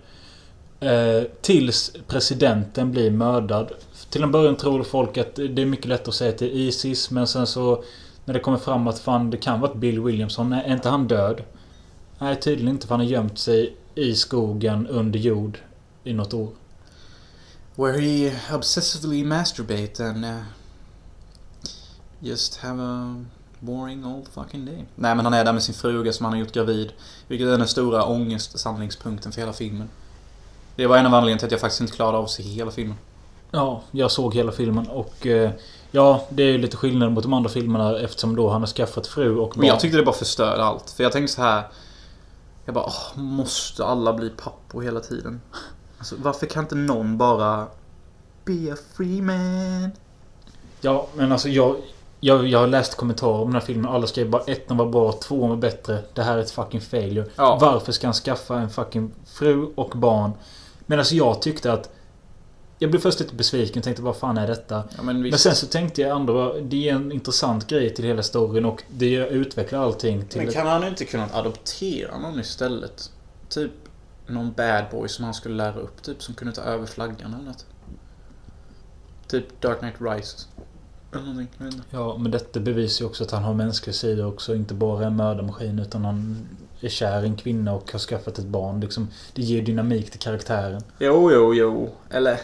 Eh, 0.81 1.23
tills 1.41 1.93
presidenten 2.07 2.91
blir 2.91 3.11
mördad. 3.11 3.73
Till 4.15 4.23
en 4.23 4.33
början 4.33 4.57
tror 4.57 4.83
folk 4.83 5.19
att 5.19 5.35
det 5.35 5.63
är 5.63 5.67
mycket 5.67 5.87
lätt 5.87 6.09
att 6.09 6.15
säga 6.15 6.33
till 6.33 6.49
Isis 6.49 7.11
men 7.11 7.27
sen 7.27 7.47
så 7.47 7.85
när 8.25 8.35
det 8.35 8.41
kommer 8.41 8.59
fram 8.59 8.89
att 8.89 8.99
fan 8.99 9.31
det 9.31 9.37
kan 9.37 9.61
vara 9.61 9.71
ett 9.71 9.77
Bill 9.77 10.01
Williamson. 10.01 10.53
Är 10.53 10.73
inte 10.73 10.89
han 10.89 11.09
död? 11.09 11.43
Nej 12.19 12.41
tydligen 12.41 12.75
inte 12.75 12.87
för 12.87 12.95
han 12.95 13.05
har 13.05 13.13
gömt 13.13 13.39
sig 13.39 13.77
i 13.95 14.15
skogen 14.15 14.87
under 14.87 15.19
jord 15.19 15.59
i 16.05 16.13
något 16.13 16.35
år. 16.35 16.49
Where 17.75 18.01
he 18.01 18.33
obsessively 18.55 19.25
masturbate 19.25 20.07
and 20.07 20.25
uh, 20.25 20.43
just 22.21 22.57
have 22.57 22.83
a 22.83 23.25
boring 23.61 24.05
old 24.05 24.29
fucking 24.29 24.67
day. 24.67 24.85
Nej 24.95 25.15
men 25.15 25.25
han 25.25 25.35
är 25.35 25.45
där 25.45 25.53
med 25.53 25.63
sin 25.63 25.75
fruga 25.75 26.13
som 26.13 26.25
han 26.25 26.33
har 26.33 26.41
gjort 26.41 26.53
gravid. 26.53 26.93
Vilket 27.29 27.49
är 27.49 27.59
den 27.59 27.69
stora 27.69 28.05
ångestsamlingspunkten 28.05 29.33
för 29.33 29.41
hela 29.41 29.53
filmen. 29.53 29.89
Det 30.77 30.87
var 30.87 30.99
en 30.99 31.07
av 31.07 31.15
anledningarna 31.15 31.39
till 31.39 31.47
att 31.47 31.53
jag 31.53 31.61
faktiskt 31.61 31.81
inte 31.81 31.93
klarade 31.93 32.19
av 32.19 32.25
att 32.25 32.31
se 32.31 32.43
hela 32.43 32.71
filmen. 32.71 32.97
Ja, 33.55 33.83
jag 33.91 34.11
såg 34.11 34.35
hela 34.35 34.53
filmen 34.53 34.89
och... 34.89 35.27
Eh, 35.27 35.51
ja, 35.91 36.27
det 36.29 36.43
är 36.43 36.47
ju 36.53 36.59
lite 36.59 36.77
skillnad 36.77 37.13
mot 37.13 37.23
de 37.23 37.33
andra 37.33 37.51
filmerna 37.51 37.99
eftersom 37.99 38.37
då 38.37 38.49
han 38.51 38.63
har 38.63 38.67
skaffat 38.67 39.07
fru 39.07 39.37
och 39.37 39.49
barn. 39.49 39.59
Men 39.59 39.69
jag 39.69 39.81
tyckte 39.81 39.99
det 39.99 40.05
bara 40.05 40.15
förstörde 40.15 40.65
allt. 40.65 40.91
För 40.91 41.03
jag 41.03 41.13
tänkte 41.13 41.35
så 41.35 41.43
här. 41.43 41.63
Jag 42.65 42.75
bara, 42.75 42.85
åh, 42.85 43.23
måste 43.23 43.85
alla 43.85 44.13
bli 44.13 44.31
pappor 44.31 44.83
hela 44.83 45.01
tiden? 45.01 45.41
Alltså, 45.99 46.15
varför 46.19 46.47
kan 46.47 46.63
inte 46.63 46.75
någon 46.75 47.19
bara... 47.19 47.67
Be 48.45 48.73
a 48.73 48.77
free 48.97 49.23
man? 49.23 49.91
Ja, 50.81 51.07
men 51.15 51.33
alltså 51.33 51.49
jag... 51.49 51.77
Jag, 52.21 52.47
jag 52.47 52.59
har 52.59 52.67
läst 52.67 52.97
kommentarer 52.97 53.41
om 53.41 53.47
den 53.47 53.61
här 53.61 53.67
filmen. 53.67 53.91
Alla 53.91 54.07
skrev 54.07 54.31
bara 54.31 54.43
ettan 54.43 54.77
var 54.77 54.87
bra, 54.87 55.13
tvåan 55.13 55.51
var 55.51 55.57
bättre. 55.57 55.99
Det 56.15 56.23
här 56.23 56.37
är 56.37 56.41
ett 56.41 56.51
fucking 56.51 56.81
failure. 56.81 57.27
Ja. 57.37 57.59
Varför 57.61 57.93
ska 57.93 58.07
han 58.07 58.15
skaffa 58.15 58.59
en 58.59 58.71
fucking 58.71 59.11
fru 59.27 59.73
och 59.75 59.91
barn? 59.95 60.33
Men 60.87 60.99
alltså 60.99 61.15
jag 61.15 61.43
tyckte 61.43 61.73
att... 61.73 61.91
Jag 62.85 62.91
blev 62.91 63.01
först 63.01 63.21
lite 63.21 63.35
besviken 63.35 63.81
och 63.81 63.85
tänkte 63.85 64.03
vad 64.03 64.17
fan 64.17 64.39
är 64.39 64.47
detta? 64.47 64.85
Ja, 64.97 65.03
men. 65.03 65.21
Men 65.21 65.39
sen 65.39 65.55
så 65.55 65.67
tänkte 65.67 66.01
jag 66.01 66.17
ändå 66.17 66.57
det 66.63 66.89
är 66.89 66.95
en 66.95 67.13
intressant 67.13 67.67
grej 67.67 67.95
till 67.95 68.05
hela 68.05 68.23
storyn 68.23 68.65
och 68.65 68.83
det 68.89 69.17
utvecklar 69.17 69.83
allting 69.83 70.27
till... 70.27 70.43
Men 70.43 70.53
kan 70.53 70.67
han 70.67 70.85
inte 70.85 71.05
kunnat 71.05 71.35
adoptera 71.35 72.19
någon 72.19 72.41
istället? 72.41 73.11
Typ 73.49 73.71
någon 74.27 74.53
bad 74.53 74.85
boy 74.91 75.09
som 75.09 75.25
han 75.25 75.35
skulle 75.35 75.55
lära 75.55 75.81
upp, 75.81 76.03
typ 76.03 76.23
som 76.23 76.35
kunde 76.35 76.55
ta 76.55 76.61
över 76.63 76.87
flaggan 76.87 77.35
eller 77.35 77.45
något. 77.45 77.67
Typ 79.29 79.61
Dark 79.61 79.79
Knight 79.79 79.97
Rises. 80.01 80.49
Ja, 81.91 82.17
men 82.19 82.31
detta 82.31 82.61
bevisar 82.61 83.05
ju 83.05 83.09
också 83.09 83.25
att 83.25 83.31
han 83.31 83.43
har 83.43 83.55
mänsklig 83.55 83.95
sida 83.95 84.27
också. 84.27 84.55
Inte 84.55 84.75
bara 84.75 85.07
en 85.07 85.17
mördarmaskin 85.17 85.79
utan 85.79 86.05
han 86.05 86.49
är 86.81 86.89
kär 86.89 87.23
i 87.23 87.27
en 87.27 87.37
kvinna 87.37 87.75
och 87.75 87.93
har 87.93 87.99
skaffat 87.99 88.39
ett 88.39 88.47
barn. 88.47 88.81
Liksom, 88.81 89.09
det 89.35 89.43
ger 89.43 89.63
dynamik 89.63 90.11
till 90.11 90.21
karaktären. 90.21 90.83
Jo, 90.99 91.33
jo, 91.33 91.55
jo. 91.55 91.91
Eller... 92.11 92.41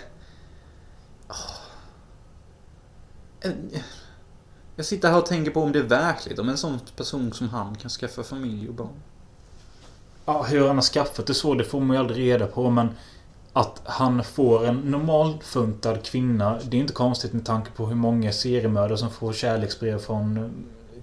En- 3.40 3.70
Jag 4.76 4.86
sitter 4.86 5.10
här 5.10 5.18
och 5.18 5.26
tänker 5.26 5.50
på 5.50 5.62
om 5.62 5.72
det 5.72 5.78
är 5.78 5.82
verkligt. 5.82 6.38
Om 6.38 6.48
en 6.48 6.56
sån 6.58 6.78
person 6.96 7.32
som 7.32 7.48
han 7.48 7.74
kan 7.74 7.90
skaffa 7.90 8.22
familj 8.22 8.68
och 8.68 8.74
barn. 8.74 8.88
Ja, 10.26 10.42
hur 10.42 10.66
han 10.66 10.76
har 10.76 10.82
skaffat 10.82 11.26
det 11.26 11.34
så, 11.34 11.54
det 11.54 11.64
får 11.64 11.80
man 11.80 11.96
ju 11.96 12.00
aldrig 12.00 12.18
reda 12.32 12.46
på. 12.46 12.70
Men 12.70 12.88
att 13.52 13.80
han 13.84 14.24
får 14.24 14.66
en 14.66 14.76
normalfuntad 14.76 16.02
kvinna. 16.04 16.58
Det 16.64 16.76
är 16.76 16.80
inte 16.80 16.92
konstigt 16.92 17.32
med 17.32 17.46
tanke 17.46 17.70
på 17.70 17.86
hur 17.86 17.94
många 17.94 18.32
seriemördare 18.32 18.98
som 18.98 19.10
får 19.10 19.32
kärleksbrev 19.32 19.98
från 19.98 20.36
eh, 20.36 20.44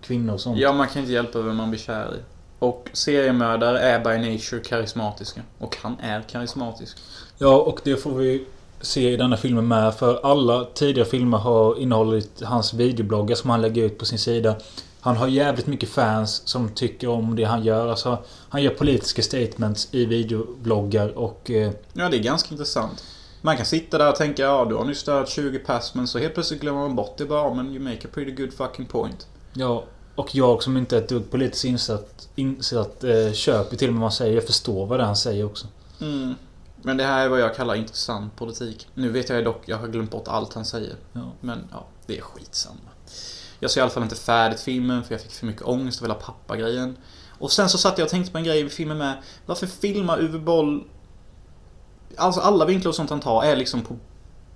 kvinnor 0.01 0.33
och 0.33 0.41
sånt. 0.41 0.59
Ja, 0.59 0.73
man 0.73 0.87
kan 0.87 0.99
inte 1.01 1.11
hjälpa 1.13 1.41
vem 1.41 1.55
man 1.55 1.69
blir 1.69 1.79
kär 1.79 2.15
i. 2.15 2.19
Och 2.59 2.89
seriemördare 2.93 3.79
är 3.79 3.99
by 3.99 4.31
nature 4.31 4.59
karismatiska. 4.61 5.41
Och 5.59 5.77
han 5.81 5.99
är 5.99 6.21
karismatisk. 6.21 6.97
Ja, 7.37 7.55
och 7.57 7.79
det 7.83 7.95
får 7.97 8.11
vi 8.11 8.45
se 8.81 9.13
i 9.13 9.17
denna 9.17 9.37
filmen 9.37 9.67
med. 9.67 9.95
För 9.95 10.19
alla 10.31 10.65
tidigare 10.73 11.09
filmer 11.09 11.37
har 11.37 11.79
innehållit 11.79 12.41
hans 12.41 12.73
videobloggar 12.73 13.35
som 13.35 13.49
han 13.49 13.61
lägger 13.61 13.83
ut 13.83 13.97
på 13.97 14.05
sin 14.05 14.19
sida. 14.19 14.55
Han 14.99 15.17
har 15.17 15.27
jävligt 15.27 15.67
mycket 15.67 15.89
fans 15.89 16.41
som 16.45 16.69
tycker 16.69 17.07
om 17.07 17.35
det 17.35 17.43
han 17.43 17.63
gör. 17.63 17.87
Alltså, 17.87 18.17
han 18.49 18.63
gör 18.63 18.71
politiska 18.71 19.21
statements 19.21 19.87
i 19.91 20.05
videobloggar 20.05 21.17
och... 21.17 21.51
Eh, 21.51 21.71
Ja, 21.93 22.09
det 22.09 22.17
är 22.17 22.23
ganska 22.23 22.49
intressant. 22.51 23.03
Man 23.41 23.57
kan 23.57 23.65
sitta 23.65 23.97
där 23.97 24.09
och 24.09 24.15
tänka, 24.15 24.41
ja 24.43 24.65
du 24.69 24.75
har 24.75 24.85
nu 24.85 24.95
stört 24.95 25.29
20 25.29 25.59
pass, 25.59 25.95
men 25.95 26.07
så 26.07 26.19
helt 26.19 26.33
plötsligt 26.33 26.61
glömmer 26.61 26.79
man 26.79 26.95
bort 26.95 27.17
det 27.17 27.25
bara, 27.25 27.53
men 27.53 27.71
you 27.71 27.79
make 27.79 28.07
a 28.07 28.09
pretty 28.13 28.31
good 28.31 28.53
fucking 28.53 28.85
point. 28.85 29.27
ja, 29.53 29.83
och 30.15 30.35
jag 30.35 30.63
som 30.63 30.77
inte 30.77 30.97
är 30.97 31.01
ett 31.01 31.09
dugg 31.09 31.31
politiskt 31.31 31.65
insatt, 31.65 32.29
insatt 32.35 33.03
eh, 33.03 33.31
köper 33.33 33.77
till 33.77 33.87
och 33.87 33.93
med 33.93 34.01
vad 34.01 34.09
han 34.09 34.15
säger. 34.17 34.35
Jag 34.35 34.45
förstår 34.45 34.85
vad 34.85 34.99
det 34.99 35.05
han 35.05 35.15
säger 35.15 35.45
också. 35.45 35.67
Mm. 36.01 36.35
Men 36.87 36.97
det 36.97 37.03
här 37.03 37.25
är 37.25 37.29
vad 37.29 37.39
jag 37.39 37.55
kallar 37.55 37.75
intressant 37.75 38.35
politik. 38.35 38.87
Nu 38.93 39.09
vet 39.09 39.29
jag 39.29 39.45
dock, 39.45 39.63
jag 39.65 39.77
har 39.77 39.87
glömt 39.87 40.11
bort 40.11 40.27
allt 40.27 40.53
han 40.53 40.65
säger. 40.65 40.95
Ja. 41.13 41.31
Men 41.41 41.67
ja, 41.71 41.85
det 42.05 42.17
är 42.17 42.21
skitsamma. 42.21 42.89
Jag 43.59 43.71
ser 43.71 43.81
i 43.81 43.83
alla 43.83 43.91
fall 43.91 44.03
inte 44.03 44.15
färdigt 44.15 44.59
filmen 44.59 45.03
för 45.03 45.13
jag 45.13 45.21
fick 45.21 45.31
för 45.31 45.45
mycket 45.45 45.61
ångest 45.61 46.01
av 46.01 46.07
hela 46.07 46.19
pappa-grejen. 46.19 46.97
Och 47.39 47.51
sen 47.51 47.69
så 47.69 47.77
satt 47.77 47.97
jag 47.97 48.05
och 48.05 48.11
tänkte 48.11 48.31
på 48.31 48.37
en 48.37 48.43
grej 48.43 48.65
i 48.65 48.69
filmen 48.69 48.97
med. 48.97 49.17
Varför 49.45 49.67
filmar 49.67 50.19
Uwe 50.19 50.39
Boll... 50.39 50.83
Alltså 52.15 52.41
alla 52.41 52.65
vinklar 52.65 52.89
och 52.89 52.95
sånt 52.95 53.09
han 53.09 53.19
tar 53.19 53.43
är 53.43 53.55
liksom 53.55 53.81
på 53.81 53.95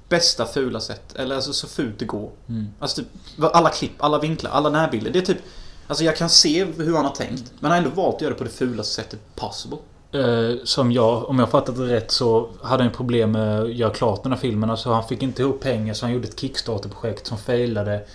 bästa 0.09 0.45
fula 0.45 0.79
sätt. 0.79 1.15
Eller 1.15 1.35
alltså 1.35 1.53
så 1.53 1.67
fult 1.67 1.99
det 1.99 2.05
går. 2.05 2.31
Mm. 2.49 2.67
Alltså 2.79 3.01
typ, 3.01 3.07
alla 3.55 3.69
klipp, 3.69 4.03
alla 4.03 4.19
vinklar, 4.19 4.51
alla 4.51 4.69
närbilder. 4.69 5.11
Det 5.11 5.19
är 5.19 5.25
typ... 5.25 5.41
Alltså 5.87 6.03
jag 6.03 6.17
kan 6.17 6.29
se 6.29 6.65
hur 6.65 6.95
han 6.95 7.05
har 7.05 7.15
tänkt. 7.15 7.53
Men 7.59 7.71
han 7.71 7.79
har 7.79 7.87
ändå 7.87 8.01
valt 8.01 8.15
att 8.15 8.21
göra 8.21 8.33
det 8.33 8.37
på 8.37 8.43
det 8.43 8.49
fulaste 8.49 8.93
sättet 8.93 9.35
possible. 9.35 9.77
Eh, 10.13 10.55
som 10.63 10.91
jag, 10.91 11.29
om 11.29 11.39
jag 11.39 11.49
fattat 11.49 11.75
det 11.75 11.87
rätt 11.87 12.11
så 12.11 12.49
hade 12.61 12.83
han 12.83 12.91
problem 12.93 13.31
med 13.31 13.61
att 13.61 13.73
göra 13.73 13.93
klart 13.93 14.23
den 14.23 14.31
här 14.31 14.39
filmen. 14.39 14.69
Alltså 14.69 14.89
han 14.91 15.07
fick 15.07 15.23
inte 15.23 15.41
ihop 15.41 15.59
pengar 15.59 15.93
så 15.93 16.05
han 16.05 16.13
gjorde 16.13 16.27
ett 16.27 16.39
Kickstarter-projekt 16.39 17.27
som 17.27 17.37
failade. 17.37 18.05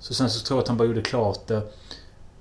Så 0.00 0.14
sen 0.14 0.30
så 0.30 0.46
tror 0.46 0.56
jag 0.58 0.62
att 0.62 0.68
han 0.68 0.76
bara 0.76 0.88
gjorde 0.88 1.02
klart 1.02 1.46
det. 1.46 1.62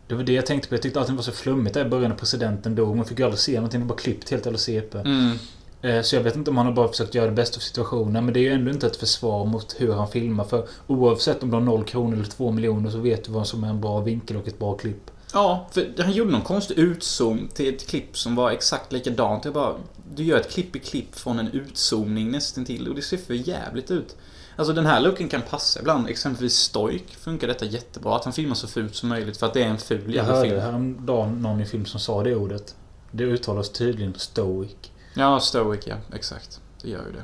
Det 0.08 0.16
var 0.16 0.24
det 0.24 0.34
jag 0.34 0.46
tänkte 0.46 0.70
på. 0.70 0.76
Jag 0.76 0.82
tyckte 0.82 1.00
allting 1.00 1.16
var 1.16 1.24
så 1.24 1.32
flummigt 1.32 1.74
där 1.74 1.86
i 1.86 1.90
början 1.90 2.10
när 2.10 2.18
presidenten 2.18 2.76
dog. 2.76 2.96
Man 2.96 3.06
fick 3.06 3.20
ju 3.20 3.26
aldrig 3.26 3.40
se 3.40 3.56
någonting. 3.56 3.80
Det 3.80 3.86
var 3.86 3.90
bara 3.96 4.00
klippt 4.00 4.30
helt 4.30 4.46
eller 4.48 4.58
CP. 4.58 4.98
Mm. 4.98 5.38
Eh, 5.82 6.02
Så 6.02 6.16
jag 6.16 6.24
vet 6.24 6.36
inte 6.36 6.52
om 6.52 6.58
han 6.58 6.66
har 6.66 6.74
bara 6.74 6.88
försökt 6.88 7.16
göra 7.16 7.26
det 7.26 7.32
bästa 7.32 7.58
av 7.58 7.60
situationen. 7.60 8.26
Men 8.26 8.34
det 8.34 8.40
är 8.40 8.42
ju 8.42 8.52
ändå 8.54 8.72
inte 8.72 8.88
ett 8.88 8.96
försvar 8.96 9.46
mot 9.46 9.76
hur 9.78 9.94
han 9.94 10.08
filmar. 10.08 10.44
För 10.44 10.68
oavsett 10.88 11.44
om 11.44 11.50
du 11.50 11.56
har 11.56 11.62
noll 11.62 11.84
kronor 11.84 12.14
eller 12.14 12.26
två 12.26 12.52
miljoner 12.52 12.90
så 12.90 12.98
vet 12.98 13.24
du 13.24 13.32
vad 13.32 13.48
som 13.48 13.64
är 13.64 13.68
en 13.70 13.82
bra 13.82 14.00
vinkel 14.00 14.38
och 14.38 14.48
ett 14.48 14.60
bra 14.60 14.74
klipp. 14.78 15.12
Ja, 15.34 15.68
för 15.72 16.04
han 16.04 16.12
gjorde 16.12 16.32
någon 16.32 16.42
konstig 16.42 16.78
utzoom 16.78 17.50
till 17.54 17.74
ett 17.76 17.88
klipp 17.88 18.18
som 18.18 18.36
var 18.36 18.52
exakt 18.52 18.92
likadant. 18.92 19.46
Jag 19.46 19.54
bara, 19.54 19.76
du 20.16 20.24
gör 20.24 20.40
ett 20.40 20.52
klipp 20.52 20.76
i 20.76 20.80
klipp 20.80 21.16
från 21.16 21.40
en 21.40 21.48
utzoomning 21.48 22.32
nästan 22.32 22.66
till 22.66 22.88
och 22.90 22.96
det 22.96 23.02
ser 23.02 23.18
för 23.18 23.34
jävligt 23.34 23.92
ut. 23.92 24.16
Alltså 24.56 24.74
den 24.74 24.86
här 24.86 25.00
looken 25.02 25.30
kan 25.30 25.42
passa 25.42 25.80
ibland. 25.80 26.08
Exempelvis 26.10 26.54
Stoik 26.56 27.16
funkar 27.16 27.48
detta 27.48 27.66
jättebra. 27.66 28.16
Att 28.16 28.24
han 28.24 28.34
filmar 28.34 28.56
så 28.56 28.68
fult 28.68 28.96
som 28.96 29.10
möjligt 29.10 29.38
för 29.38 29.48
att 29.48 29.54
det 29.54 29.64
är 29.64 29.68
en 29.68 29.78
ful 29.78 30.02
Jag 30.06 30.14
jävla 30.16 30.34
hörde 30.36 30.50
film. 30.50 30.62
häromdagen 30.62 31.42
någon 31.42 31.62
i 31.62 31.66
film 31.66 31.86
som 31.86 32.00
sa 32.00 32.24
det 32.24 32.36
ordet. 32.36 32.76
Det 33.12 33.24
uttalas 33.24 33.70
tydligen 33.70 34.14
stoic. 34.18 34.72
Ja, 35.14 35.40
Stoic 35.40 35.82
ja. 35.88 35.96
Exakt. 36.14 36.62
Det 36.82 36.90
gör 36.90 37.06
ju 37.06 37.12
det. 37.12 37.24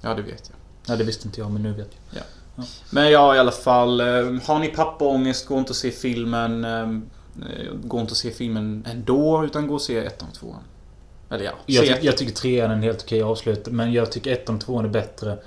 Ja, 0.00 0.14
det 0.14 0.22
vet 0.22 0.50
jag. 0.50 0.56
Nej, 0.88 0.98
det 0.98 1.04
visste 1.04 1.28
inte 1.28 1.40
jag, 1.40 1.50
men 1.50 1.62
nu 1.62 1.72
vet 1.72 1.90
jag. 2.10 2.22
Men 2.90 3.10
ja, 3.10 3.36
i 3.36 3.38
alla 3.38 3.50
fall. 3.52 4.00
eh, 4.00 4.06
Har 4.46 4.58
ni 4.58 4.68
pappaångest, 4.68 5.46
gå 5.46 5.58
inte 5.58 5.70
och 5.70 5.76
se 5.76 5.90
filmen. 5.90 6.64
eh, 6.64 6.88
Gå 7.84 8.00
inte 8.00 8.10
och 8.10 8.16
se 8.16 8.30
filmen 8.30 8.84
ändå, 8.90 9.44
utan 9.44 9.66
gå 9.66 9.74
och 9.74 9.82
se 9.82 9.98
ettan 9.98 10.28
och 10.28 10.34
tvåan. 10.34 10.60
Eller 11.30 11.44
ja, 11.44 11.52
Jag, 11.66 11.86
ty- 11.86 12.06
jag 12.06 12.16
tycker 12.16 12.32
trean 12.32 12.70
är 12.70 12.74
en 12.74 12.82
helt 12.82 13.02
okej 13.02 13.22
avslut. 13.22 13.66
Men 13.66 13.92
jag 13.92 14.12
tycker 14.12 14.32
ettan 14.32 14.54
och 14.54 14.60
tvåan 14.60 14.84
är 14.84 14.88
bättre. 14.88 15.38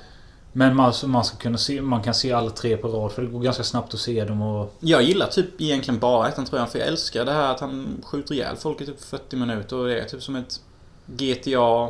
Men 0.52 0.76
man, 0.76 0.94
man, 1.06 1.24
ska 1.26 1.38
kunna 1.38 1.58
se, 1.58 1.82
man 1.82 2.04
kan 2.04 2.14
se 2.14 2.34
alla 2.34 2.50
tre 2.50 2.78
på 2.78 2.88
rad. 2.88 3.12
För 3.12 3.22
det 3.22 3.28
går 3.28 3.40
ganska 3.40 3.64
snabbt 3.64 3.94
att 3.94 4.00
se 4.00 4.26
dem 4.26 4.42
och... 4.42 4.74
Jag 4.80 5.04
gillar 5.04 5.28
typ 5.28 5.62
egentligen 5.62 6.00
bara 6.00 6.28
ettan 6.28 6.46
tror 6.46 6.60
jag, 6.60 6.70
för 6.72 6.80
jag 6.80 6.88
älskar 6.88 7.26
det 7.26 7.32
här 7.32 7.52
att 7.52 7.60
han 7.60 8.02
skjuter 8.04 8.34
ihjäl 8.36 8.56
folk 8.56 8.82
i 8.82 8.86
typ 8.86 9.02
40 9.04 9.36
minuter 9.36 9.76
och 9.78 9.88
det 9.88 10.00
är 10.00 10.06
typ 10.06 10.24
som 10.24 10.36
ett 10.36 10.60
GTA 11.06 11.90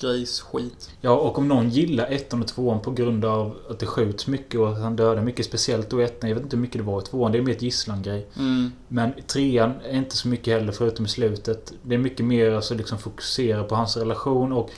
grisskit. 0.00 0.90
Ja, 1.00 1.10
och 1.10 1.38
om 1.38 1.48
någon 1.48 1.68
gillar 1.70 2.06
ettan 2.06 2.42
och 2.42 2.48
tvåan 2.48 2.80
på 2.80 2.90
grund 2.90 3.24
av 3.24 3.56
att 3.70 3.78
det 3.78 3.86
skjuts 3.86 4.26
mycket 4.26 4.60
och 4.60 4.68
att 4.72 4.78
han 4.80 4.96
dödar 4.96 5.22
mycket. 5.22 5.46
Speciellt 5.46 5.90
då 5.90 6.00
i 6.00 6.04
ettan. 6.04 6.28
Jag 6.30 6.34
vet 6.36 6.44
inte 6.44 6.56
hur 6.56 6.60
mycket 6.62 6.78
det 6.78 6.84
var 6.84 7.00
i 7.02 7.04
tvåan. 7.04 7.32
Det 7.32 7.38
är 7.38 7.42
mer 7.42 7.52
ett 7.52 7.62
gisslangrej. 7.62 8.26
Mm. 8.36 8.72
Men 8.88 9.12
trean 9.26 9.72
är 9.84 9.96
inte 9.96 10.16
så 10.16 10.28
mycket 10.28 10.54
heller 10.54 10.72
förutom 10.72 11.04
i 11.04 11.08
slutet. 11.08 11.72
Det 11.82 11.94
är 11.94 11.98
mycket 11.98 12.26
mer 12.26 12.52
alltså 12.52 12.74
liksom 12.74 12.98
fokusera 12.98 13.64
på 13.64 13.74
hans 13.74 13.96
relation 13.96 14.52
och 14.52 14.70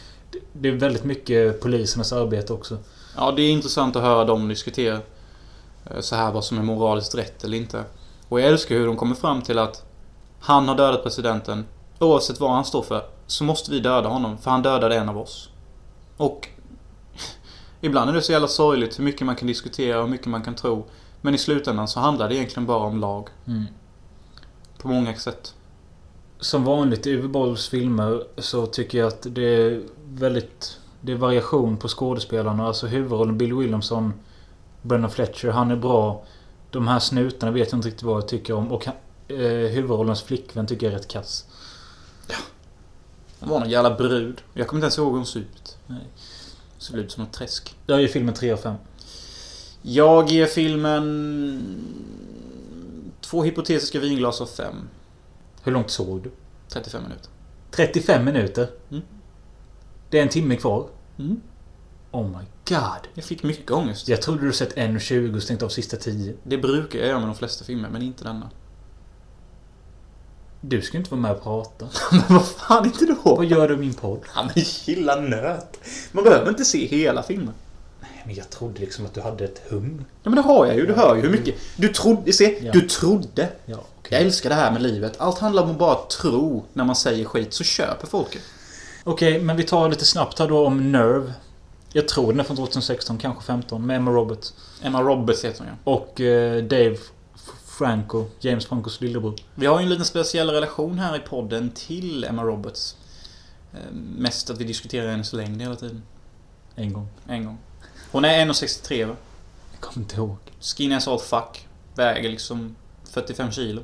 det- 0.53 0.69
är 0.69 0.73
väldigt 0.73 1.05
mycket 1.05 1.61
polisernas 1.61 2.13
arbete 2.13 2.53
också. 2.53 2.79
Ja, 3.17 3.33
det 3.37 3.43
är 3.43 3.51
intressant 3.51 3.97
att 3.97 4.03
höra 4.03 4.25
dem 4.25 4.49
diskutera 4.49 4.99
eh, 5.91 6.01
så 6.01 6.17
här 6.17 6.33
vad 6.33 6.45
som 6.45 6.59
är 6.59 6.63
moraliskt 6.63 7.15
rätt 7.15 7.45
eller 7.45 7.57
inte. 7.57 7.85
Och 8.29 8.41
jag 8.41 8.49
älskar 8.49 8.75
hur 8.77 8.87
de 8.87 8.97
kommer 8.97 9.15
fram 9.15 9.43
till 9.43 9.59
att 9.59 9.85
han 10.41 10.69
har 10.69 10.75
dödat 10.77 11.03
presidenten. 11.03 11.65
Oavsett 12.01 12.41
vad 12.41 12.51
han 12.51 12.65
står 12.65 12.83
för 12.83 13.05
så 13.27 13.45
måste 13.45 13.71
vi 13.71 13.81
döda 13.81 14.09
honom 14.09 14.39
för 14.39 14.51
han 14.51 14.63
dödade 14.63 14.97
en 14.97 15.09
av 15.09 15.19
oss. 15.19 15.51
Och 16.17 16.49
ibland 17.81 18.11
är 18.11 18.15
det 18.15 18.23
så 18.23 18.33
jävla 18.33 18.49
sorgligt 18.49 18.99
hur 18.99 19.05
mycket 19.05 19.27
man 19.27 19.37
kan 19.37 19.49
diskutera 19.49 19.99
och 19.99 20.05
hur 20.05 20.11
mycket 20.11 20.27
man 20.27 20.43
kan 20.43 20.55
tro. 20.55 20.87
Men 21.21 21.35
i 21.35 21.39
slutändan 21.39 21.89
så 21.89 22.01
handlar 22.01 22.29
det 22.29 22.35
egentligen 22.35 22.67
bara 22.67 22.87
om 22.87 23.01
lag. 23.01 23.29
Mm. 23.47 23.65
På 24.79 24.89
många 24.89 25.15
sätt. 25.15 25.55
Som 26.39 26.65
vanligt 26.65 27.07
i 27.07 27.11
Uwe 27.11 27.29
Bolls 27.29 27.69
filmer 27.69 28.25
så 28.39 28.67
tycker 28.67 28.99
jag 28.99 29.09
att 29.09 29.27
det 29.31 29.43
är 29.45 29.83
väldigt... 30.05 30.79
Det 31.01 31.13
är 31.13 31.17
variation 31.17 31.77
på 31.77 31.89
skådespelarna. 31.89 32.67
Alltså 32.67 32.87
huvudrollen 32.87 33.39
Bill 33.39 33.55
Williamson, 33.55 34.13
Brennan 34.83 35.11
Fletcher, 35.11 35.49
han 35.49 35.71
är 35.71 35.77
bra. 35.77 36.25
De 36.71 36.89
här 36.89 36.99
snutarna 36.99 37.53
vet 37.53 37.73
jag 37.73 37.79
inte 37.79 37.89
riktigt 37.89 38.03
vad 38.03 38.17
jag 38.17 38.29
tycker 38.29 38.55
om. 38.55 38.73
Och 38.73 38.87
han, 38.87 38.95
eh, 39.29 39.71
huvudrollens 39.71 40.23
flickvän 40.23 40.67
tycker 40.67 40.87
jag 40.87 40.95
är 40.95 40.99
rätt 40.99 41.09
kass. 41.09 41.47
Hon 43.41 43.49
var 43.49 43.61
någon 43.61 43.71
jävla 43.71 43.95
brud. 43.95 44.43
Jag 44.55 44.67
kommer 44.67 44.79
inte 44.79 44.85
ens 44.85 44.99
ihåg 44.99 45.11
hur 45.11 45.17
hon 45.17 45.27
såg 45.27 45.43
ut. 45.43 45.79
Nej. 45.87 46.09
Såg 46.79 46.97
ut 46.97 47.13
som 47.13 47.25
ett 47.25 47.33
träsk. 47.33 47.77
Jag 47.87 48.01
ger 48.01 48.09
filmen 48.09 48.35
3 48.35 48.53
av 48.53 48.57
5. 48.57 48.75
Jag 49.83 50.31
ger 50.31 50.47
filmen... 50.47 51.87
Två 53.21 53.43
hypotetiska 53.43 54.01
vinglas 54.01 54.41
av 54.41 54.47
fem. 54.47 54.89
Hur 55.63 55.73
långt 55.73 55.91
såg 55.91 56.23
du? 56.23 56.31
35 56.69 57.03
minuter. 57.03 57.31
35 57.71 58.25
minuter? 58.25 58.71
Mm. 58.91 59.03
Det 60.11 60.19
är 60.19 60.23
en 60.23 60.29
timme 60.29 60.57
kvar? 60.57 60.89
Mm. 61.19 61.41
Oh 62.11 62.27
my 62.27 62.45
god. 62.69 63.09
Jag 63.15 63.25
fick 63.25 63.43
mycket 63.43 63.71
ångest. 63.71 64.09
Jag 64.09 64.23
trodde 64.23 64.47
du 64.47 64.53
sett 64.53 64.77
1.20 64.77 65.37
och 65.37 65.43
stängt 65.43 65.63
av 65.63 65.69
sista 65.69 65.97
10. 65.97 66.35
Det 66.43 66.59
brukar 66.59 66.99
jag 66.99 67.09
göra 67.09 67.19
med 67.19 67.29
de 67.29 67.35
flesta 67.35 67.65
filmer, 67.65 67.89
men 67.89 68.03
inte 68.03 68.25
denna. 68.25 68.51
Du 70.61 70.83
ska 70.83 70.99
inte 70.99 71.11
vara 71.11 71.21
med 71.21 71.33
och 71.33 71.43
prata. 71.43 71.89
men 72.13 72.23
vad 72.29 72.47
fan 72.47 72.85
inte 72.85 73.05
då? 73.07 73.35
Vad 73.35 73.45
gör 73.47 73.69
du 73.69 73.75
i 73.75 73.77
min 73.77 73.95
podd? 73.95 74.21
Han 74.27 74.47
är 74.55 74.89
gilla 74.89 75.17
nöt. 75.17 75.79
Man 76.13 76.25
behöver 76.25 76.49
inte 76.49 76.65
se 76.65 76.87
hela 76.87 77.23
filmen. 77.23 77.55
Men 78.25 78.35
jag 78.35 78.51
trodde 78.51 78.81
liksom 78.81 79.07
att 79.07 79.15
du 79.15 79.21
hade 79.21 79.45
ett 79.45 79.63
hum. 79.71 80.05
Ja 80.23 80.31
men 80.31 80.35
det 80.37 80.43
har 80.43 80.67
jag 80.67 80.77
ju. 80.77 80.87
Du 80.87 80.93
hör 80.95 81.17
ju 81.17 81.23
hur 81.23 81.31
mycket... 81.31 81.55
Du 81.77 81.89
trodde... 81.89 82.33
Se, 82.33 82.59
Ja. 82.63 82.73
du 82.73 82.81
trodde. 82.81 83.49
Ja, 83.67 83.79
Jag 84.09 84.21
älskar 84.21 84.49
det 84.51 84.55
här 84.57 84.71
med 84.73 84.83
livet. 84.83 85.15
Allt 85.19 85.39
handlar 85.39 85.63
om 85.63 85.71
att 85.71 85.79
bara 85.79 85.95
tro 85.95 86.65
när 86.73 86.85
man 86.85 86.97
säger 86.97 87.25
skit, 87.25 87.55
så 87.55 87.65
köper 87.65 88.07
folket. 88.07 88.43
Okej, 89.05 89.41
men 89.41 89.57
vi 89.57 89.63
tar 89.63 89.89
lite 89.89 90.05
snabbt 90.05 90.39
här 90.39 90.49
då 90.49 90.67
om 90.67 90.93
Nerve. 90.93 91.33
Jag 91.93 92.09
tror 92.09 92.27
den 92.33 92.41
är 92.41 92.45
från 92.45 92.57
2016, 92.57 93.19
kanske 93.19 93.43
15, 93.45 93.87
med 93.87 93.97
Emma 93.97 94.11
Roberts. 94.11 94.53
Emma 94.83 95.03
Roberts 95.03 95.45
heter 95.45 95.59
hon 95.59 95.69
ja. 95.85 95.93
Och 95.93 96.21
eh, 96.21 96.63
Dave 96.65 96.97
Franco, 97.81 98.27
James 98.41 98.67
Francos 98.67 99.01
lillebror. 99.01 99.35
Vi 99.55 99.67
har 99.67 99.79
ju 99.79 99.83
en 99.83 99.89
liten 99.91 100.05
speciell 100.05 100.51
relation 100.51 100.99
här 100.99 101.17
i 101.17 101.21
podden 101.21 101.71
till 101.71 102.25
Emma 102.25 102.43
Roberts. 102.43 102.97
Eh, 103.73 103.93
Mest 103.93 104.51
att 104.51 104.59
vi 104.59 104.65
diskuterar 104.65 105.11
hennes 105.11 105.33
längd 105.33 105.63
hela 105.63 105.75
tiden. 105.75 106.03
En 106.75 106.93
gång. 106.93 107.09
En 107.27 107.45
gång. 107.45 107.59
Hon 108.13 108.25
är 108.25 108.47
1,63 108.47 109.07
va? 109.07 109.15
Jag 109.73 109.81
kommer 109.81 110.05
inte 110.05 110.17
ihåg. 110.17 110.37
Skinny 110.61 110.95
as 110.95 111.09
all 111.09 111.19
fuck. 111.19 111.69
Väger 111.95 112.31
liksom 112.31 112.77
45 113.05 113.51
kilo. 113.51 113.83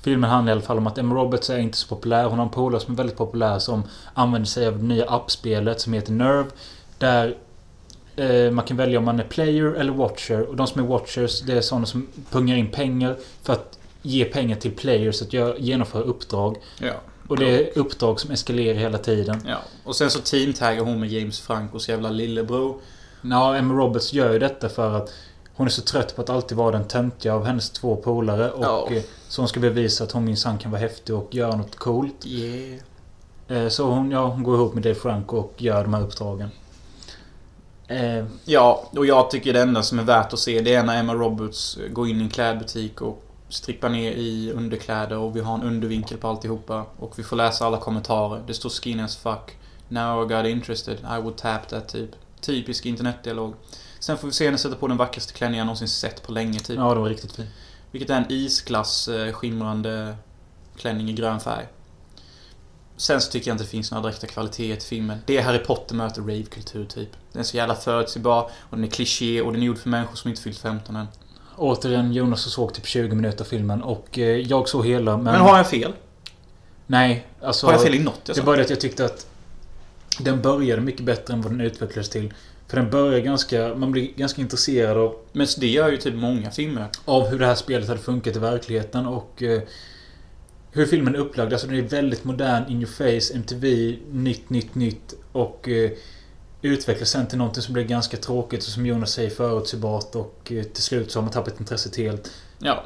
Filmen 0.00 0.30
handlar 0.30 0.52
i 0.52 0.56
alla 0.56 0.66
fall 0.66 0.78
om 0.78 0.86
att 0.86 0.98
Emma 0.98 1.14
Roberts 1.14 1.50
är 1.50 1.58
inte 1.58 1.78
så 1.78 1.88
populär. 1.88 2.24
Hon 2.24 2.38
har 2.38 2.46
en 2.46 2.52
polare 2.52 2.80
som 2.80 2.92
är 2.92 2.96
väldigt 2.96 3.16
populär 3.16 3.58
som 3.58 3.82
använder 4.14 4.46
sig 4.46 4.66
av 4.66 4.78
det 4.78 4.84
nya 4.84 5.10
appspelet 5.10 5.80
som 5.80 5.92
heter 5.92 6.12
Nerve. 6.12 6.50
Där 6.98 7.36
man 8.52 8.64
kan 8.64 8.76
välja 8.76 8.98
om 8.98 9.04
man 9.04 9.20
är 9.20 9.24
player 9.24 9.64
eller 9.74 9.92
watcher. 9.92 10.40
Och 10.48 10.56
de 10.56 10.66
som 10.66 10.82
är 10.82 10.86
watchers, 10.86 11.40
det 11.40 11.52
är 11.52 11.60
sådana 11.60 11.86
som 11.86 12.06
pungar 12.30 12.56
in 12.56 12.70
pengar 12.70 13.16
för 13.42 13.52
att 13.52 13.78
ge 14.02 14.24
pengar 14.24 14.56
till 14.56 14.70
players 14.72 15.22
att 15.22 15.32
göra, 15.32 15.56
genomföra 15.58 16.02
uppdrag. 16.02 16.56
Ja. 16.80 16.92
Och 17.28 17.36
det 17.38 17.46
är 17.60 17.78
uppdrag 17.78 18.20
som 18.20 18.30
eskalerar 18.30 18.74
hela 18.78 18.98
tiden. 18.98 19.40
Ja. 19.46 19.56
Och 19.84 19.96
sen 19.96 20.10
så 20.10 20.18
teamtaggar 20.20 20.84
hon 20.84 21.00
med 21.00 21.08
James 21.12 21.40
Francos 21.40 21.88
jävla 21.88 22.10
lillebror. 22.10 22.76
Ja, 23.22 23.56
Emma 23.56 23.74
Roberts 23.74 24.12
gör 24.12 24.32
ju 24.32 24.38
detta 24.38 24.68
för 24.68 24.94
att 24.96 25.12
hon 25.54 25.66
är 25.66 25.70
så 25.70 25.82
trött 25.82 26.16
på 26.16 26.22
att 26.22 26.30
alltid 26.30 26.56
vara 26.58 26.70
den 26.70 26.84
töntiga 26.88 27.34
av 27.34 27.44
hennes 27.44 27.70
två 27.70 27.96
polare. 27.96 28.50
Och 28.50 28.64
Ja. 28.64 28.88
eh, 28.90 29.02
så 29.28 29.40
hon 29.42 29.48
ska 29.48 29.60
bevisa 29.60 30.04
att 30.04 30.12
hon 30.12 30.24
minsann 30.24 30.58
kan 30.58 30.70
vara 30.70 30.80
häftig 30.80 31.14
och 31.14 31.34
göra 31.34 31.56
något 31.56 31.76
coolt. 31.76 32.26
Yeah. 32.26 32.78
Eh, 33.48 33.68
Så 33.68 33.84
hon, 33.90 34.10
ja, 34.10 34.26
hon 34.26 34.42
går 34.42 34.54
ihop 34.54 34.74
med 34.74 34.82
Dave 34.82 34.94
Franco 34.94 35.36
och 35.36 35.52
gör 35.56 35.82
de 35.84 35.94
här 35.94 36.02
uppdragen. 36.02 36.48
Eh, 37.88 38.24
Ja, 38.44 38.88
och 38.96 39.06
jag 39.06 39.30
tycker 39.30 39.52
det 39.52 39.60
enda 39.60 39.82
som 39.82 39.98
är 39.98 40.02
värt 40.02 40.32
att 40.32 40.38
se 40.38 40.60
det 40.60 40.74
är 40.74 40.82
när 40.82 41.00
Emma 41.00 41.14
Roberts 41.14 41.78
går 41.90 42.08
in 42.08 42.20
i 42.20 42.24
en 42.24 42.30
klädbutik 42.30 43.00
och 43.00 43.22
strippar 43.48 43.88
ner 43.88 44.12
i 44.12 44.52
underkläder 44.52 45.18
och 45.18 45.36
vi 45.36 45.40
har 45.40 45.54
en 45.54 45.62
undervinkel 45.62 46.18
på 46.18 46.28
alltihopa. 46.28 46.86
Och 46.98 47.18
vi 47.18 47.22
får 47.22 47.36
läsa 47.36 47.66
alla 47.66 47.78
kommentarer. 47.78 48.42
Det 48.46 48.54
står 48.54 48.70
skin 48.70 49.00
as 49.00 49.16
fuck. 49.16 49.56
Now 49.88 50.24
I 50.24 50.34
got 50.34 50.46
interested. 50.46 50.98
I 50.98 51.20
would 51.22 51.36
tap 51.36 51.68
that 51.68 51.88
typ. 51.88 52.10
Typisk 52.40 52.86
internetdialog. 52.86 53.54
Sen 53.98 54.18
får 54.18 54.28
vi 54.28 54.34
se 54.34 54.44
henne 54.44 54.58
sätta 54.58 54.76
på 54.76 54.88
den 54.88 54.96
vackraste 54.96 55.32
klänningen 55.32 55.58
jag 55.58 55.66
någonsin 55.66 55.88
sett 55.88 56.22
på 56.22 56.32
länge 56.32 56.58
typ. 56.58 56.76
ja, 56.76 56.94
det 56.94 57.00
var 57.00 57.08
riktigt 57.08 57.32
fint. 57.32 57.48
Vilket 57.90 58.10
är 58.10 58.16
en 58.16 58.32
isglass 58.32 59.08
eh, 59.08 59.32
skimrande 59.32 60.16
klänning 60.76 61.10
i 61.10 61.12
grön 61.12 61.40
färg. 61.40 61.66
Sen 62.96 63.20
så 63.20 63.30
tycker 63.30 63.50
jag 63.50 63.54
inte 63.54 63.64
det 63.64 63.70
finns 63.70 63.90
några 63.90 64.02
direkta 64.02 64.26
kvaliteter 64.26 64.76
till 64.76 64.88
filmen. 64.88 65.18
Det 65.26 65.36
är 65.36 65.42
Harry 65.42 65.58
Potter 65.58 65.94
möter 65.94 66.20
ravekultur 66.20 66.84
typ. 66.84 67.08
Den 67.32 67.40
är 67.40 67.44
så 67.44 67.56
jävla 67.56 67.74
förutsägbar 67.74 68.50
och 68.60 68.76
den 68.76 68.84
är 68.84 68.88
kliché 68.88 69.40
och 69.40 69.52
den 69.52 69.62
är 69.62 69.66
gjord 69.66 69.78
för 69.78 69.88
människor 69.88 70.16
som 70.16 70.30
inte 70.30 70.42
fyllt 70.42 70.58
15 70.58 70.96
än. 70.96 71.06
Återigen, 71.56 72.12
Jonas 72.12 72.42
såg 72.42 72.74
typ 72.74 72.86
20 72.86 73.14
minuter 73.14 73.44
av 73.44 73.48
filmen 73.48 73.82
och 73.82 74.18
eh, 74.18 74.24
jag 74.24 74.68
såg 74.68 74.86
hela 74.86 75.16
men... 75.16 75.24
Men 75.24 75.40
har 75.40 75.56
jag 75.56 75.70
fel? 75.70 75.92
Nej, 76.86 77.26
alltså... 77.42 77.66
Har 77.66 77.72
jag 77.72 77.82
fel 77.82 77.94
i 77.94 77.98
något 77.98 78.20
jag 78.24 78.36
Det 78.36 78.40
är 78.40 78.44
bara 78.44 78.56
det 78.56 78.62
att 78.62 78.70
jag 78.70 78.80
tyckte 78.80 79.04
att 79.04 79.26
den 80.18 80.42
började 80.42 80.82
mycket 80.82 81.04
bättre 81.04 81.34
än 81.34 81.42
vad 81.42 81.52
den 81.52 81.60
utvecklades 81.60 82.10
till. 82.10 82.34
För 82.68 82.76
den 82.76 82.90
börjar 82.90 83.20
ganska... 83.20 83.74
Man 83.74 83.92
blir 83.92 84.12
ganska 84.16 84.42
intresserad 84.42 84.96
av, 84.96 85.16
Men 85.32 85.46
det 85.58 85.66
gör 85.66 85.90
ju 85.90 85.96
typ 85.96 86.14
många 86.14 86.50
filmer. 86.50 86.86
av 87.04 87.26
hur 87.26 87.38
det 87.38 87.46
här 87.46 87.54
spelet 87.54 87.88
hade 87.88 88.00
funkat 88.00 88.36
i 88.36 88.38
verkligheten 88.38 89.06
och... 89.06 89.42
Eh, 89.42 89.62
hur 90.74 90.86
filmen 90.86 91.14
är 91.14 91.18
upplagd. 91.18 91.52
Alltså 91.52 91.66
den 91.66 91.76
är 91.76 91.82
väldigt 91.82 92.24
modern, 92.24 92.70
in 92.70 92.76
your 92.76 92.86
face, 92.86 93.34
MTV, 93.34 93.98
nytt, 94.12 94.50
nytt, 94.50 94.74
nytt. 94.74 95.14
Och 95.32 95.68
eh, 95.68 95.90
utvecklas 96.62 97.10
sen 97.10 97.26
till 97.26 97.38
någonting 97.38 97.62
som 97.62 97.72
blir 97.74 97.84
ganska 97.84 98.16
tråkigt 98.16 98.64
och 98.64 98.68
som 98.70 98.86
Jonas 98.86 99.12
säger 99.12 99.30
förutsägbart 99.30 100.14
och 100.14 100.52
eh, 100.52 100.64
till 100.64 100.82
slut 100.82 101.10
så 101.10 101.18
har 101.18 101.22
man 101.22 101.32
tappat 101.32 101.60
intresset 101.60 101.96
helt. 101.96 102.30
Ja. 102.58 102.84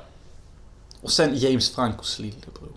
Och 1.00 1.10
sen 1.12 1.30
James 1.34 1.70
Francos 1.70 2.18
lillebror. 2.18 2.72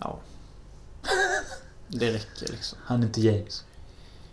Ja. 0.00 0.18
Det 1.88 2.12
räcker 2.12 2.52
liksom. 2.52 2.78
Han 2.84 3.02
är 3.02 3.06
inte 3.06 3.20
James. 3.20 3.64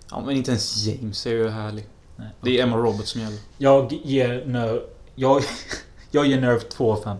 Ja, 0.10 0.24
men 0.26 0.36
inte 0.36 0.51
ens 0.51 0.86
James 0.86 1.26
är 1.26 1.32
ju 1.32 1.49
härlig. 1.49 1.88
Nej, 2.16 2.28
Det 2.41 2.60
är 2.60 2.64
Emma 2.64 2.78
Roberts 2.78 3.10
som 3.10 3.22
gäller. 3.22 3.39
Jag 3.58 3.93
ger 4.04 4.45
Nerve... 4.45 4.82
Jag, 5.16 5.43
jag 6.12 6.26
ger 6.26 6.41
Nerve 6.41 6.60
2 6.60 6.91
av 6.93 7.04
5. 7.04 7.18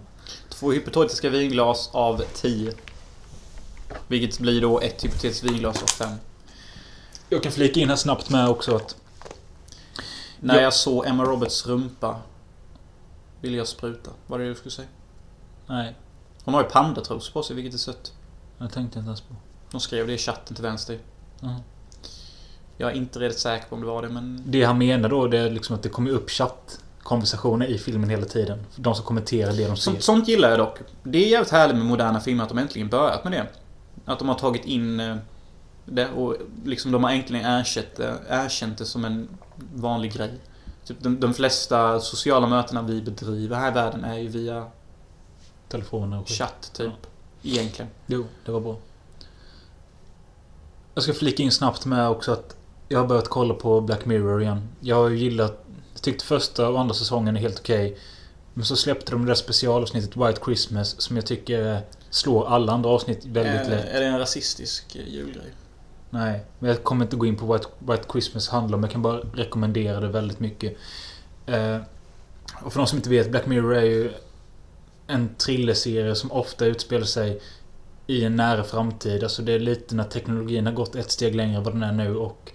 Två 0.64 0.72
hypotetiska 0.72 1.30
vinglas 1.30 1.90
av 1.94 2.24
10. 2.34 2.74
Vilket 4.08 4.40
blir 4.40 4.62
då 4.62 4.80
ett 4.80 5.04
hypotetiskt 5.04 5.44
vinglas 5.44 5.84
av 5.84 5.88
5. 5.88 6.10
Jag 7.30 7.44
kan 7.44 7.52
flika 7.52 7.80
in 7.80 7.90
här 7.90 7.96
snabbt 7.96 8.30
med 8.30 8.50
också 8.50 8.76
att... 8.76 8.96
När 10.40 10.56
Ja. 10.56 10.62
jag 10.62 10.74
såg 10.74 11.06
Emma 11.08 11.24
Roberts 11.24 11.68
rumpa 11.68 12.20
ville 13.42 13.58
jag 13.58 13.68
spruta. 13.68 14.12
Vad 14.28 14.40
är 14.42 14.44
det 14.46 14.50
du 14.52 14.56
skulle 14.56 14.72
säga? 14.72 14.88
Nej, 15.68 15.96
Hon 16.44 16.54
har 16.54 16.64
ju 16.64 16.70
pandatros 16.70 17.30
på 17.30 17.44
sig, 17.44 17.56
vilket 17.56 17.74
är 17.74 17.78
sött. 17.78 18.14
jag 18.58 18.72
tänkte 18.74 19.00
inte 19.00 19.08
ens 19.08 19.22
på. 19.22 19.36
De 19.72 19.82
skrev 19.82 20.08
det 20.08 20.14
i 20.14 20.18
chatten 20.18 20.56
till 20.56 20.64
vänster. 20.64 21.00
Ja. 21.40 21.56
Jag 22.78 22.92
är 22.92 22.96
inte 22.96 23.20
riktigt 23.20 23.42
säker 23.42 23.68
på 23.70 23.76
om 23.76 23.82
det 23.82 23.88
var 23.88 24.02
det, 24.02 24.10
men... 24.10 24.44
Det 24.46 24.64
han 24.64 24.78
menar 24.78 25.10
då 25.10 25.28
det 25.28 25.38
är 25.38 25.50
liksom 25.50 25.76
att 25.76 25.84
det 25.84 25.90
kommer 25.90 26.12
upp 26.12 26.30
chattkonversationer 27.04 27.66
i 27.66 27.78
filmen 27.78 28.10
hela 28.10 28.26
tiden. 28.26 28.60
De 28.76 28.96
som 28.96 29.06
kommenterar 29.06 29.52
det 29.52 29.68
de 29.68 29.76
ser. 29.76 29.76
Sånt, 29.76 30.04
sånt 30.04 30.28
gillar 30.28 30.50
jag 30.50 30.60
dock. 30.60 30.80
Det 31.04 31.18
är 31.18 31.30
jävligt 31.30 31.52
härligt 31.52 31.78
med 31.78 31.86
moderna 31.86 32.20
filmer 32.20 32.44
att 32.44 32.50
de 32.50 32.58
äntligen 32.58 32.90
börjat 32.90 33.24
med 33.24 33.34
det. 33.34 33.48
Att 34.06 34.20
de 34.20 34.30
har 34.30 34.36
tagit 34.36 34.66
in 34.66 35.00
eh, 35.00 35.16
det 35.86 36.10
och 36.10 36.36
liksom 36.66 36.92
de 36.92 37.04
har 37.04 37.12
äntligen 37.12 37.46
erkänt 37.46 37.96
det, 37.96 38.20
erkänt 38.30 38.78
det 38.78 38.86
som 38.86 39.06
en 39.06 39.28
vanlig 39.76 40.14
grej. 40.14 40.32
Typ 40.86 40.98
de, 41.00 41.20
de 41.20 41.34
flesta 41.34 42.00
sociala 42.00 42.48
mötena 42.48 42.82
vi 42.82 43.02
bedriver 43.02 43.58
här 43.58 43.72
i 43.72 43.74
världen 43.74 44.04
är 44.04 44.18
ju 44.18 44.28
via 44.28 44.66
Telefoner 45.70 46.20
och 46.20 46.30
chatt, 46.30 46.72
typ. 46.74 47.08
Egentligen. 47.44 47.92
Jo, 48.08 48.26
det 48.46 48.52
var 48.52 48.60
bra. 48.60 48.78
Jag 50.94 51.04
ska 51.04 51.14
flika 51.14 51.44
in 51.44 51.52
snabbt 51.52 51.86
med 51.86 52.10
också 52.10 52.32
att 52.32 52.56
jag 52.88 53.00
har 53.00 53.08
börjat 53.08 53.28
kolla 53.28 53.54
på 53.54 53.82
Black 53.82 54.06
Mirror 54.06 54.42
igen. 54.42 54.70
Jag 54.80 54.96
har 54.96 55.10
ju 55.10 55.18
gillat... 55.18 55.63
Tyckte 56.04 56.26
första 56.26 56.70
och 56.70 56.80
andra 56.80 56.94
säsongen 56.94 57.38
är 57.38 57.42
helt 57.42 57.60
okej. 57.60 57.98
Men 58.54 58.66
så 58.66 58.76
släppte 58.76 59.12
de 59.12 59.22
det 59.22 59.28
där 59.28 59.36
specialavsnittet 59.36 60.18
White 60.18 60.42
Christmas 60.46 61.02
som 61.02 61.16
jag 61.16 61.26
tycker 61.26 61.82
slår 62.10 62.48
alla 62.48 62.74
andra 62.74 62.90
avsnitt 62.90 63.26
väldigt 63.26 63.68
är, 63.68 63.70
lätt. 63.70 63.86
är 63.86 64.00
det 64.00 64.06
en 64.06 64.20
rasistisk 64.20 64.96
eh, 64.96 65.08
julgrej? 65.08 65.54
Nej, 66.10 66.46
men 66.60 66.70
jag 66.70 66.84
kommer 66.84 67.06
inte 67.06 67.16
gå 67.16 67.26
in 67.26 67.36
på 67.36 67.54
White, 67.54 67.68
White 67.80 68.04
Christmas 68.12 68.50
handlar 68.50 68.78
om. 68.78 68.84
Jag 68.84 68.92
kan 68.92 69.02
bara 69.02 69.18
rekommendera 69.18 70.00
det 70.00 70.08
väldigt 70.08 70.40
mycket. 70.40 70.78
Eh, 71.46 71.78
och 72.64 72.74
för 72.74 72.80
de 72.80 72.88
som 72.88 72.98
inte 72.98 73.10
vet, 73.10 73.32
Black 73.32 73.46
Mirror 73.46 73.76
är 73.76 73.86
ju 73.86 74.12
en 75.08 75.36
thrillerserie 75.36 76.16
som 76.16 76.32
ofta 76.32 76.66
utspelar 76.66 77.06
sig 77.06 77.42
i 78.08 78.24
en 78.24 78.36
nära 78.36 78.64
framtid. 78.64 79.24
Alltså 79.24 79.42
det 79.42 79.54
är 79.54 79.60
lite 79.60 79.96
när 79.96 80.04
teknologin 80.04 80.66
har 80.66 80.74
gått 80.74 80.96
ett 80.96 81.12
steg 81.12 81.36
längre 81.36 81.58
än 81.58 81.64
vad 81.64 81.74
den 81.74 81.84
är 81.84 81.92
nu 81.92 82.16
och 82.16 82.52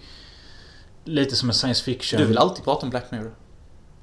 lite 1.03 1.35
som 1.35 1.49
en 1.49 1.55
science 1.55 1.83
fiction. 1.83 2.19
Du 2.19 2.25
vill 2.25 2.37
alltid 2.37 2.63
prata 2.63 2.85
om 2.85 2.89
Black 2.89 3.11
Mirror. 3.11 3.33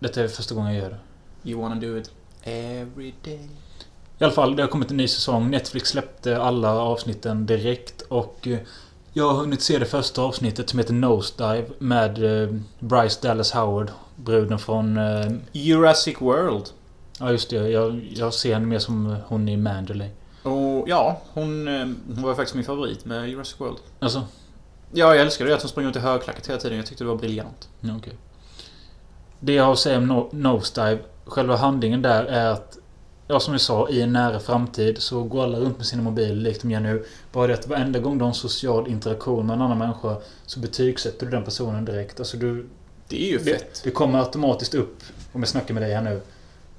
Detta 0.07 0.23
är 0.23 0.29
första 0.29 0.55
gången 0.55 0.75
jag 0.75 0.83
gör 0.83 0.91
det. 0.91 1.51
You 1.51 1.61
wanna 1.61 1.75
do 1.75 1.99
it 1.99 2.11
every 2.43 3.15
day. 3.25 3.49
I 4.19 4.25
alla 4.25 4.33
fall, 4.33 4.57
det 4.57 4.63
har 4.63 4.69
kommit 4.69 4.91
en 4.91 4.97
ny 4.97 5.09
säsong. 5.09 5.51
Netflix 5.51 5.89
släppte 5.89 6.43
alla 6.43 6.73
avsnitten 6.73 7.47
direkt 7.47 8.03
och 8.03 8.47
eh, 8.47 8.59
jag 9.13 9.31
har 9.33 9.41
hunnit 9.41 9.63
se 9.63 9.79
det 9.79 9.87
första 9.87 10.23
avsnittet 10.23 10.71
som 10.71 10.79
heter 10.79 10.93
Nosedive 10.93 11.67
med 11.79 12.43
eh, 12.43 12.55
Bryce 12.79 13.29
Dallas 13.29 13.53
Howard. 13.53 13.91
Bruden 14.17 14.59
från... 14.59 14.97
eh, 14.97 15.33
Jurassic 15.53 16.17
World. 16.21 16.65
Ja, 17.19 17.33
just 17.33 17.51
det. 17.51 17.69
Jag, 17.69 18.09
jag 18.15 18.35
ser 18.35 18.55
henne 18.55 18.67
mer 18.67 18.79
som 18.79 19.17
hon 19.27 19.49
i 19.49 19.57
Mandalay. 19.57 20.11
Och 20.43 20.89
ja, 20.89 21.21
hon, 21.33 21.69
hon 22.07 22.23
var 22.23 22.35
faktiskt 22.35 22.55
min 22.55 22.65
favorit 22.65 23.05
med 23.05 23.29
Jurassic 23.29 23.61
World. 23.61 23.79
Alltså? 23.99 24.19
Ja, 24.93 25.15
jag 25.15 25.17
älskar 25.17 25.45
det 25.45 25.55
att 25.55 25.63
hon 25.63 25.69
springer 25.69 25.87
runt 25.87 25.97
i 25.97 26.01
högklackat 26.01 26.49
hela 26.49 26.59
tiden. 26.59 26.77
Jag 26.77 26.87
tyckte 26.87 27.05
det 27.05 27.09
var 27.09 27.17
briljant. 27.17 27.69
Ja, 27.81 27.97
okej. 27.99 28.13
Det 29.41 29.53
jag 29.53 29.65
har 29.65 29.73
att 29.73 29.79
säga 29.79 29.99
om 29.99 30.07
no 30.07 30.29
Nosedive, 30.33 30.99
själva 31.25 31.57
handlingen 31.57 32.03
där 32.03 32.25
är 32.25 32.51
att 32.51 32.79
Ja, 33.29 33.41
som 33.41 33.55
jag 33.55 33.61
sa, 33.61 33.89
i 33.89 34.03
en 34.03 34.13
nära 34.13 34.41
framtid 34.41 35.03
så 35.03 35.23
går 35.23 35.43
alla 35.45 35.59
runt 35.59 35.77
med 35.77 35.87
sina 35.87 36.03
mobiler 36.03 36.35
likt 36.35 36.63
de 36.63 36.71
gör 36.71 36.81
nu. 36.81 37.05
Bara 37.33 37.47
det 37.47 37.55
att 37.55 37.69
varenda 37.69 37.99
gång 37.99 38.19
du 38.19 38.25
har 38.25 38.29
en 38.29 38.35
social 38.35 38.89
interaktion 38.89 39.47
med 39.47 39.55
en 39.55 39.63
annan 39.63 39.79
människa 39.79 40.17
så 40.47 40.61
betygsätter 40.61 41.27
du 41.27 41.33
den 41.33 41.45
personen 41.45 41.85
direkt. 41.85 42.21
Alltså 42.21 42.37
du... 42.37 42.67
Det 43.09 43.23
är 43.29 43.31
ju 43.33 43.39
det, 43.39 43.45
fett. 43.45 43.81
Det 43.85 43.91
kommer 43.91 44.19
automatiskt 44.19 44.75
upp 44.75 45.03
om 45.33 45.41
jag 45.41 45.49
snackar 45.49 45.75
med 45.75 45.83
dig 45.83 45.95
här 45.95 46.03
nu. 46.03 46.21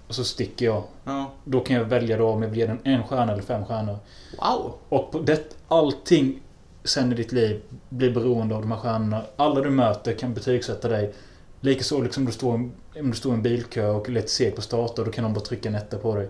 Och 0.07 0.15
så 0.15 0.23
sticker 0.23 0.65
jag. 0.65 0.83
Ja. 1.03 1.31
Då 1.43 1.59
kan 1.59 1.75
jag 1.75 1.85
välja 1.85 2.17
då 2.17 2.29
om 2.29 2.41
jag 2.41 2.49
vill 2.49 2.59
ge 2.59 2.65
den 2.65 2.79
en 2.83 3.03
stjärna 3.03 3.33
eller 3.33 3.43
fem 3.43 3.65
stjärnor. 3.65 3.97
Wow! 4.41 4.73
Och 4.89 5.11
på 5.11 5.19
det, 5.19 5.55
allting 5.67 6.39
sen 6.83 7.11
i 7.11 7.15
ditt 7.15 7.31
liv 7.31 7.61
blir 7.89 8.11
beroende 8.11 8.55
av 8.55 8.61
de 8.61 8.71
här 8.71 8.79
stjärnorna. 8.79 9.21
Alla 9.35 9.61
du 9.61 9.69
möter 9.69 10.13
kan 10.13 10.33
betygsätta 10.33 10.87
dig. 10.87 11.13
Likaså 11.68 12.01
liksom 12.01 12.22
om 12.22 12.26
du 12.26 12.32
står, 12.32 12.53
om 12.53 12.72
du 12.93 13.13
står 13.13 13.32
i 13.32 13.36
en 13.36 13.41
bilkö 13.41 13.88
och 13.88 14.09
är 14.09 14.13
lite 14.13 14.28
seg 14.28 14.55
på 14.55 14.61
starta, 14.61 15.03
då 15.03 15.11
kan 15.11 15.24
de 15.24 15.34
bara 15.34 15.45
trycka 15.45 15.70
en 15.70 15.76
etta 15.76 15.97
på 15.97 16.15
dig. 16.15 16.30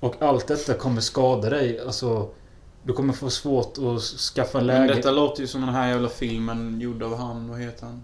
Och 0.00 0.22
allt 0.22 0.46
detta 0.46 0.74
kommer 0.74 1.00
skada 1.00 1.50
dig. 1.50 1.80
Alltså, 1.80 2.28
du 2.82 2.92
kommer 2.92 3.12
få 3.12 3.30
svårt 3.30 3.78
att 3.78 4.02
skaffa 4.02 4.60
en 4.60 4.66
Men 4.66 4.86
läge. 4.86 4.94
detta 4.94 5.10
låter 5.10 5.40
ju 5.40 5.46
som 5.46 5.60
den 5.60 5.70
här 5.74 5.88
jävla 5.88 6.08
filmen 6.08 6.80
gjord 6.80 7.02
av 7.02 7.16
han, 7.16 7.48
vad 7.48 7.60
heter 7.60 7.86
han? 7.86 8.02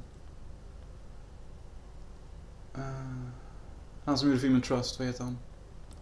Eh, 2.74 3.30
han 4.04 4.18
som 4.18 4.28
gjorde 4.28 4.40
filmen 4.40 4.62
Trust, 4.62 4.98
vad 4.98 5.08
heter 5.08 5.24
han? 5.24 5.38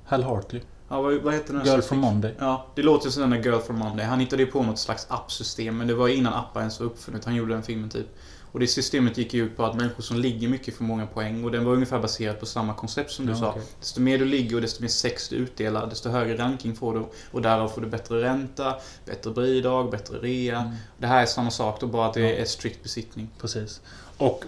Hal 0.05 0.23
Hartley. 0.23 0.63
Ja, 0.89 1.03
vad, 1.03 1.15
vad 1.15 1.35
heter 1.35 1.55
den? 1.55 1.65
Girl 1.67 1.81
from 1.81 1.99
Monday. 1.99 2.35
Ja, 2.39 2.67
det 2.75 2.83
låter 2.83 3.07
ju 3.07 3.13
som 3.13 3.21
den 3.21 3.31
där 3.31 3.51
Girl 3.51 3.61
from 3.61 3.77
Monday. 3.79 4.07
Han 4.07 4.21
hittade 4.21 4.43
ju 4.43 4.51
på 4.51 4.63
något 4.63 4.79
slags 4.79 5.07
appsystem, 5.11 5.79
men 5.79 5.87
det 5.87 5.95
var 5.95 6.09
innan 6.09 6.33
appar 6.33 6.61
ens 6.61 6.81
var 6.81 6.87
uppfunnet. 6.87 7.25
Han 7.25 7.35
gjorde 7.35 7.55
den 7.55 7.63
filmen 7.63 7.91
typ. 7.91 8.07
Och 8.53 8.61
det 8.61 8.67
systemet 8.67 9.19
gick 9.19 9.35
ju 9.35 9.45
ut 9.45 9.57
på 9.57 9.65
att 9.65 9.77
människor 9.77 10.03
som 10.03 10.17
ligger 10.17 10.49
mycket 10.49 10.75
får 10.75 10.85
många 10.85 11.07
poäng. 11.07 11.45
Och 11.45 11.51
den 11.51 11.65
var 11.65 11.73
ungefär 11.73 11.99
baserad 11.99 12.41
på 12.41 12.47
samma 12.47 12.75
koncept 12.75 13.11
som 13.11 13.27
du 13.27 13.33
Ja, 13.33 13.39
sa. 13.39 13.49
okej. 13.51 13.63
Desto 13.81 14.01
mer 14.01 14.19
du 14.19 14.25
ligger 14.25 14.57
och 14.57 14.63
desto 14.63 14.83
mer 14.83 14.89
sex 14.89 15.29
du 15.29 15.37
utdelar, 15.37 15.87
desto 15.87 16.09
högre 16.09 16.39
ranking 16.39 16.75
får 16.77 16.95
du. 16.95 17.05
Och 17.31 17.43
därav 17.43 17.69
får 17.69 17.81
du 17.81 17.87
bättre 17.87 18.23
ränta, 18.23 18.77
bättre 19.05 19.31
bidrag, 19.31 19.91
bättre 19.91 20.19
rea. 20.19 20.61
Mm. 20.61 20.75
Det 20.99 21.07
här 21.07 21.23
är 21.23 21.27
samma 21.27 21.51
sak 21.51 21.81
då, 21.81 21.87
bara 21.87 22.07
att 22.07 22.15
det 22.15 22.41
är 22.41 22.45
strikt 22.45 22.83
besittning. 22.83 23.29
Precis. 23.41 23.81
Och 24.17 24.45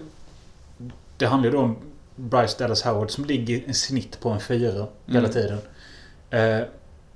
det 1.17 1.25
handlar 1.25 1.49
ju 1.51 1.57
då 1.57 1.63
om 1.63 1.75
Bryce 2.15 2.55
Dallas 2.63 2.81
Howard 2.83 3.11
som 3.11 3.25
ligger 3.25 3.69
i 3.69 3.73
snitt 3.73 4.19
på 4.19 4.29
en 4.29 4.39
fyra 4.39 4.87
hela 5.05 5.19
Mm. 5.19 5.31
tiden. 5.31 5.57
Eh, 6.29 6.67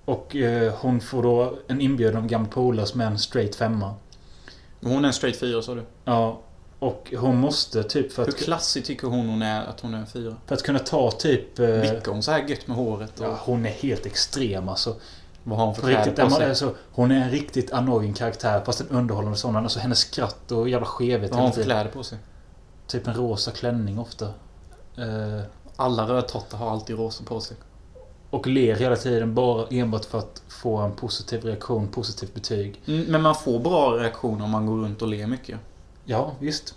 och 0.06 0.36
eh, 0.36 0.74
hon 0.74 1.02
får 1.02 1.24
då 1.24 1.58
en 1.68 1.82
inbjudan 1.82 2.16
av 2.24 2.28
gamla 2.28 2.50
polare 2.50 2.86
som 2.86 3.02
är 3.02 3.06
en 3.06 3.20
straight 3.20 3.56
femma. 3.56 3.94
Hon 4.82 5.04
är 5.04 5.08
en 5.08 5.14
straight 5.14 5.40
fyra 5.40 5.62
sa 5.62 5.76
du. 5.76 5.84
Ja. 6.06 6.42
Och 6.86 7.14
hon 7.18 7.38
måste 7.40 7.84
typ 7.84 8.12
för 8.14 8.24
Hur 8.26 8.30
att, 8.30 8.38
klassig 8.38 8.86
tycker 8.86 9.08
hon 9.08 9.30
hon 9.30 9.42
är 9.42 9.66
att 9.66 9.80
hon 9.82 9.94
är 9.94 9.98
en 9.98 10.08
fyra? 10.08 10.36
för 10.46 10.56
att 10.56 10.64
kunna 10.64 10.80
ta 10.80 11.12
typ... 11.12 11.60
Eh, 11.60 11.66
Vickar 11.68 12.12
hon 12.12 12.24
så 12.24 12.32
här 12.32 12.46
gött 12.48 12.68
med 12.68 12.78
håret? 12.78 13.20
Och 13.20 13.26
ja, 13.26 13.40
hon 13.46 13.66
är 13.66 13.70
helt 13.70 14.06
extrem 14.06 14.70
alltså. 14.70 14.96
vad 15.44 15.58
har 15.60 15.66
hon 15.66 15.76
för 15.76 15.82
På 15.82 15.88
riktigt, 15.88 16.16
på 16.16 16.30
sig? 16.30 16.50
alltså, 16.50 16.76
hon 16.92 17.12
är 17.12 17.16
en 17.24 17.32
riktigt 17.32 17.72
annoying 17.74 18.14
karaktär 18.14 18.62
fast 18.66 18.82
en 18.82 18.90
underhållande 18.90 19.38
sådan. 19.38 19.64
Alltså 19.64 19.80
hennes 19.80 20.00
skratt 20.00 20.52
och 20.52 20.70
jävla 20.70 20.86
skevhet 20.88 21.32
Vad 21.32 21.40
har 21.40 21.46
hon 21.46 21.54
för 21.54 21.64
kläder 21.64 21.92
på 21.92 22.04
sig? 22.04 22.18
Typ 22.88 23.08
en 23.08 23.14
rosa 23.14 23.52
klänning 23.52 24.00
ofta. 24.00 24.26
Eh, 24.98 25.42
Alla 25.76 26.08
rödtottar 26.08 26.58
har 26.58 26.72
alltid 26.72 26.98
rosa 26.98 27.24
på 27.24 27.40
sig. 27.40 27.58
och 28.30 28.48
ler 28.48 28.76
hela 28.76 28.96
tiden 28.96 29.34
bara 29.36 29.68
enbart 29.70 30.06
för 30.06 30.18
att 30.20 30.42
få 30.48 30.78
en 30.78 30.92
positiv 30.92 31.44
reaktion, 31.44 31.88
positivt 31.88 32.34
betyg. 32.34 32.82
Mm, 32.88 33.06
Men 33.06 33.22
man 33.22 33.36
får 33.36 33.60
bra 33.60 33.92
reaktioner 33.98 34.46
om 34.46 34.52
man 34.52 34.66
går 34.66 34.78
runt 34.78 35.02
och 35.02 35.08
ler 35.08 35.28
mycket. 35.28 35.60
Ja, 36.06 36.36
visst. 36.40 36.76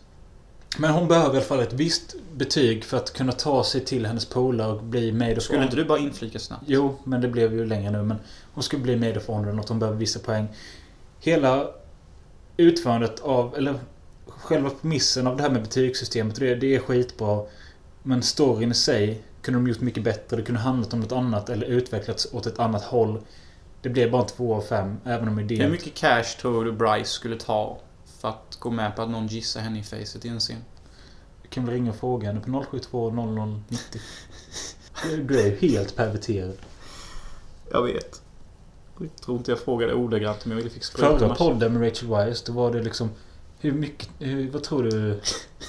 Men 0.78 0.90
hon 0.90 1.08
behöver 1.08 1.34
i 1.34 1.36
alla 1.36 1.46
fall 1.46 1.60
ett 1.60 1.72
visst 1.72 2.14
betyg 2.32 2.84
för 2.84 2.96
att 2.96 3.12
kunna 3.12 3.32
ta 3.32 3.64
sig 3.64 3.84
till 3.84 4.06
hennes 4.06 4.26
polare 4.26 4.72
och 4.72 4.82
bli 4.82 5.12
made 5.12 5.36
of 5.36 5.42
Skulle 5.42 5.62
inte 5.62 5.76
du 5.76 5.84
bara 5.84 5.98
inflika 5.98 6.38
snabbt? 6.38 6.62
Jo, 6.66 6.96
men 7.04 7.20
det 7.20 7.28
blev 7.28 7.54
ju 7.54 7.66
längre 7.66 7.90
nu. 7.90 8.02
Men 8.02 8.16
hon 8.52 8.62
skulle 8.62 8.82
bli 8.82 8.96
made 8.96 9.16
of 9.16 9.26
honor 9.26 9.58
och 9.58 9.68
hon 9.68 9.78
behöver 9.78 9.98
vissa 9.98 10.18
poäng. 10.18 10.48
Hela 11.20 11.68
utförandet 12.56 13.20
av, 13.20 13.56
eller 13.56 13.74
själva 14.26 14.70
premissen 14.70 15.26
av 15.26 15.36
det 15.36 15.42
här 15.42 15.50
med 15.50 15.62
betygssystemet, 15.62 16.36
det, 16.36 16.54
det 16.54 16.74
är 16.74 16.80
skitbra. 16.80 17.42
Men 18.02 18.22
storyn 18.22 18.70
i 18.70 18.74
sig 18.74 19.22
kunde 19.42 19.60
de 19.60 19.68
gjort 19.68 19.80
mycket 19.80 20.02
bättre. 20.02 20.36
Det 20.36 20.42
kunde 20.42 20.60
handlat 20.60 20.92
om 20.92 21.00
något 21.00 21.12
annat 21.12 21.48
eller 21.48 21.66
utvecklats 21.66 22.28
åt 22.32 22.46
ett 22.46 22.58
annat 22.58 22.82
håll. 22.82 23.20
Det 23.82 23.88
blev 23.88 24.10
bara 24.10 24.24
två 24.24 24.54
av 24.54 24.60
fem, 24.60 24.96
även 25.04 25.28
om 25.28 25.38
idén... 25.40 25.60
Hur 25.60 25.70
mycket 25.70 25.94
cash 25.94 26.40
tror 26.40 26.64
du 26.64 26.72
Bryce 26.72 27.10
skulle 27.10 27.36
ta 27.36 27.78
för 28.18 28.28
att 28.28 28.56
gå 28.60 28.70
med 28.70 28.96
på 28.96 29.02
att 29.02 29.10
någon 29.10 29.26
gissar 29.26 29.60
henne 29.60 29.78
i 29.78 29.82
facet 29.82 30.24
i 30.24 30.28
en 30.28 30.40
scen? 30.40 30.64
Du 31.42 31.48
kan 31.48 31.64
väl 31.64 31.74
ringa 31.74 31.90
och 31.90 31.96
fråga 31.96 32.26
henne 32.28 32.40
på 32.40 32.64
072 32.70 33.10
0090. 33.10 34.00
Du- 35.04 35.22
Du 35.22 35.40
är 35.40 35.46
ju 35.46 35.56
helt 35.70 35.96
perverterad. 35.96 36.56
Jag 37.70 37.82
vet. 37.82 38.22
Jag 39.00 39.16
tror 39.24 39.36
inte 39.36 39.50
jag 39.50 39.60
frågade 39.60 39.94
ordagrant 39.94 40.44
om 40.44 40.50
jag 40.50 40.56
ville 40.58 40.70
fick 40.70 40.84
spruta 40.84 41.18
Förra 41.18 41.34
podden 41.34 41.72
med 41.72 41.82
Rachel 41.88 42.08
Weisz, 42.08 42.42
då 42.42 42.52
var 42.52 42.72
det 42.72 42.82
liksom... 42.82 43.10
Hur 43.60 43.72
mycket... 43.72 44.08
Hur, 44.18 44.50
vad 44.50 44.62
tror 44.62 44.82
du 44.82 45.20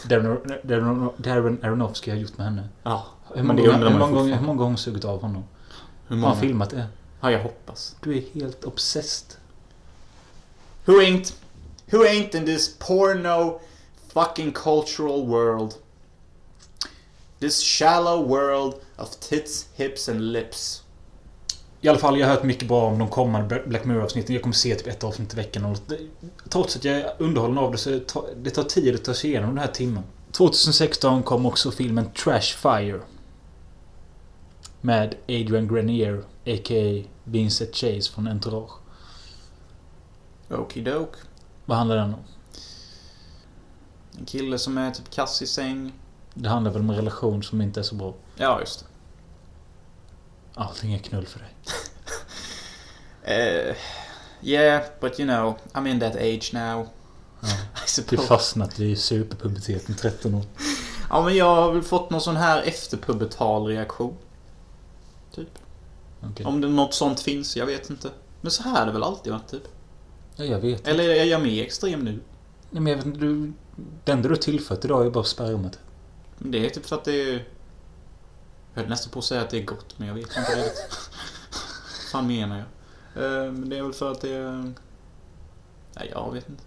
Darren, 0.08 1.60
Aronofsky 1.64 2.12
har 2.12 2.18
gjort 2.18 2.38
med 2.38 2.46
henne? 2.48 2.68
Ja, 2.84 3.06
Hur 3.36 3.44
många, 3.44 3.62
undrar 3.62 3.90
hur 3.92 4.00
många, 4.00 4.12
gånger, 4.14 4.36
hur 4.36 4.46
många 4.46 4.58
gånger 4.58 4.70
har 4.72 4.78
sugit 4.78 5.06
av 5.06 5.22
honom? 5.22 5.44
Hur 6.08 6.16
Har 6.16 6.22
många? 6.22 6.34
han 6.34 6.42
filmat 6.42 6.70
det? 6.70 6.88
Ja, 7.22 7.32
jag 7.32 7.44
hoppas. 7.44 7.96
Du 8.04 8.18
är 8.18 8.22
helt 8.34 8.64
obsessed. 8.64 9.38
Who 10.86 10.94
ain't? 10.94 11.34
Who 11.92 12.06
ain't 12.06 12.36
in 12.36 12.46
this 12.46 12.78
porno 12.80 13.62
fucking 14.14 14.54
cultural 14.54 15.26
world? 15.26 15.74
This 17.40 17.62
shallow 17.62 18.22
world 18.22 18.76
of 18.98 19.20
tits, 19.20 19.68
hips 19.76 20.10
and 20.10 20.32
lips. 20.32 20.84
I 21.82 21.88
alla 21.88 22.00
fall, 22.00 22.20
jag 22.20 22.28
har 22.28 22.36
hört 22.36 22.44
mycket 22.44 22.68
bra 22.68 22.86
om 22.86 23.00
de 23.00 23.08
kommande 23.08 23.64
Black 23.68 23.86
Mirror-avsnitten. 23.86 24.36
Jag 24.36 24.42
kommer 24.42 24.56
se 24.56 24.76
typ 24.76 24.88
ett 24.88 25.04
avsnitt 25.04 25.34
i 25.34 25.36
veckan. 25.36 25.78
Trots 26.50 26.76
att 26.76 26.84
jag 26.84 26.96
är 26.96 27.14
underhållen 27.18 27.58
av 27.58 27.72
det 27.72 27.78
så 27.78 28.00
det 28.36 28.50
tar 28.50 28.64
tid 28.64 28.96
att 28.96 29.04
ta 29.04 29.14
sig 29.14 29.30
igenom 29.30 29.50
den 29.50 29.58
här 29.58 29.72
timmen. 29.72 30.04
2016 30.32 31.24
kom 31.24 31.46
också 31.46 31.72
filmen 31.72 32.12
Trash 32.12 32.42
Fire. 32.42 33.00
Med 34.82 35.16
Adrian 35.28 35.68
Grenier, 35.68 36.24
a.k.a. 36.46 37.04
Vincent 37.24 37.76
Chase 37.76 38.12
från 38.12 38.28
Entourage. 38.28 38.72
Okidok. 40.50 41.16
Vad 41.70 41.78
handlar 41.78 41.96
den 41.96 42.14
om? 42.14 42.24
En 44.18 44.26
kille 44.26 44.60
som 44.60 44.78
är 44.78 44.92
typ 44.92 45.10
kass 45.10 45.42
i 45.42 45.48
säng. 45.48 45.94
Det 46.34 46.50
handlar 46.50 46.72
väl 46.72 46.82
om 46.82 46.90
en 46.90 46.96
relation 46.96 47.44
som 47.44 47.62
inte 47.62 47.80
är 47.80 47.84
så 47.84 47.96
bra. 47.96 48.14
Ja, 48.36 48.60
just 48.60 48.80
det. 48.80 48.86
Allting 50.54 50.94
är 50.94 51.00
knull 51.00 51.26
för 51.26 51.40
dig. 51.40 51.50
Uh, 53.70 53.76
yeah, 54.42 54.84
but 55.00 55.20
you 55.20 55.30
know, 55.30 55.58
I'm 55.74 55.88
in 55.88 56.00
that 56.00 56.16
age 56.16 56.54
now. 56.54 56.88
Ja. 57.42 57.48
Du 58.10 58.18
fastnat 58.18 58.80
i 58.80 58.96
superpuberteten 58.96 59.96
13 59.96 60.34
år. 60.34 60.44
Ja, 61.10 61.22
men 61.24 61.36
jag 61.36 61.56
har 61.56 61.72
väl 61.72 61.84
fått 61.84 62.10
någon 62.10 62.22
sån 62.22 62.38
här 62.38 62.62
efterpubertal 62.62 63.66
reaktion. 63.66 64.18
Typ. 65.36 65.60
Okej. 66.24 66.46
Om 66.46 66.62
det 66.62 66.68
något 66.68 66.94
sånt 66.94 67.20
finns, 67.20 67.58
jag 67.58 67.66
vet 67.66 67.90
inte. 67.90 68.10
Men 68.42 68.52
så 68.52 68.64
här 68.64 68.80
har 68.80 68.86
det 68.86 68.92
väl 68.92 69.04
alltid 69.04 69.34
varit, 69.34 69.48
typ. 69.48 69.64
Ja, 70.40 70.46
jag 70.46 70.60
vet. 70.60 70.88
Eller 70.88 71.10
är 71.10 71.24
jag 71.24 71.42
mer 71.42 71.64
extrem 71.64 72.00
nu? 72.00 72.12
Nej, 72.70 72.82
men 72.82 72.88
jag 72.88 72.98
vet 72.98 73.06
inte, 73.06 73.20
du... 73.20 73.54
Det 74.04 74.12
enda 74.12 74.30
du 74.30 74.36
tillfört 74.36 74.86
idag 74.86 75.06
är 75.06 75.10
bara 75.10 75.24
spermat. 75.24 75.80
Men 76.38 76.52
det 76.52 76.66
är 76.66 76.70
typ 76.70 76.86
för 76.86 76.96
att 76.96 77.04
det 77.06 77.22
är... 77.22 77.48
Jag 78.74 78.82
höll 78.82 78.90
nästan 78.90 79.12
på 79.12 79.20
att 79.20 79.26
säga 79.26 79.42
att 79.42 79.50
det 79.50 79.58
är 79.58 79.64
gott, 79.64 80.00
men 80.00 80.08
jag 80.08 80.16
vet 80.16 80.38
inte 80.38 80.56
riktigt. 80.56 81.10
fan 82.12 82.28
menar 82.28 82.58
jag? 83.14 83.46
Eh, 83.46 83.52
Men 83.52 83.70
det 83.70 83.78
är 83.78 83.84
väl 83.84 83.94
för 83.94 84.12
att 84.12 84.22
det 84.22 84.34
är... 84.34 84.74
Nej, 85.96 86.10
jag 86.12 86.34
vet 86.34 86.50
inte. 86.50 86.64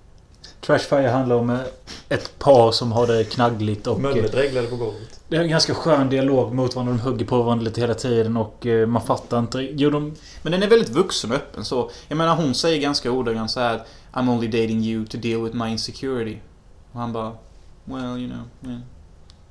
Trashfire 0.67 1.09
handlar 1.09 1.37
om 1.37 1.51
eh, 1.51 1.61
ett 2.09 2.39
par 2.39 2.73
som 2.73 2.93
har 2.93 3.07
det 3.07 3.25
knaggligt 3.25 3.87
och... 3.87 4.05
eh, 4.05 4.23
reglade 4.23 4.67
på 4.67 4.77
golvet. 4.77 5.21
Det 5.29 5.37
är 5.37 5.41
en 5.41 5.49
ganska 5.49 5.75
skön 5.75 6.11
dialog 6.11 6.55
mot 6.55 6.75
varandra. 6.75 6.95
De 6.95 7.01
hugger 7.01 7.27
på 7.27 7.43
varandra 7.43 7.65
lite 7.65 7.81
hela 7.81 7.95
tiden 7.95 8.37
och 8.37 8.67
eh, 8.67 8.87
man 8.87 9.03
fattar 9.03 9.39
inte... 9.39 9.59
Jo, 9.59 9.91
de... 9.91 10.15
Men 10.43 10.53
den 10.53 10.63
är 10.63 10.69
väldigt 10.69 10.89
vuxen 10.89 11.31
och 11.31 11.37
öppen 11.37 11.65
så. 11.65 11.91
Jag 12.09 12.19
menar 12.19 12.37
hon 12.37 12.55
säger 12.55 12.81
ganska 12.81 13.11
ordagrant 13.11 13.51
så 13.51 13.61
här 13.61 13.83
I'm 14.13 14.31
only 14.31 14.47
dating 14.47 14.85
you 14.85 15.07
to 15.07 15.17
deal 15.19 15.43
with 15.43 15.57
my 15.57 15.71
insecurity. 15.71 16.39
Och 16.93 17.01
han 17.01 17.13
bara 17.13 17.33
Well, 17.85 18.19
you 18.19 18.31
know. 18.31 18.71
Yeah. 18.71 18.81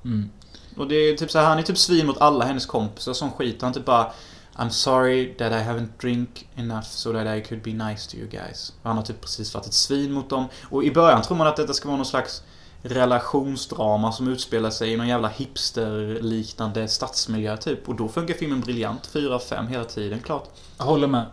Mm. 0.06 0.30
Och 0.78 0.88
det 0.88 0.96
är 0.96 1.18
typ 1.18 1.32
så 1.32 1.40
här, 1.40 1.46
han 1.46 1.60
är 1.60 1.64
typ 1.64 1.78
svin 1.78 2.08
mot 2.08 2.22
alla 2.22 2.46
hennes 2.46 2.66
kompisar 2.66 3.14
som 3.14 3.32
skit. 3.32 3.62
Han 3.62 3.74
typ 3.74 3.86
bara 3.86 4.12
I'm 4.56 4.70
sorry 4.70 5.34
that 5.38 5.52
I 5.52 5.64
haven't 5.64 5.98
drink 5.98 6.48
enough 6.56 6.84
so 6.84 7.14
that 7.14 7.38
I 7.38 7.42
could 7.42 7.62
be 7.64 7.74
nice 7.74 8.12
to 8.12 8.18
you 8.18 8.28
guys. 8.28 8.74
Och 8.82 8.88
han 8.88 8.98
har 8.98 9.04
typ 9.04 9.22
precis 9.22 9.54
varit 9.54 9.66
ett 9.66 9.74
svin 9.74 10.12
mot 10.12 10.30
dem. 10.30 10.46
Och 10.64 10.84
i 10.84 10.92
början 10.92 11.22
tror 11.22 11.38
man 11.38 11.48
att 11.48 11.56
detta 11.56 11.74
ska 11.74 11.88
vara 11.88 11.98
någon 11.98 12.06
slags 12.06 12.44
relationsdrama 12.82 14.12
som 14.12 14.28
utspelar 14.28 14.70
sig 14.70 14.94
i 14.94 14.98
någon 14.98 15.08
jävla 15.08 15.28
hipsterliknande 15.28 16.88
stadsmiljö 16.88 17.58
typ. 17.58 17.90
Och 17.90 17.96
då 17.96 18.08
funkar 18.08 18.34
filmen 18.34 18.62
briljant. 18.62 19.08
fyra 19.08 19.36
av 19.36 19.40
fem, 19.40 19.68
hela 19.68 19.84
tiden, 19.84 20.20
klart. 20.20 20.50
Jag 20.78 20.86
håller 20.86 21.08
med. 21.08 21.26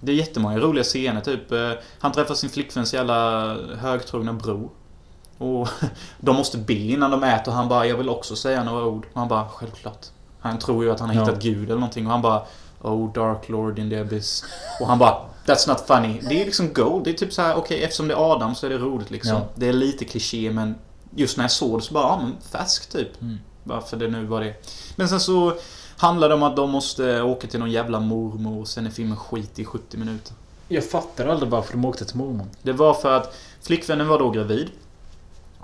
Det 0.00 0.12
är 0.12 0.16
jättemånga 0.16 0.58
roliga 0.58 0.84
scener, 0.84 1.20
typ. 1.20 1.52
Eh, 1.52 1.72
han 1.98 2.12
träffar 2.12 2.34
sin 2.34 2.50
flickväns 2.50 2.94
jävla 2.94 3.54
högtrogna 3.76 4.32
bror. 4.32 4.70
Och 5.38 5.68
de 6.18 6.36
måste 6.36 6.58
be 6.58 6.74
innan 6.74 7.10
de 7.10 7.22
äter 7.22 7.48
och 7.48 7.56
han 7.56 7.68
bara 7.68 7.86
'Jag 7.86 7.96
vill 7.96 8.08
också 8.08 8.36
säga 8.36 8.64
några 8.64 8.84
ord' 8.84 9.06
och 9.12 9.20
han 9.20 9.28
bara 9.28 9.48
'Självklart' 9.48 10.10
Han 10.40 10.58
tror 10.58 10.84
ju 10.84 10.90
att 10.90 11.00
han 11.00 11.08
har 11.08 11.16
Ja. 11.16 11.24
hittat 11.24 11.42
Gud 11.42 11.64
eller 11.64 11.74
någonting 11.74 12.06
och 12.06 12.12
han 12.12 12.22
bara 12.22 12.42
'Oh 12.82 13.12
dark 13.12 13.48
lord 13.48 13.78
in 13.78 13.90
the 13.90 13.96
abyss' 13.96 14.44
Och 14.80 14.86
han 14.86 14.98
bara 14.98 15.16
'That's 15.46 15.68
not 15.68 15.84
funny' 15.86 16.28
Det 16.28 16.40
är 16.40 16.44
liksom 16.44 16.72
gold. 16.72 17.04
Det 17.04 17.10
är 17.10 17.14
typ 17.14 17.32
så 17.32 17.42
här: 17.42 17.54
okej 17.56 17.82
eftersom 17.84 18.08
det 18.08 18.14
är 18.14 18.32
Adam 18.32 18.54
så 18.54 18.66
är 18.66 18.70
det 18.70 18.78
roligt 18.78 19.10
liksom. 19.10 19.32
Ja. 19.36 19.46
Det 19.54 19.68
är 19.68 19.72
lite 19.72 20.04
kliché 20.04 20.50
men 20.50 20.74
just 21.16 21.36
när 21.36 21.44
jag 21.44 21.50
såg 21.50 21.78
det 21.78 21.82
så 21.82 21.94
bara, 21.94 22.04
ja 22.04 22.20
men 22.22 22.36
färsk 22.50 22.88
typ. 22.90 23.22
Mm. 23.22 23.38
Varför 23.64 23.96
det 23.96 24.08
nu 24.08 24.24
var 24.24 24.40
det. 24.40 24.54
Men 24.96 25.08
sen 25.08 25.20
så 25.20 25.52
handlar 25.96 26.28
det 26.28 26.34
om 26.34 26.42
att 26.42 26.56
de 26.56 26.70
måste 26.70 27.22
åka 27.22 27.46
till 27.46 27.60
någon 27.60 27.70
jävla 27.70 28.00
mormor 28.00 28.60
och 28.60 28.68
sen 28.68 28.86
är 28.86 28.90
filmen 28.90 29.16
skit 29.16 29.58
i 29.58 29.64
70 29.64 29.96
minuter. 29.96 30.32
Jag 30.68 30.84
fattar 30.90 31.26
aldrig 31.26 31.50
varför 31.50 31.72
de 31.72 31.84
åkte 31.84 32.04
till 32.04 32.16
mormor. 32.16 32.46
Det 32.62 32.72
var 32.72 32.94
för 32.94 33.12
att 33.12 33.34
flickvännen 33.62 34.08
var 34.08 34.18
då 34.18 34.30
gravid. 34.30 34.68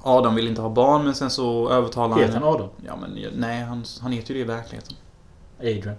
Adam 0.04 0.34
ville 0.34 0.48
inte 0.48 0.62
ha 0.62 0.68
barn 0.68 1.04
men 1.04 1.14
sen 1.14 1.30
så 1.30 1.70
övertalade 1.70 2.20
Heter 2.20 2.34
han 2.34 2.44
Adam? 2.44 2.68
Ja 2.86 2.96
men 2.96 3.18
nej, 3.34 3.62
han, 3.62 3.84
han 4.00 4.12
heter 4.12 4.34
ju 4.34 4.34
det 4.34 4.52
i 4.52 4.56
verkligheten. 4.56 4.96
Adrian. 5.58 5.96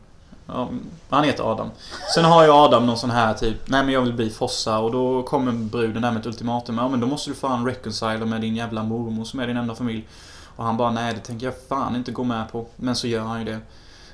Ja, 0.48 0.70
han 1.10 1.24
heter 1.24 1.52
Adam. 1.52 1.70
Sen 2.16 2.26
har 2.26 2.44
ju 2.44 2.52
Adam 2.52 2.86
någon 2.86 2.98
sån 2.98 3.10
här 3.10 3.34
typ 3.34 3.70
Nej 3.70 3.84
men 3.84 3.94
jag 3.94 4.02
vill 4.02 4.14
bli 4.14 4.30
fossa 4.30 4.80
och 4.80 4.92
då 4.92 5.24
kommer 5.24 5.52
bruden 5.52 6.02
där 6.02 6.12
med 6.12 6.20
ett 6.20 6.26
ultimatum. 6.26 6.78
Ja 6.78 6.90
men 6.90 7.00
då 7.00 7.08
måste 7.08 7.30
du 7.30 7.36
fan 7.36 7.66
reconcile 7.66 8.26
med 8.26 8.42
din 8.42 8.56
jävla 8.56 8.84
mormor 8.84 9.24
som 9.24 9.40
är 9.40 9.48
din 9.48 9.58
enda 9.58 9.76
familj. 9.76 10.08
Och 10.56 10.64
han 10.64 10.78
bara 10.78 10.92
nej 10.92 11.14
det 11.14 11.20
tänker 11.20 11.46
jag 11.46 11.56
fan 11.70 11.96
inte 11.96 12.12
gå 12.12 12.24
med 12.24 12.52
på. 12.52 12.66
Men 12.76 12.96
så 12.96 13.08
gör 13.08 13.24
han 13.24 13.40
ju 13.40 13.46
det. 13.46 13.60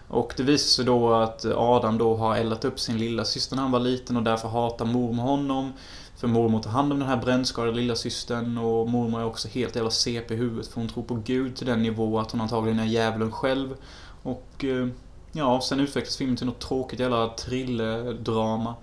Och 0.08 0.34
det 0.38 0.44
visar 0.44 0.68
sig 0.68 0.86
då 0.86 1.14
att 1.14 1.46
Adam 1.46 1.98
då 1.98 2.16
har 2.16 2.36
eldat 2.36 2.66
upp 2.66 2.80
sin 2.80 2.98
lilla 2.98 3.26
syster 3.26 3.56
när 3.56 3.64
han 3.64 3.72
var 3.72 3.80
liten 3.80 4.18
och 4.18 4.24
därför 4.24 4.48
hatar 4.48 4.86
mormor 4.86 5.24
honom. 5.24 5.74
För 6.22 6.28
mormor 6.28 6.62
tar 6.62 6.72
hand 6.72 6.94
om 6.94 7.00
den 7.00 7.08
här 7.08 7.18
brännskadade 7.18 7.76
lilla 7.78 7.96
systern 7.96 8.58
och 8.58 8.90
mormor 8.90 9.22
är 9.22 9.26
också 9.26 9.48
helt 9.48 9.76
jävla 9.76 9.92
CP 9.92 10.34
i 10.34 10.38
huvudet 10.38 10.68
för 10.68 10.80
hon 10.80 10.90
tror 10.90 11.04
på 11.04 11.16
Gud 11.16 11.56
till 11.56 11.68
den 11.68 11.84
nivå 11.84 12.20
att 12.20 12.32
hon 12.32 12.42
antagligen 12.42 12.80
är 12.80 12.86
djävulen 12.86 13.32
själv. 13.32 13.76
Och 14.24 14.66
eh, 14.66 14.88
ja, 15.32 15.62
sen 15.62 15.80
utvecklas 15.80 16.18
filmen 16.18 16.36
till 16.36 16.46
något 16.46 16.60
tråkigt 16.60 17.00
jävla 17.00 17.28
trilledrama. 17.28 18.76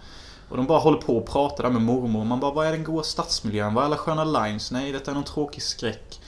Och 0.49 0.57
de 0.57 0.66
bara 0.66 0.78
håller 0.78 0.99
på 0.99 1.16
och 1.16 1.26
pratar 1.26 1.64
där 1.64 1.70
med 1.70 1.82
mormor. 1.82 2.24
Man 2.24 2.41
bara, 2.41 2.53
vad 2.53 2.66
är 2.66 2.72
den 2.72 2.84
goda 2.84 3.03
stadsmiljön? 3.03 3.74
Vad 3.74 3.82
är 3.82 3.86
alla 3.86 3.97
sköna 3.97 4.24
lines? 4.24 4.70
Nej, 4.70 4.93
detta 4.93 5.11
är 5.11 5.14
någon 5.14 5.24
tråkig 5.24 5.62
skräck. 5.62 6.20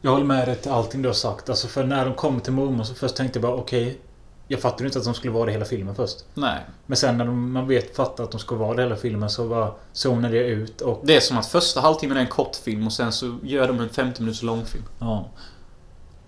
Jag 0.00 0.10
håller 0.10 0.24
med 0.24 0.48
dig 0.48 0.56
till 0.56 0.70
allting 0.70 1.02
du 1.02 1.08
har 1.08 1.14
sagt. 1.14 1.48
Alltså 1.48 1.68
för 1.68 1.84
när 1.84 2.04
de 2.04 2.14
kommer 2.14 2.40
till 2.40 2.52
mormor 2.52 2.84
så 2.84 2.94
först 2.94 3.16
tänkte 3.16 3.38
jag 3.38 3.42
bara 3.42 3.60
okej 3.60 4.00
jag 4.48 4.60
fattade 4.60 4.84
inte 4.84 4.98
att 4.98 5.04
de 5.04 5.14
skulle 5.14 5.32
vara 5.32 5.46
det 5.46 5.52
hela 5.52 5.64
filmen 5.64 5.94
först. 5.94 6.24
Nej. 6.34 6.60
Men 6.86 6.96
sen 6.96 7.18
när 7.18 7.24
de, 7.24 7.52
man 7.52 7.68
vet 7.68 7.96
fattar 7.96 8.24
att 8.24 8.30
de 8.30 8.40
ska 8.40 8.54
vara 8.54 8.74
det 8.74 8.82
hela 8.82 8.96
filmen 8.96 9.30
så 9.30 9.48
bara 9.48 9.72
zonade 9.92 10.36
jag 10.36 10.46
ut 10.46 10.80
och... 10.80 11.00
Det 11.04 11.16
är 11.16 11.20
som 11.20 11.38
att 11.38 11.46
första 11.46 11.80
halvtimmen 11.80 12.16
är 12.16 12.20
en 12.20 12.26
kortfilm 12.26 12.86
och 12.86 12.92
sen 12.92 13.12
så 13.12 13.38
gör 13.42 13.68
de 13.68 13.80
en 13.80 13.88
50 13.88 14.22
minuters 14.22 14.42
långfilm. 14.42 14.84
Ja. 14.98 15.26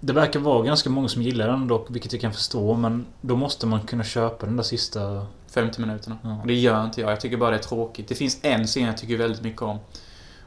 Det 0.00 0.12
verkar 0.12 0.40
vara 0.40 0.62
ganska 0.62 0.90
många 0.90 1.08
som 1.08 1.22
gillar 1.22 1.48
den 1.48 1.68
dock, 1.68 1.86
vilket 1.90 2.12
jag 2.12 2.20
kan 2.20 2.32
förstå. 2.32 2.74
Men 2.74 3.06
då 3.20 3.36
måste 3.36 3.66
man 3.66 3.80
kunna 3.80 4.04
köpa 4.04 4.46
den 4.46 4.56
där 4.56 4.64
sista... 4.64 5.26
50 5.50 5.80
minuterna. 5.80 6.18
Ja. 6.22 6.40
Och 6.40 6.46
det 6.46 6.54
gör 6.54 6.84
inte 6.84 7.00
jag. 7.00 7.10
Jag 7.10 7.20
tycker 7.20 7.36
bara 7.36 7.50
det 7.50 7.56
är 7.56 7.62
tråkigt. 7.62 8.08
Det 8.08 8.14
finns 8.14 8.38
en 8.42 8.66
scen 8.66 8.82
jag 8.82 8.96
tycker 8.96 9.16
väldigt 9.16 9.42
mycket 9.42 9.62
om. 9.62 9.78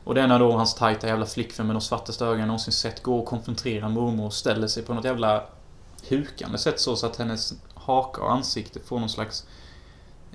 Och 0.04 0.16
det 0.16 0.22
är 0.22 0.28
när 0.28 0.40
då 0.40 0.52
hans 0.52 0.76
tajta 0.76 1.08
jävla 1.08 1.26
flickvän 1.26 1.68
med 1.68 1.76
de 1.76 1.82
svartaste 1.82 2.26
ögonen 2.26 2.40
jag 2.40 2.48
någonsin 2.48 2.74
sett 2.74 3.04
går 3.04 3.20
och 3.20 3.26
konfronterar 3.26 3.90
mormor 3.90 4.26
och 4.26 4.34
ställer 4.34 4.68
sig 4.68 4.84
på 4.84 4.94
något 4.94 5.06
jävla 5.06 5.44
hukande 6.10 6.58
sätt 6.58 6.80
så, 6.80 6.96
så 6.96 7.06
att 7.06 7.16
hennes 7.16 7.54
haka 7.74 8.22
och 8.22 8.32
ansikte 8.32 8.80
får 8.80 9.00
någon 9.00 9.10
slags 9.10 9.46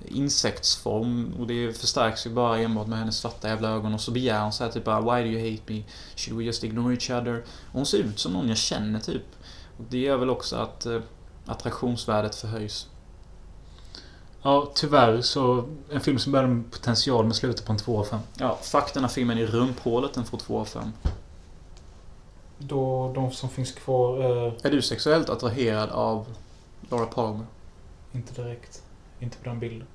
insektsform. 0.05 1.35
Och 1.39 1.47
det 1.47 1.81
förstärks 1.81 2.27
ju 2.27 2.31
bara 2.31 2.59
enbart 2.59 2.87
med 2.87 2.99
hennes 2.99 3.17
svarta 3.17 3.49
jävla 3.49 3.69
ögon. 3.69 3.95
Och 3.95 4.01
så 4.01 4.11
begär 4.11 4.43
hon 4.43 4.53
så 4.53 4.65
här 4.65 4.71
typ 4.71 4.87
Why 4.87 5.23
do 5.23 5.39
you 5.39 5.51
hate 5.51 5.73
me? 5.73 5.83
Should 6.17 6.39
we 6.39 6.45
just 6.45 6.65
ignore 6.65 6.95
each 6.95 7.11
other? 7.11 7.39
Och 7.39 7.73
hon 7.73 7.87
ser 7.87 7.99
ut 7.99 8.19
som 8.19 8.33
någon 8.33 8.49
jag 8.49 8.57
känner 8.57 9.01
typ. 9.01 9.25
Och 9.79 9.85
det 9.89 9.99
gör 9.99 10.17
väl 10.17 10.31
också 10.31 10.57
att 10.57 10.87
eh, 10.87 11.01
attraktionsvärdet 11.47 12.35
förhöjs. 12.35 12.87
Ja, 14.43 14.71
tyvärr 14.75 15.21
så... 15.21 15.69
En 15.91 16.01
film 16.01 16.19
som 16.19 16.33
börjar 16.33 16.47
med 16.47 16.71
potential 16.71 17.25
men 17.25 17.35
slutar 17.35 17.65
på 17.65 17.73
en 17.73 17.79
2 17.79 17.99
av 17.99 18.05
5. 18.05 18.21
Ja, 18.39 18.59
fuck 18.63 18.95
den 18.95 19.05
här 19.05 19.11
filmen 19.11 19.39
i 19.39 19.47
rumphålet, 19.47 20.15
den 20.15 20.25
får 20.25 20.39
2 20.39 20.61
av 20.61 20.65
5. 20.65 20.93
Då 22.59 23.13
de 23.15 23.33
som 23.33 23.49
finns 23.51 23.73
kvar 23.73 24.19
är... 24.19 24.67
Är 24.67 24.71
du 24.71 24.83
sexuellt 24.83 25.29
attraherad 25.31 25.91
av 25.91 26.27
Laura 26.91 27.07
Palmer? 27.07 27.47
Inte 28.13 28.43
direkt. 28.43 28.83
Inte 29.21 29.37
på 29.39 29.45
den 29.45 29.61
bilden. 29.61 29.87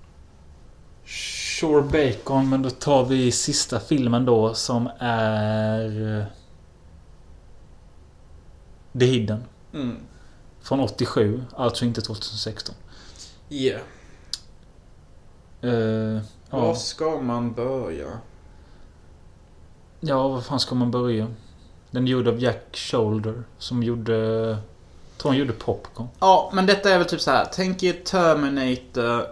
Sure 1.06 1.82
Bacon, 1.82 2.50
men 2.50 2.62
då 2.62 2.70
tar 2.70 3.06
vi 3.06 3.32
sista 3.32 3.80
filmen 3.80 4.26
då 4.26 4.54
som 4.54 4.90
är... 5.00 6.20
eh, 6.20 6.26
The 9.00 9.06
Hidden. 9.06 9.44
Mm. 9.74 9.98
Från 10.62 10.80
87, 10.80 11.44
alltså 11.56 11.86
inte 11.86 12.02
2016. 12.02 12.76
Yeah. 13.50 13.82
Uh, 15.64 16.22
Var 16.50 16.68
ja. 16.68 16.76
ska 16.76 17.22
man 17.22 17.54
börja? 17.54 18.08
ja, 20.00 20.28
var 20.28 20.42
fan 20.42 20.60
ska 20.60 20.76
man 20.76 20.92
börja? 20.92 21.28
Den 21.92 22.08
är 22.08 22.12
gjord 22.12 22.28
av 22.28 22.40
Jack 22.40 22.78
Shoulder 22.78 23.44
som 23.58 23.84
gjorde... 23.84 24.16
Jag 24.18 25.22
tror 25.22 25.32
han 25.32 25.40
gjorde 25.40 25.54
Popcorn. 25.54 26.08
Ja, 26.20 26.52
men 26.54 26.66
detta 26.66 26.90
är 26.90 26.98
väl 26.98 27.08
typ 27.08 27.22
så 27.22 27.32
här. 27.32 27.48
Tänk 27.54 27.84
er 27.84 27.94
Terminator 27.94 29.28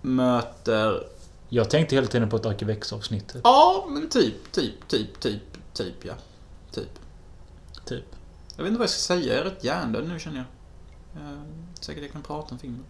möter... 0.00 1.06
Jag 1.48 1.70
tänkte 1.70 1.94
hela 1.94 2.06
tiden 2.06 2.30
på 2.30 2.36
ett 2.36 2.46
Arkivex-avsnittet. 2.46 3.40
Ja, 3.44 3.86
men 3.88 4.08
typ, 4.08 4.52
typ, 4.52 4.88
typ, 4.88 5.20
typ, 5.20 5.42
typ 5.72 6.04
ja. 6.04 6.14
Typ. 6.72 6.98
Typ. 7.84 8.04
Jag 8.56 8.64
vet 8.64 8.70
inte 8.70 8.78
vad 8.78 8.84
jag 8.84 8.90
ska 8.90 9.14
säga. 9.14 9.32
Jag 9.34 9.40
är 9.40 9.44
rätt 9.50 9.64
hjärndöd 9.64 10.08
nu 10.08 10.20
känner 10.20 10.36
jag. 10.36 11.22
Eh, 11.22 11.38
säkert 11.80 12.02
jag 12.02 12.12
kan 12.12 12.22
prata 12.22 12.54
om 12.54 12.58
filmen. 12.58 12.84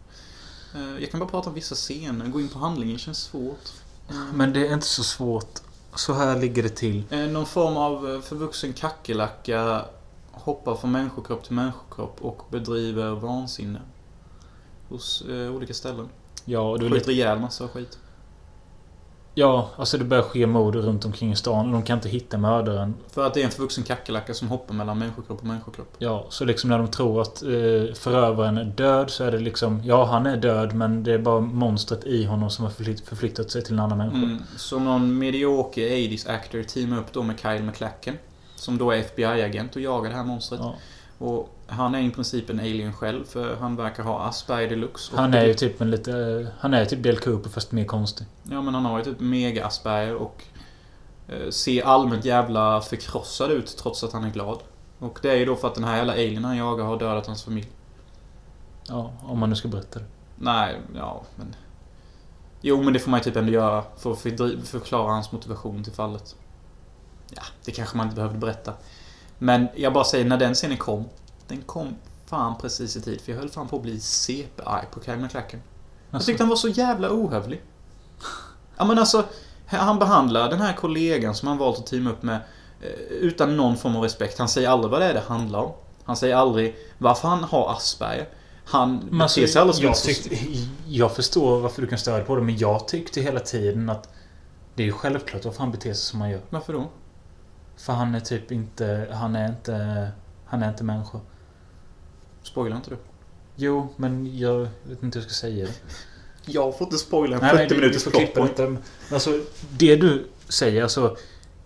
Eh, 0.75 1.03
jag 1.03 1.11
kan 1.11 1.21
bara 1.21 1.31
prata 1.31 1.49
om 1.49 1.55
vissa 1.55 1.75
scener. 1.75 2.27
Gå 2.27 2.41
in 2.41 2.49
på 2.49 2.59
handlingen 2.59 2.99
känns 2.99 3.19
svårt. 3.19 3.73
Eh, 4.09 4.15
Men 4.35 4.53
det 4.53 4.67
är 4.67 4.75
inte 4.75 4.87
så 4.87 5.03
svårt. 5.03 5.61
Så 5.95 6.13
här 6.13 6.39
ligger 6.41 6.63
det 6.63 6.69
till. 6.69 7.05
Eh, 7.11 7.19
Någon 7.19 7.47
form 7.47 7.77
av 7.77 8.11
eh, 8.15 8.21
förvuxen 8.21 8.73
kackerlacka 8.73 9.85
hoppar 10.33 10.75
från 10.77 10.93
människokropp 10.93 11.45
till 11.45 11.53
människokropp 11.55 12.17
och 12.23 12.43
bedriver 12.51 13.11
vansinne. 13.11 13.81
Hos 14.89 15.23
eh, 15.23 15.55
olika 15.55 15.75
ställen. 15.75 16.09
Ja, 16.45 16.61
det 16.61 16.87
är 16.87 16.91
Skjuter 16.91 16.95
lite... 16.95 17.13
ihjäl 17.13 17.39
massa 17.39 17.69
skit. 17.69 17.99
Ja, 19.35 19.71
alltså 19.77 19.99
det 19.99 20.05
börjar 20.05 20.23
ske 20.23 20.47
mord 20.47 20.75
runt 20.75 21.05
omkring 21.05 21.33
i 21.33 21.37
stan 21.37 21.67
och 21.67 21.73
de 21.73 21.83
kan 21.83 21.99
inte 21.99 22.09
hitta 22.09 22.39
mördaren. 22.39 22.95
För 23.11 23.27
att 23.27 23.35
det 23.35 23.41
är 23.41 23.45
en 23.45 23.51
förvuxen 23.51 23.85
kackerlacka 23.85 24.35
som 24.35 24.49
hoppar 24.49 24.75
mellan 24.75 24.99
människokropp 24.99 25.39
och 25.39 25.47
människokropp. 25.47 25.95
Ja, 25.99 26.27
så 26.29 26.45
liksom 26.45 26.71
när 26.71 26.79
de 26.79 26.89
tror 26.89 27.23
att 27.23 27.43
eh, 27.43 27.95
förövaren 27.95 28.59
är 28.59 28.65
död 28.65 29.11
så 29.11 29.25
är 29.25 29.31
det 29.31 29.39
liksom... 29.39 29.83
Ja, 29.85 30.05
han 30.05 30.27
är 30.27 30.37
död 30.37 30.75
men 30.75 31.03
det 31.03 31.13
är 31.13 31.19
bara 31.19 31.41
monstret 31.41 32.05
i 32.05 32.25
honom 32.25 32.51
som 32.51 32.65
har 32.65 32.73
förflytt, 32.73 33.09
förflyttat 33.09 33.51
sig 33.51 33.65
till 33.65 33.73
en 33.73 33.81
annan 33.81 33.99
människa. 33.99 34.17
Mm. 34.17 34.43
Så 34.57 34.79
någon 34.79 35.19
medioker 35.19 35.83
80s 35.83 36.31
actor 36.31 36.63
teamar 36.63 36.99
upp 36.99 37.13
då 37.13 37.23
med 37.23 37.41
Kyle 37.41 37.63
MacLachlan. 37.63 38.17
Som 38.57 38.79
då 38.79 38.91
är 38.91 38.99
FBI-agent 38.99 39.77
och 39.77 39.83
jagar 39.83 40.11
det 40.11 40.17
här 40.17 40.25
monstret. 40.25 40.61
Ja. 40.63 40.75
Och 41.19 41.49
han 41.73 41.95
är 41.95 42.01
i 42.01 42.11
princip 42.11 42.51
en 42.51 42.61
alien 42.61 42.93
själv 42.93 43.25
för 43.25 43.57
han 43.57 43.77
verkar 43.77 44.03
ha 44.03 44.21
Asperger 44.21 44.69
deluxe. 44.69 45.17
Han 45.17 45.35
är 45.35 45.45
ju 45.45 45.55
typ 45.55 45.81
en 45.81 45.91
lite... 45.91 46.47
Han 46.59 46.75
är 46.75 46.85
typ 46.85 47.03
Del 47.03 47.19
Cooper 47.19 47.51
fast 47.51 47.73
mer 47.73 47.85
konstig. 47.85 48.27
Ja 48.43 48.63
men 48.63 48.75
han 48.75 48.85
har 48.85 48.99
ju 48.99 49.05
typ 49.05 49.21
mega 49.21 49.67
Asperger 49.67 50.15
och 50.15 50.45
eh, 51.29 51.51
ser 51.51 51.85
allmänt 51.85 52.25
jävla 52.25 52.81
förkrossad 52.81 53.51
ut 53.51 53.77
trots 53.77 54.05
att 54.05 54.13
han 54.13 54.25
är 54.25 54.31
glad. 54.31 54.59
Och 54.99 55.19
det 55.23 55.31
är 55.31 55.37
ju 55.37 55.45
då 55.45 55.57
för 55.57 55.69
att 55.69 55.75
den 55.75 55.85
här 55.85 55.97
jävla 55.97 56.13
alien 56.13 56.45
han 56.45 56.57
jagar 56.57 56.85
har 56.85 56.99
dödat 56.99 57.27
hans 57.27 57.45
familj. 57.45 57.69
Ja, 58.89 59.13
om 59.23 59.39
man 59.39 59.51
nu 59.51 59.57
ska 59.57 59.69
berätta 59.69 59.99
det. 59.99 60.05
Nej, 60.37 60.81
ja 60.95 61.23
men... 61.37 61.55
Jo 62.61 62.83
men 62.83 62.93
det 62.93 62.99
får 62.99 63.11
man 63.11 63.21
ju 63.21 63.25
typ 63.25 63.37
ändå 63.37 63.53
göra 63.53 63.85
för 63.97 64.13
att 64.13 64.19
förklara 64.69 65.13
hans 65.13 65.33
motivation 65.33 65.85
till 65.85 65.93
fallet. 65.93 66.37
Ja, 67.31 67.43
det 67.65 67.73
kanske 67.73 67.97
man 67.97 68.07
inte 68.07 68.17
behövde 68.17 68.39
berätta. 68.39 68.73
Men 69.39 69.69
jag 69.75 69.93
bara 69.93 70.05
säger, 70.05 70.25
när 70.25 70.37
den 70.37 70.55
scenen 70.55 70.77
kom. 70.77 71.05
Den 71.53 71.63
kom 71.63 71.97
fan 72.27 72.59
precis 72.59 72.97
i 72.97 73.01
tid. 73.01 73.21
För 73.21 73.33
jag 73.33 73.39
höll 73.39 73.49
fan 73.49 73.69
på 73.69 73.77
att 73.77 73.83
bli 73.83 74.01
CP-arg 74.01 74.87
på 74.91 75.01
Kyle 75.01 75.19
MacLachlan. 75.19 75.63
Jag 76.11 76.23
tyckte 76.23 76.43
han 76.43 76.49
var 76.49 76.57
så 76.57 76.69
jävla 76.69 77.13
ohövlig. 77.13 77.63
Ja 78.77 78.85
men 78.85 78.99
alltså, 78.99 79.25
han 79.67 79.99
behandlar 79.99 80.51
den 80.51 80.61
här 80.61 80.73
kollegan 80.73 81.35
som 81.35 81.49
han 81.49 81.59
valt 81.59 81.79
att 81.79 81.87
teama 81.87 82.11
upp 82.11 82.23
med 82.23 82.41
eh, 82.81 82.89
utan 83.11 83.57
någon 83.57 83.77
form 83.77 83.97
av 83.97 84.03
respekt. 84.03 84.39
Han 84.39 84.49
säger 84.49 84.69
aldrig 84.69 84.91
vad 84.91 85.01
det 85.01 85.07
är 85.07 85.15
det 85.15 85.21
handlar 85.21 85.59
om. 85.59 85.73
Han 86.05 86.17
säger 86.17 86.37
aldrig 86.37 86.77
varför 86.99 87.29
han 87.29 87.45
har 87.45 87.73
Asperger. 87.73 88.29
Han 88.65 89.09
Men 89.11 89.21
alltså, 89.21 89.41
beter 89.41 89.53
sig 89.53 89.73
som 89.73 89.85
jag, 89.85 89.97
tyckte, 89.97 90.37
jag 90.87 91.17
förstår 91.17 91.61
varför 91.61 91.83
du 91.83 91.89
kan 91.89 91.99
störa 91.99 92.25
på 92.25 92.37
det 92.37 92.43
men 92.43 92.57
jag 92.59 92.89
tyckte 92.89 93.21
hela 93.21 93.41
tiden 93.41 93.91
att 93.91 94.09
det 94.75 94.83
är 94.83 94.87
ju 94.87 94.93
självklart 94.93 95.45
varför 95.45 95.61
han 95.61 95.71
beter 95.71 95.93
sig 95.93 96.05
som 96.05 96.21
han 96.21 96.31
gör. 96.31 96.41
Varför 96.51 96.73
då? 96.73 96.89
För 97.77 97.93
han 97.93 98.15
är 98.15 98.21
typ 98.21 98.53
inte... 98.53 99.09
Han 99.13 99.37
är 99.37 99.49
inte... 99.49 100.09
Han 100.47 100.63
är 100.63 100.69
inte 100.69 100.85
människa. 100.85 101.21
Spoilar 102.53 102.77
inte 102.77 102.91
du? 102.91 102.97
Jo, 103.57 103.89
men 103.97 104.39
jag 104.39 104.69
vet 104.85 105.03
inte 105.03 105.19
hur 105.19 105.25
jag 105.25 105.33
ska 105.33 105.41
säga 105.47 105.67
det. 105.67 105.73
Jag 106.53 106.79
får 106.79 106.87
inte 106.87 106.99
spoila 106.99 107.37
en 107.37 107.43
Nej, 107.43 107.51
40 107.51 107.59
nej, 107.61 107.69
du- 107.69 107.77
minuters 107.77 108.05
plotpoint. 108.05 108.81
Alltså, 109.13 109.41
det 109.79 109.97
du 109.97 110.27
säger, 110.49 110.83
alltså... 110.83 111.17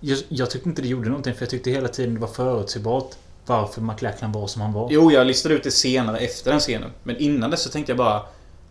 Jag, 0.00 0.18
jag 0.28 0.50
tyckte 0.50 0.68
inte 0.68 0.82
det 0.82 0.88
gjorde 0.88 1.08
någonting 1.08 1.34
för 1.34 1.42
jag 1.42 1.50
tyckte 1.50 1.70
hela 1.70 1.88
tiden 1.88 2.14
det 2.14 2.20
var 2.20 2.28
förutsägbart 2.28 3.14
varför 3.46 3.80
McLachlan 3.80 4.32
var 4.32 4.46
som 4.46 4.62
han 4.62 4.72
var. 4.72 4.88
Jo, 4.90 5.12
jag 5.12 5.26
listade 5.26 5.54
ut 5.54 5.62
det 5.64 5.70
senare 5.70 6.18
efter 6.18 6.50
den 6.50 6.60
scenen. 6.60 6.90
Men 7.02 7.16
innan 7.16 7.50
dess 7.50 7.62
så 7.62 7.70
tänkte 7.70 7.92
jag 7.92 7.96
bara... 7.98 8.22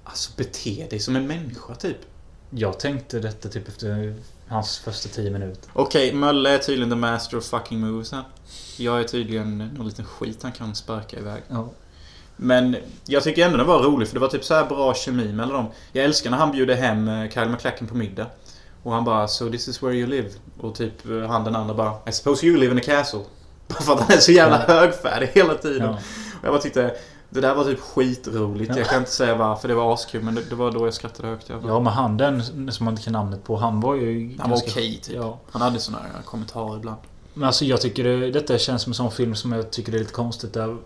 Alltså 0.03 0.31
bete 0.37 0.87
dig 0.89 0.99
som 0.99 1.15
en 1.15 1.27
människa 1.27 1.75
typ. 1.75 1.97
Jag 2.49 2.79
tänkte 2.79 3.19
detta 3.19 3.49
typ 3.49 3.67
efter 3.67 4.15
hans 4.47 4.77
första 4.77 5.09
tio 5.09 5.31
minuter. 5.31 5.69
Okej, 5.73 6.13
Mölle 6.13 6.49
är 6.49 6.57
tydligen 6.57 6.89
the 6.89 6.95
master 6.95 7.37
of 7.37 7.43
fucking 7.45 7.79
moves 7.79 8.11
här. 8.11 8.23
Jag 8.77 8.99
är 8.99 9.03
tydligen 9.03 9.57
någon 9.57 9.85
liten 9.87 10.05
skit 10.05 10.43
han 10.43 10.51
kan 10.51 10.75
sparka 10.75 11.19
iväg. 11.19 11.41
Ja. 11.49 11.69
Men 12.37 12.75
jag 13.05 13.23
tycker 13.23 13.45
ändå 13.45 13.57
det 13.57 13.63
var 13.63 13.83
roligt 13.83 14.09
för 14.09 14.15
det 14.15 14.21
var 14.21 14.27
typ 14.27 14.43
så 14.43 14.53
här 14.53 14.65
bra 14.65 14.93
kemi 14.93 15.33
mellan 15.33 15.53
dem. 15.53 15.65
Jag 15.91 16.05
älskar 16.05 16.29
när 16.29 16.37
han 16.37 16.51
bjuder 16.51 16.75
hem 16.75 17.07
eh, 17.07 17.29
Kyle 17.29 17.49
MacLachlan 17.49 17.87
på 17.89 17.95
middag. 17.95 18.25
Och 18.83 18.91
han 18.91 19.03
bara 19.03 19.27
So 19.27 19.49
this 19.49 19.67
is 19.67 19.83
where 19.83 19.93
you 19.93 20.07
live. 20.07 20.29
Och 20.59 20.75
typ 20.75 21.09
eh, 21.09 21.17
han 21.17 21.43
den 21.43 21.55
andra 21.55 21.73
bara 21.73 21.93
I 22.07 22.11
suppose 22.11 22.45
you 22.45 22.57
live 22.57 22.71
in 22.71 22.77
a 22.77 22.81
castle. 22.85 23.19
Bara 23.67 23.81
för 23.81 23.93
att 23.93 23.99
han 23.99 24.17
är 24.17 24.21
så 24.21 24.31
jävla 24.31 24.57
högfärdig 24.57 25.27
hela 25.33 25.53
tiden. 25.53 25.87
Ja. 25.87 25.97
Och 26.39 26.45
jag 26.45 26.51
bara 26.51 26.61
tyckte 26.61 26.95
det 27.29 27.41
där 27.41 27.55
var 27.55 27.63
typ 27.63 27.79
skitroligt. 27.79 28.75
Jag 28.75 28.87
kan 28.87 28.99
inte 28.99 29.11
säga 29.11 29.35
varför 29.35 29.67
det 29.67 29.75
var 29.75 29.93
askul 29.93 30.23
men 30.23 30.35
det, 30.35 30.41
det 30.49 30.55
var 30.55 30.71
då 30.71 30.87
jag 30.87 30.93
skrattade 30.93 31.27
högt. 31.27 31.49
Jag 31.49 31.61
Ja, 31.67 31.79
men 31.79 31.93
han 31.93 32.17
den 32.17 32.43
som 32.71 32.85
man 32.85 32.93
inte 32.93 33.03
kan 33.03 33.13
namnet 33.13 33.43
på, 33.43 33.55
han 33.55 33.81
var 33.81 33.95
ju... 33.95 34.37
han 34.39 34.49
var 34.49 34.57
okej 34.57 34.99
typ. 35.03 35.15
Ja. 35.15 35.39
Han 35.51 35.61
hade 35.61 35.79
såna 35.79 35.97
här 35.97 36.21
kommentarer 36.25 36.77
ibland. 36.77 36.97
Men 37.33 37.43
alltså 37.47 37.65
jag 37.65 37.81
tycker 37.81 38.03
det, 38.03 38.31
detta 38.31 38.57
känns 38.57 38.81
som 38.81 38.89
en 38.89 38.95
sån 38.95 39.11
film 39.11 39.35
som 39.35 39.51
jag 39.51 39.71
tycker 39.71 39.91
det 39.91 39.97
är 39.97 39.99
lite 39.99 40.13
konstigt 40.13 40.53
där, 40.53 40.77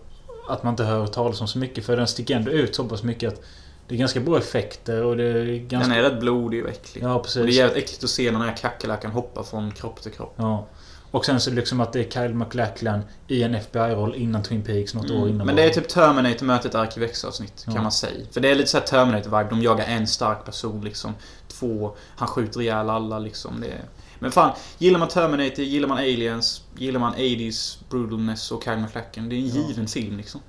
Att 0.50 0.62
man 0.62 0.72
inte 0.72 0.84
hör 0.84 1.06
talas 1.06 1.40
om 1.40 1.48
så 1.48 1.58
mycket. 1.58 1.84
För 1.84 1.96
den 1.96 2.06
sticker 2.06 2.36
ändå 2.36 2.50
ut 2.50 2.74
så 2.74 2.84
pass 2.84 3.02
mycket 3.02 3.32
att 3.32 3.42
det 3.88 3.94
är 3.94 3.98
ganska 3.98 4.20
bra 4.20 4.38
effekter 4.38 5.04
och 5.04 5.16
det 5.16 5.24
är 5.24 5.56
ganska... 5.58 5.88
Den 5.94 5.98
är 6.04 6.10
rätt 6.10 6.20
blodig 6.20 6.64
och 6.64 6.70
äcklig. 6.70 7.02
Ja, 7.02 7.14
Och 7.14 7.22
precis. 7.22 7.42
det 7.42 7.52
är 7.52 7.52
jävligt 7.52 7.84
äckligt 7.84 8.04
att 8.04 8.10
se 8.10 8.30
när 8.30 8.38
den 8.38 8.48
här 8.48 8.56
kackerlackan 8.56 9.10
hoppar 9.10 9.42
från 9.42 9.70
kropp 9.70 10.02
till 10.02 10.12
kropp. 10.12 10.34
Ja. 10.36 10.66
Och 11.12 11.24
sen 11.24 11.40
så 11.40 11.50
liksom 11.50 11.80
att 11.80 11.92
det 11.92 12.00
är 12.00 12.10
Kyle 12.10 12.34
MacLachlan 12.34 13.00
i 13.28 13.42
en 13.42 13.54
FBI-roll 13.54 14.14
innan 14.14 14.42
Twin 14.42 14.62
Peaks 14.62 14.94
något 14.94 15.10
år 15.10 15.16
Mm. 15.16 15.28
innan. 15.28 15.46
Men 15.46 15.56
det 15.56 15.62
är 15.62 15.70
typ 15.70 15.88
Terminator 15.88 16.46
möter 16.46 16.68
ett 16.68 16.74
Arkivex-avsnitt 16.74 17.64
Ja. 17.66 17.72
kan 17.72 17.82
man 17.82 17.92
säga. 17.92 18.26
För 18.32 18.40
det 18.40 18.48
är 18.50 18.54
lite 18.54 18.68
såhär 18.70 18.84
Terminator-vibe. 18.86 19.50
De 19.50 19.62
jagar 19.62 19.84
en 19.86 20.06
stark 20.06 20.44
person 20.44 20.80
liksom. 20.84 21.14
Två, 21.48 21.96
han 22.16 22.28
skjuter 22.28 22.60
ihjäl 22.60 22.90
alla 22.90 23.18
liksom. 23.18 23.60
Det 23.60 23.66
är... 23.66 23.80
Men 24.20 24.32
fan, 24.32 24.52
gillar 24.78 24.98
man 24.98 25.08
Terminator, 25.08 25.64
gillar 25.64 25.88
man 25.88 25.98
Aliens, 25.98 26.62
gillar 26.78 27.00
man 27.00 27.14
80s 27.14 27.78
brutalness 27.90 28.52
och 28.52 28.64
Kyle 28.64 28.78
MacLachlan. 28.78 29.28
Det 29.28 29.36
är 29.36 29.38
en 29.38 29.48
Ja. 29.48 29.68
given 29.68 29.88
film 29.88 30.16
liksom. 30.16 30.40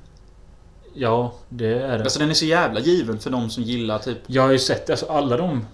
Ja, 0.94 1.34
det 1.50 1.80
är 1.80 1.98
det. 1.98 2.04
Alltså 2.04 2.20
den 2.20 2.30
är 2.30 2.34
så 2.34 2.46
jävla 2.46 2.80
given 2.80 3.20
för 3.20 3.30
de 3.30 3.50
som 3.50 3.64
gillar 3.64 4.00
typ... 4.00 4.18
Jag 4.28 4.42
har 4.44 4.52
ju 4.52 4.60
sett, 4.60 4.90
alltså 4.90 5.06
alla 5.06 5.38
de 5.38 5.66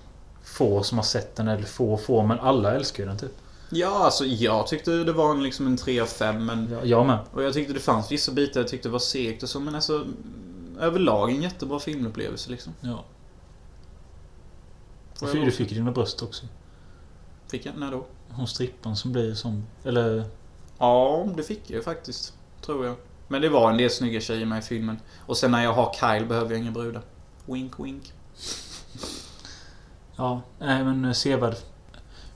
få 0.43 0.83
som 0.83 0.97
har 0.97 1.05
sett 1.05 1.35
den, 1.35 1.47
eller 1.47 1.63
få 1.63 1.97
få, 1.97 2.23
men 2.23 2.39
alla 2.39 2.75
älskar 2.75 3.03
ju 3.03 3.09
den 3.09 3.17
typ. 3.17 3.31
Ja, 3.69 4.03
alltså 4.05 4.25
jag 4.25 4.67
tyckte 4.67 4.91
det 4.91 5.13
var 5.13 5.31
en, 5.31 5.43
liksom 5.43 5.67
en 5.67 5.77
3 5.77 5.99
av 5.99 6.05
5 6.05 6.45
men... 6.45 6.69
Ja, 6.71 6.79
jag 6.83 7.05
med. 7.07 7.19
Och 7.33 7.43
jag 7.43 7.53
tyckte 7.53 7.73
det 7.73 7.79
fanns 7.79 8.11
vissa 8.11 8.31
bitar 8.31 8.59
jag 8.59 8.67
tyckte 8.67 8.89
var 8.89 8.99
segt 8.99 9.43
och 9.43 9.49
så 9.49 9.59
men 9.59 9.75
alltså... 9.75 10.05
Överlag 10.79 11.31
en 11.31 11.41
jättebra 11.41 11.79
filmupplevelse 11.79 12.51
liksom. 12.51 12.73
Ja. 12.81 13.03
Och 15.21 15.27
du 15.33 15.51
fick 15.51 15.69
dina 15.69 15.91
bröst 15.91 16.21
också. 16.23 16.45
Fick 17.47 17.65
jag? 17.65 17.77
När 17.77 17.91
då? 17.91 18.05
Hon 18.29 18.47
strippan 18.47 18.95
som 18.95 19.11
blir 19.11 19.33
som... 19.33 19.63
Eller... 19.83 20.23
Ja, 20.77 21.27
det 21.37 21.43
fick 21.43 21.69
jag 21.69 21.83
faktiskt. 21.83 22.33
Tror 22.61 22.85
jag. 22.85 22.95
Men 23.27 23.41
det 23.41 23.49
var 23.49 23.71
en 23.71 23.77
del 23.77 23.89
snygga 23.89 24.21
tjejer 24.21 24.45
med 24.45 24.59
i 24.59 24.61
filmen. 24.61 24.99
Och 25.25 25.37
sen 25.37 25.51
när 25.51 25.63
jag 25.63 25.73
har 25.73 25.93
Kyle 25.93 26.25
behöver 26.27 26.51
jag 26.51 26.61
inga 26.61 26.71
brudar. 26.71 27.01
Wink 27.45 27.79
wink. 27.79 28.13
Ja, 30.15 30.41
nej 30.59 30.83
men 30.83 31.05
eh, 31.05 31.11
sevärd. 31.11 31.55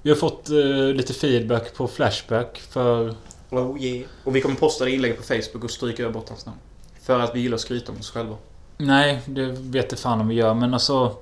Vi 0.01 0.09
har 0.09 0.17
fått 0.17 0.49
eh, 0.49 0.93
lite 0.93 1.13
feedback 1.13 1.73
på 1.73 1.87
Flashback 1.87 2.57
för... 2.59 3.15
Oh 3.49 3.81
yeah. 3.81 4.09
Och 4.23 4.35
vi 4.35 4.41
kommer 4.41 4.55
posta 4.55 4.85
det 4.85 4.91
inlägget 4.91 5.17
på 5.17 5.23
Facebook 5.23 5.63
och 5.63 5.71
stryka 5.71 6.03
över 6.03 6.13
bort 6.13 6.29
hans 6.29 6.45
namn. 6.45 6.57
För 7.01 7.19
att 7.19 7.35
vi 7.35 7.39
gillar 7.39 7.55
att 7.55 7.61
skryta 7.61 7.91
om 7.91 7.97
oss 7.97 8.11
själva. 8.11 8.35
Nej, 8.77 9.21
det 9.25 9.45
vet 9.45 9.89
det 9.89 9.95
fan 9.95 10.21
om 10.21 10.27
vi 10.27 10.35
gör, 10.35 10.53
men 10.53 10.73
alltså... 10.73 11.15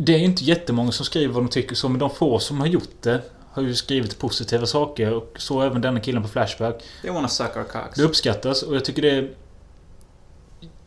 Det 0.00 0.14
är 0.14 0.18
inte 0.18 0.44
jättemånga 0.44 0.92
som 0.92 1.06
skriver 1.06 1.34
vad 1.34 1.42
de 1.42 1.48
tycker 1.48 1.74
så, 1.74 1.88
men 1.88 1.98
de 1.98 2.10
få 2.10 2.38
som 2.38 2.60
har 2.60 2.66
gjort 2.66 3.02
det 3.02 3.22
har 3.50 3.62
ju 3.62 3.74
skrivit 3.74 4.18
positiva 4.18 4.66
saker 4.66 5.12
och 5.12 5.36
så 5.38 5.62
även 5.62 5.82
denna 5.82 6.00
killen 6.00 6.22
på 6.22 6.28
Flashback. 6.28 6.82
They 7.02 7.10
wanna 7.10 7.28
suck 7.28 7.56
our 7.56 7.64
cocks. 7.64 7.96
Det 7.96 8.02
uppskattas 8.02 8.62
och 8.62 8.76
jag 8.76 8.84
tycker 8.84 9.02
det 9.02 9.10
är... 9.10 9.30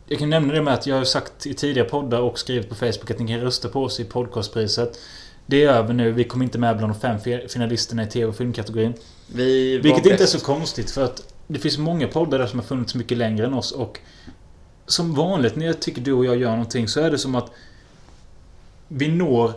Jag 0.08 0.18
kan 0.18 0.30
nämna 0.30 0.54
det 0.54 0.62
med 0.62 0.74
att 0.74 0.86
jag 0.86 0.96
har 0.96 1.04
sagt 1.04 1.46
i 1.46 1.54
tidigare 1.54 1.88
poddar 1.88 2.20
och 2.20 2.38
skrivit 2.38 2.68
på 2.68 2.74
Facebook 2.74 3.10
att 3.10 3.18
ni 3.18 3.26
kan 3.28 3.40
rösta 3.40 3.68
på 3.68 3.82
oss 3.84 4.00
i 4.00 4.04
podcastpriset. 4.04 4.98
Det 5.46 5.64
är 5.64 5.72
över 5.72 5.94
nu. 5.94 6.12
Vi 6.12 6.24
kommer 6.24 6.44
inte 6.44 6.58
med 6.58 6.76
bland 6.76 6.92
de 6.92 7.00
fem 7.00 7.20
fi- 7.20 7.48
finalisterna 7.48 8.02
i 8.02 8.06
TV 8.06 8.26
och 8.26 8.36
filmkategorin. 8.36 8.94
Vi 9.26 9.78
Vilket 9.78 10.06
inte 10.06 10.22
är 10.22 10.26
så 10.26 10.40
konstigt 10.40 10.90
för 10.90 11.04
att 11.04 11.34
det 11.46 11.58
finns 11.58 11.78
många 11.78 12.08
poddar 12.08 12.38
där 12.38 12.46
som 12.46 12.58
har 12.58 12.66
funnits 12.66 12.94
mycket 12.94 13.18
längre 13.18 13.46
än 13.46 13.54
oss 13.54 13.72
och 13.72 13.98
som 14.86 15.14
vanligt 15.14 15.56
när 15.56 15.66
jag 15.66 15.80
tycker 15.80 16.00
du 16.00 16.12
och 16.12 16.24
jag 16.24 16.36
gör 16.36 16.50
någonting 16.50 16.88
så 16.88 17.00
är 17.00 17.10
det 17.10 17.18
som 17.18 17.34
att 17.34 17.50
vi 18.92 19.08
når 19.08 19.52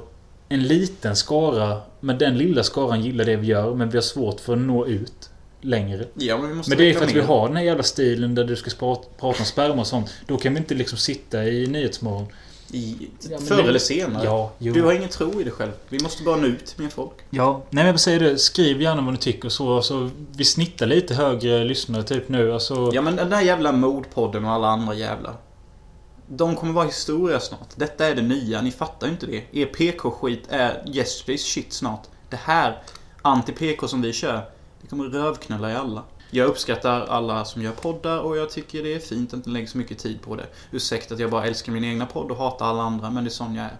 en 0.49 0.63
liten 0.63 1.15
skara 1.15 1.81
men 1.99 2.17
den 2.17 2.37
lilla 2.37 2.63
skaran 2.63 3.01
gillar 3.01 3.25
det 3.25 3.35
vi 3.35 3.47
gör 3.47 3.73
men 3.75 3.89
vi 3.89 3.97
har 3.97 4.01
svårt 4.03 4.39
för 4.39 4.53
att 4.53 4.59
nå 4.59 4.85
ut 4.87 5.29
längre. 5.61 6.05
Ja, 6.13 6.37
men 6.37 6.49
vi 6.49 6.55
måste 6.55 6.69
Men 6.69 6.77
det 6.77 6.89
är 6.89 6.93
för 6.93 7.05
att 7.05 7.15
vi 7.15 7.21
har 7.21 7.47
den 7.47 7.57
här 7.57 7.63
jävla 7.63 7.83
stilen 7.83 8.35
där 8.35 8.43
du 8.43 8.55
ska 8.55 8.71
prata 8.79 9.27
om 9.27 9.33
sperma 9.33 9.81
och 9.81 9.87
sånt. 9.87 10.13
Då 10.27 10.37
kan 10.37 10.53
vi 10.53 10.59
inte 10.59 10.73
liksom 10.75 10.97
sitta 10.97 11.45
i 11.45 11.67
Nyhetsmorgon. 11.67 12.25
I, 12.71 13.09
Ja, 13.29 13.37
förr 13.37 13.55
det- 13.55 13.69
eller 13.69 13.79
senare. 13.79 14.25
Ja. 14.25 14.51
Du 14.59 14.81
har 14.83 14.93
ingen 14.93 15.09
tro 15.09 15.41
i 15.41 15.43
dig 15.43 15.51
själv. 15.53 15.71
Vi 15.89 15.99
måste 15.99 16.23
bara 16.23 16.35
nå 16.35 16.47
ut 16.47 16.77
med 16.77 16.91
folk. 16.93 17.13
Ja, 17.29 17.63
nej 17.69 17.83
men 17.83 17.91
jag 17.91 17.99
säga 17.99 18.19
det. 18.19 18.37
Skriv 18.37 18.81
gärna 18.81 19.01
vad 19.01 19.13
ni 19.13 19.19
tycker 19.19 19.45
och 19.45 19.51
så. 19.51 19.81
så 19.81 20.09
vi 20.37 20.45
snittar 20.45 20.85
lite 20.85 21.13
högre 21.15 21.63
lyssnare 21.63 22.03
typ 22.03 22.29
nu. 22.29 22.53
Alltså, 22.53 22.91
Ja 22.93 23.01
men 23.01 23.15
den 23.15 23.29
där 23.29 23.41
jävla 23.41 23.71
mordpodden 23.71 24.45
och 24.45 24.51
alla 24.51 24.67
andra 24.67 24.93
jävlar. 24.95 25.33
De 26.27 26.55
kommer 26.55 26.73
vara 26.73 26.85
historia 26.85 27.39
snart. 27.39 27.69
Detta 27.75 28.05
är 28.05 28.15
det 28.15 28.21
nya, 28.21 28.61
ni 28.61 28.71
fattar 28.71 29.07
ju 29.07 29.13
inte 29.13 29.25
det. 29.25 29.43
Er 29.51 29.65
PK-skit 29.65 30.43
är 30.49 30.83
yesterday's 30.85 31.37
shit 31.37 31.73
snart. 31.73 32.07
Det 32.29 32.39
här 32.43 32.81
anti-PK 33.21 33.87
som 33.87 34.01
vi 34.01 34.13
kör, 34.13 34.49
det 34.81 34.87
kommer 34.87 35.03
rövknulla 35.03 35.71
i 35.71 35.75
alla. 35.75 36.03
Jag 36.31 36.47
uppskattar 36.47 37.05
alla 37.05 37.45
som 37.45 37.61
gör 37.61 37.71
poddar 37.71 38.19
och 38.19 38.37
jag 38.37 38.49
tycker 38.49 38.83
det 38.83 38.93
är 38.93 38.99
fint 38.99 39.29
att 39.29 39.33
inte 39.37 39.49
lägga 39.49 39.67
så 39.67 39.77
mycket 39.77 39.99
tid 39.99 40.21
på 40.21 40.35
det. 40.35 40.45
Ursäkta 40.71 41.13
att 41.13 41.19
jag 41.19 41.31
bara 41.31 41.45
älskar 41.45 41.71
min 41.71 41.83
egna 41.83 42.05
podd 42.05 42.31
och 42.31 42.37
hatar 42.37 42.65
alla 42.65 42.83
andra, 42.83 43.09
men 43.09 43.23
det 43.23 43.27
är 43.27 43.31
sån 43.31 43.55
jag 43.55 43.65
är. 43.65 43.77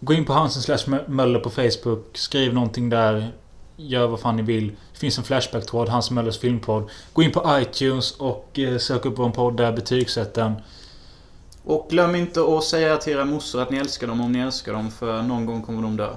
Gå 0.00 0.12
in 0.12 0.24
på 0.24 0.32
Hansen 0.32 0.62
slash 0.62 0.98
Möller 1.06 1.40
på 1.40 1.50
Facebook. 1.50 2.16
Skriv 2.16 2.54
någonting 2.54 2.90
där. 2.90 3.32
Gör 3.76 4.06
vad 4.06 4.20
fan 4.20 4.36
ni 4.36 4.42
vill. 4.42 4.68
Det 4.92 4.98
finns 4.98 5.18
en 5.18 5.24
Flashback-tråd, 5.24 5.88
Hans 5.88 6.10
Möllers 6.10 6.38
filmpodd. 6.38 6.90
Gå 7.12 7.22
in 7.22 7.32
på 7.32 7.58
iTunes 7.60 8.12
och 8.12 8.58
eh, 8.58 8.78
sök 8.78 9.04
upp 9.04 9.18
vår 9.18 9.30
podd 9.30 9.56
där. 9.56 9.72
Betygsätt 9.72 10.34
den. 10.34 10.52
Och 11.66 11.86
glöm 11.90 12.14
inte 12.14 12.40
att 12.40 12.64
säga 12.64 12.96
till 12.96 13.12
era 13.12 13.24
morsor 13.24 13.62
att 13.62 13.70
ni 13.70 13.78
älskar 13.78 14.06
dem 14.06 14.20
om 14.20 14.32
ni 14.32 14.38
älskar 14.38 14.72
dem, 14.72 14.90
för 14.90 15.22
någon 15.22 15.46
gång 15.46 15.62
kommer 15.62 15.82
de 15.82 15.96
dö. 15.96 16.10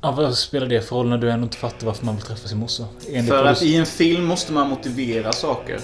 Ja, 0.00 0.10
vad 0.12 0.34
spelar 0.38 0.66
det 0.66 0.80
för 0.82 0.96
roll 0.96 1.08
när 1.08 1.18
du 1.18 1.30
ändå 1.30 1.44
inte 1.44 1.56
fattar 1.56 1.86
varför 1.86 2.06
man 2.06 2.16
vill 2.16 2.24
träffa 2.24 2.48
sin 2.48 2.58
morsa? 2.58 2.84
Enligt 3.08 3.28
För 3.32 3.44
att 3.44 3.60
du- 3.60 3.66
i 3.66 3.76
en 3.76 3.86
film 3.86 4.24
måste 4.24 4.52
man 4.52 4.68
motivera 4.68 5.32
saker. 5.32 5.80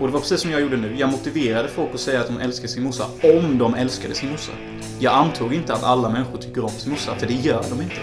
Och 0.00 0.06
det 0.06 0.12
var 0.12 0.20
precis 0.20 0.40
som 0.40 0.50
jag 0.50 0.60
gjorde 0.60 0.76
nu. 0.76 0.96
Jag 0.98 1.10
motiverade 1.10 1.68
folk 1.68 1.94
att 1.94 2.00
säga 2.00 2.20
att 2.20 2.26
de 2.26 2.40
älskar 2.40 2.68
sin 2.68 2.82
morsa, 2.82 3.04
om 3.22 3.58
de 3.58 3.74
älskade 3.74 4.14
sin 4.14 4.30
morsa. 4.30 4.52
Jag 4.98 5.14
antog 5.14 5.54
inte 5.54 5.74
att 5.74 5.82
alla 5.82 6.08
människor 6.08 6.38
tycker 6.38 6.64
om 6.64 6.70
sin 6.70 6.90
morsa, 6.90 7.14
för 7.18 7.26
det 7.26 7.32
gör 7.34 7.64
de 7.70 7.82
inte. 7.82 8.00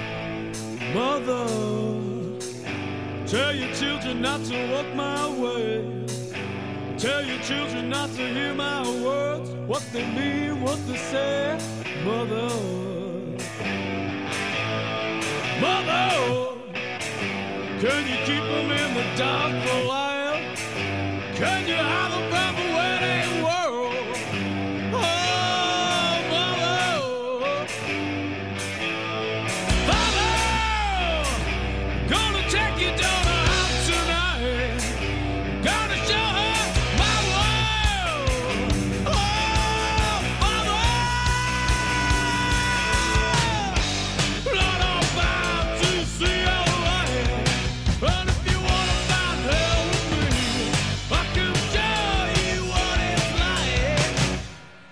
Mother, 0.96 1.48
tell 3.28 3.56
your 3.60 3.74
children 3.76 4.22
not 4.22 4.50
to 4.50 4.56
walk 4.76 4.86
my 4.96 5.42
way. 5.44 6.09
Tell 7.00 7.24
your 7.24 7.40
children 7.40 7.90
not 7.90 8.10
to 8.16 8.28
hear 8.28 8.54
my 8.54 8.82
words, 9.02 9.52
what 9.68 9.82
they 9.94 10.06
mean, 10.06 10.60
what 10.60 10.86
they 10.86 10.98
say. 10.98 11.58
Mother, 12.04 12.50
mother, 15.62 16.58
can 17.80 18.02
you 18.06 18.18
keep 18.26 18.44
them 18.44 18.72
in 18.72 18.94
the 18.96 19.16
dark 19.16 19.64
for 19.64 19.78
a 19.80 19.88
while? 19.88 20.40
Can 21.36 21.70
you 21.70 21.76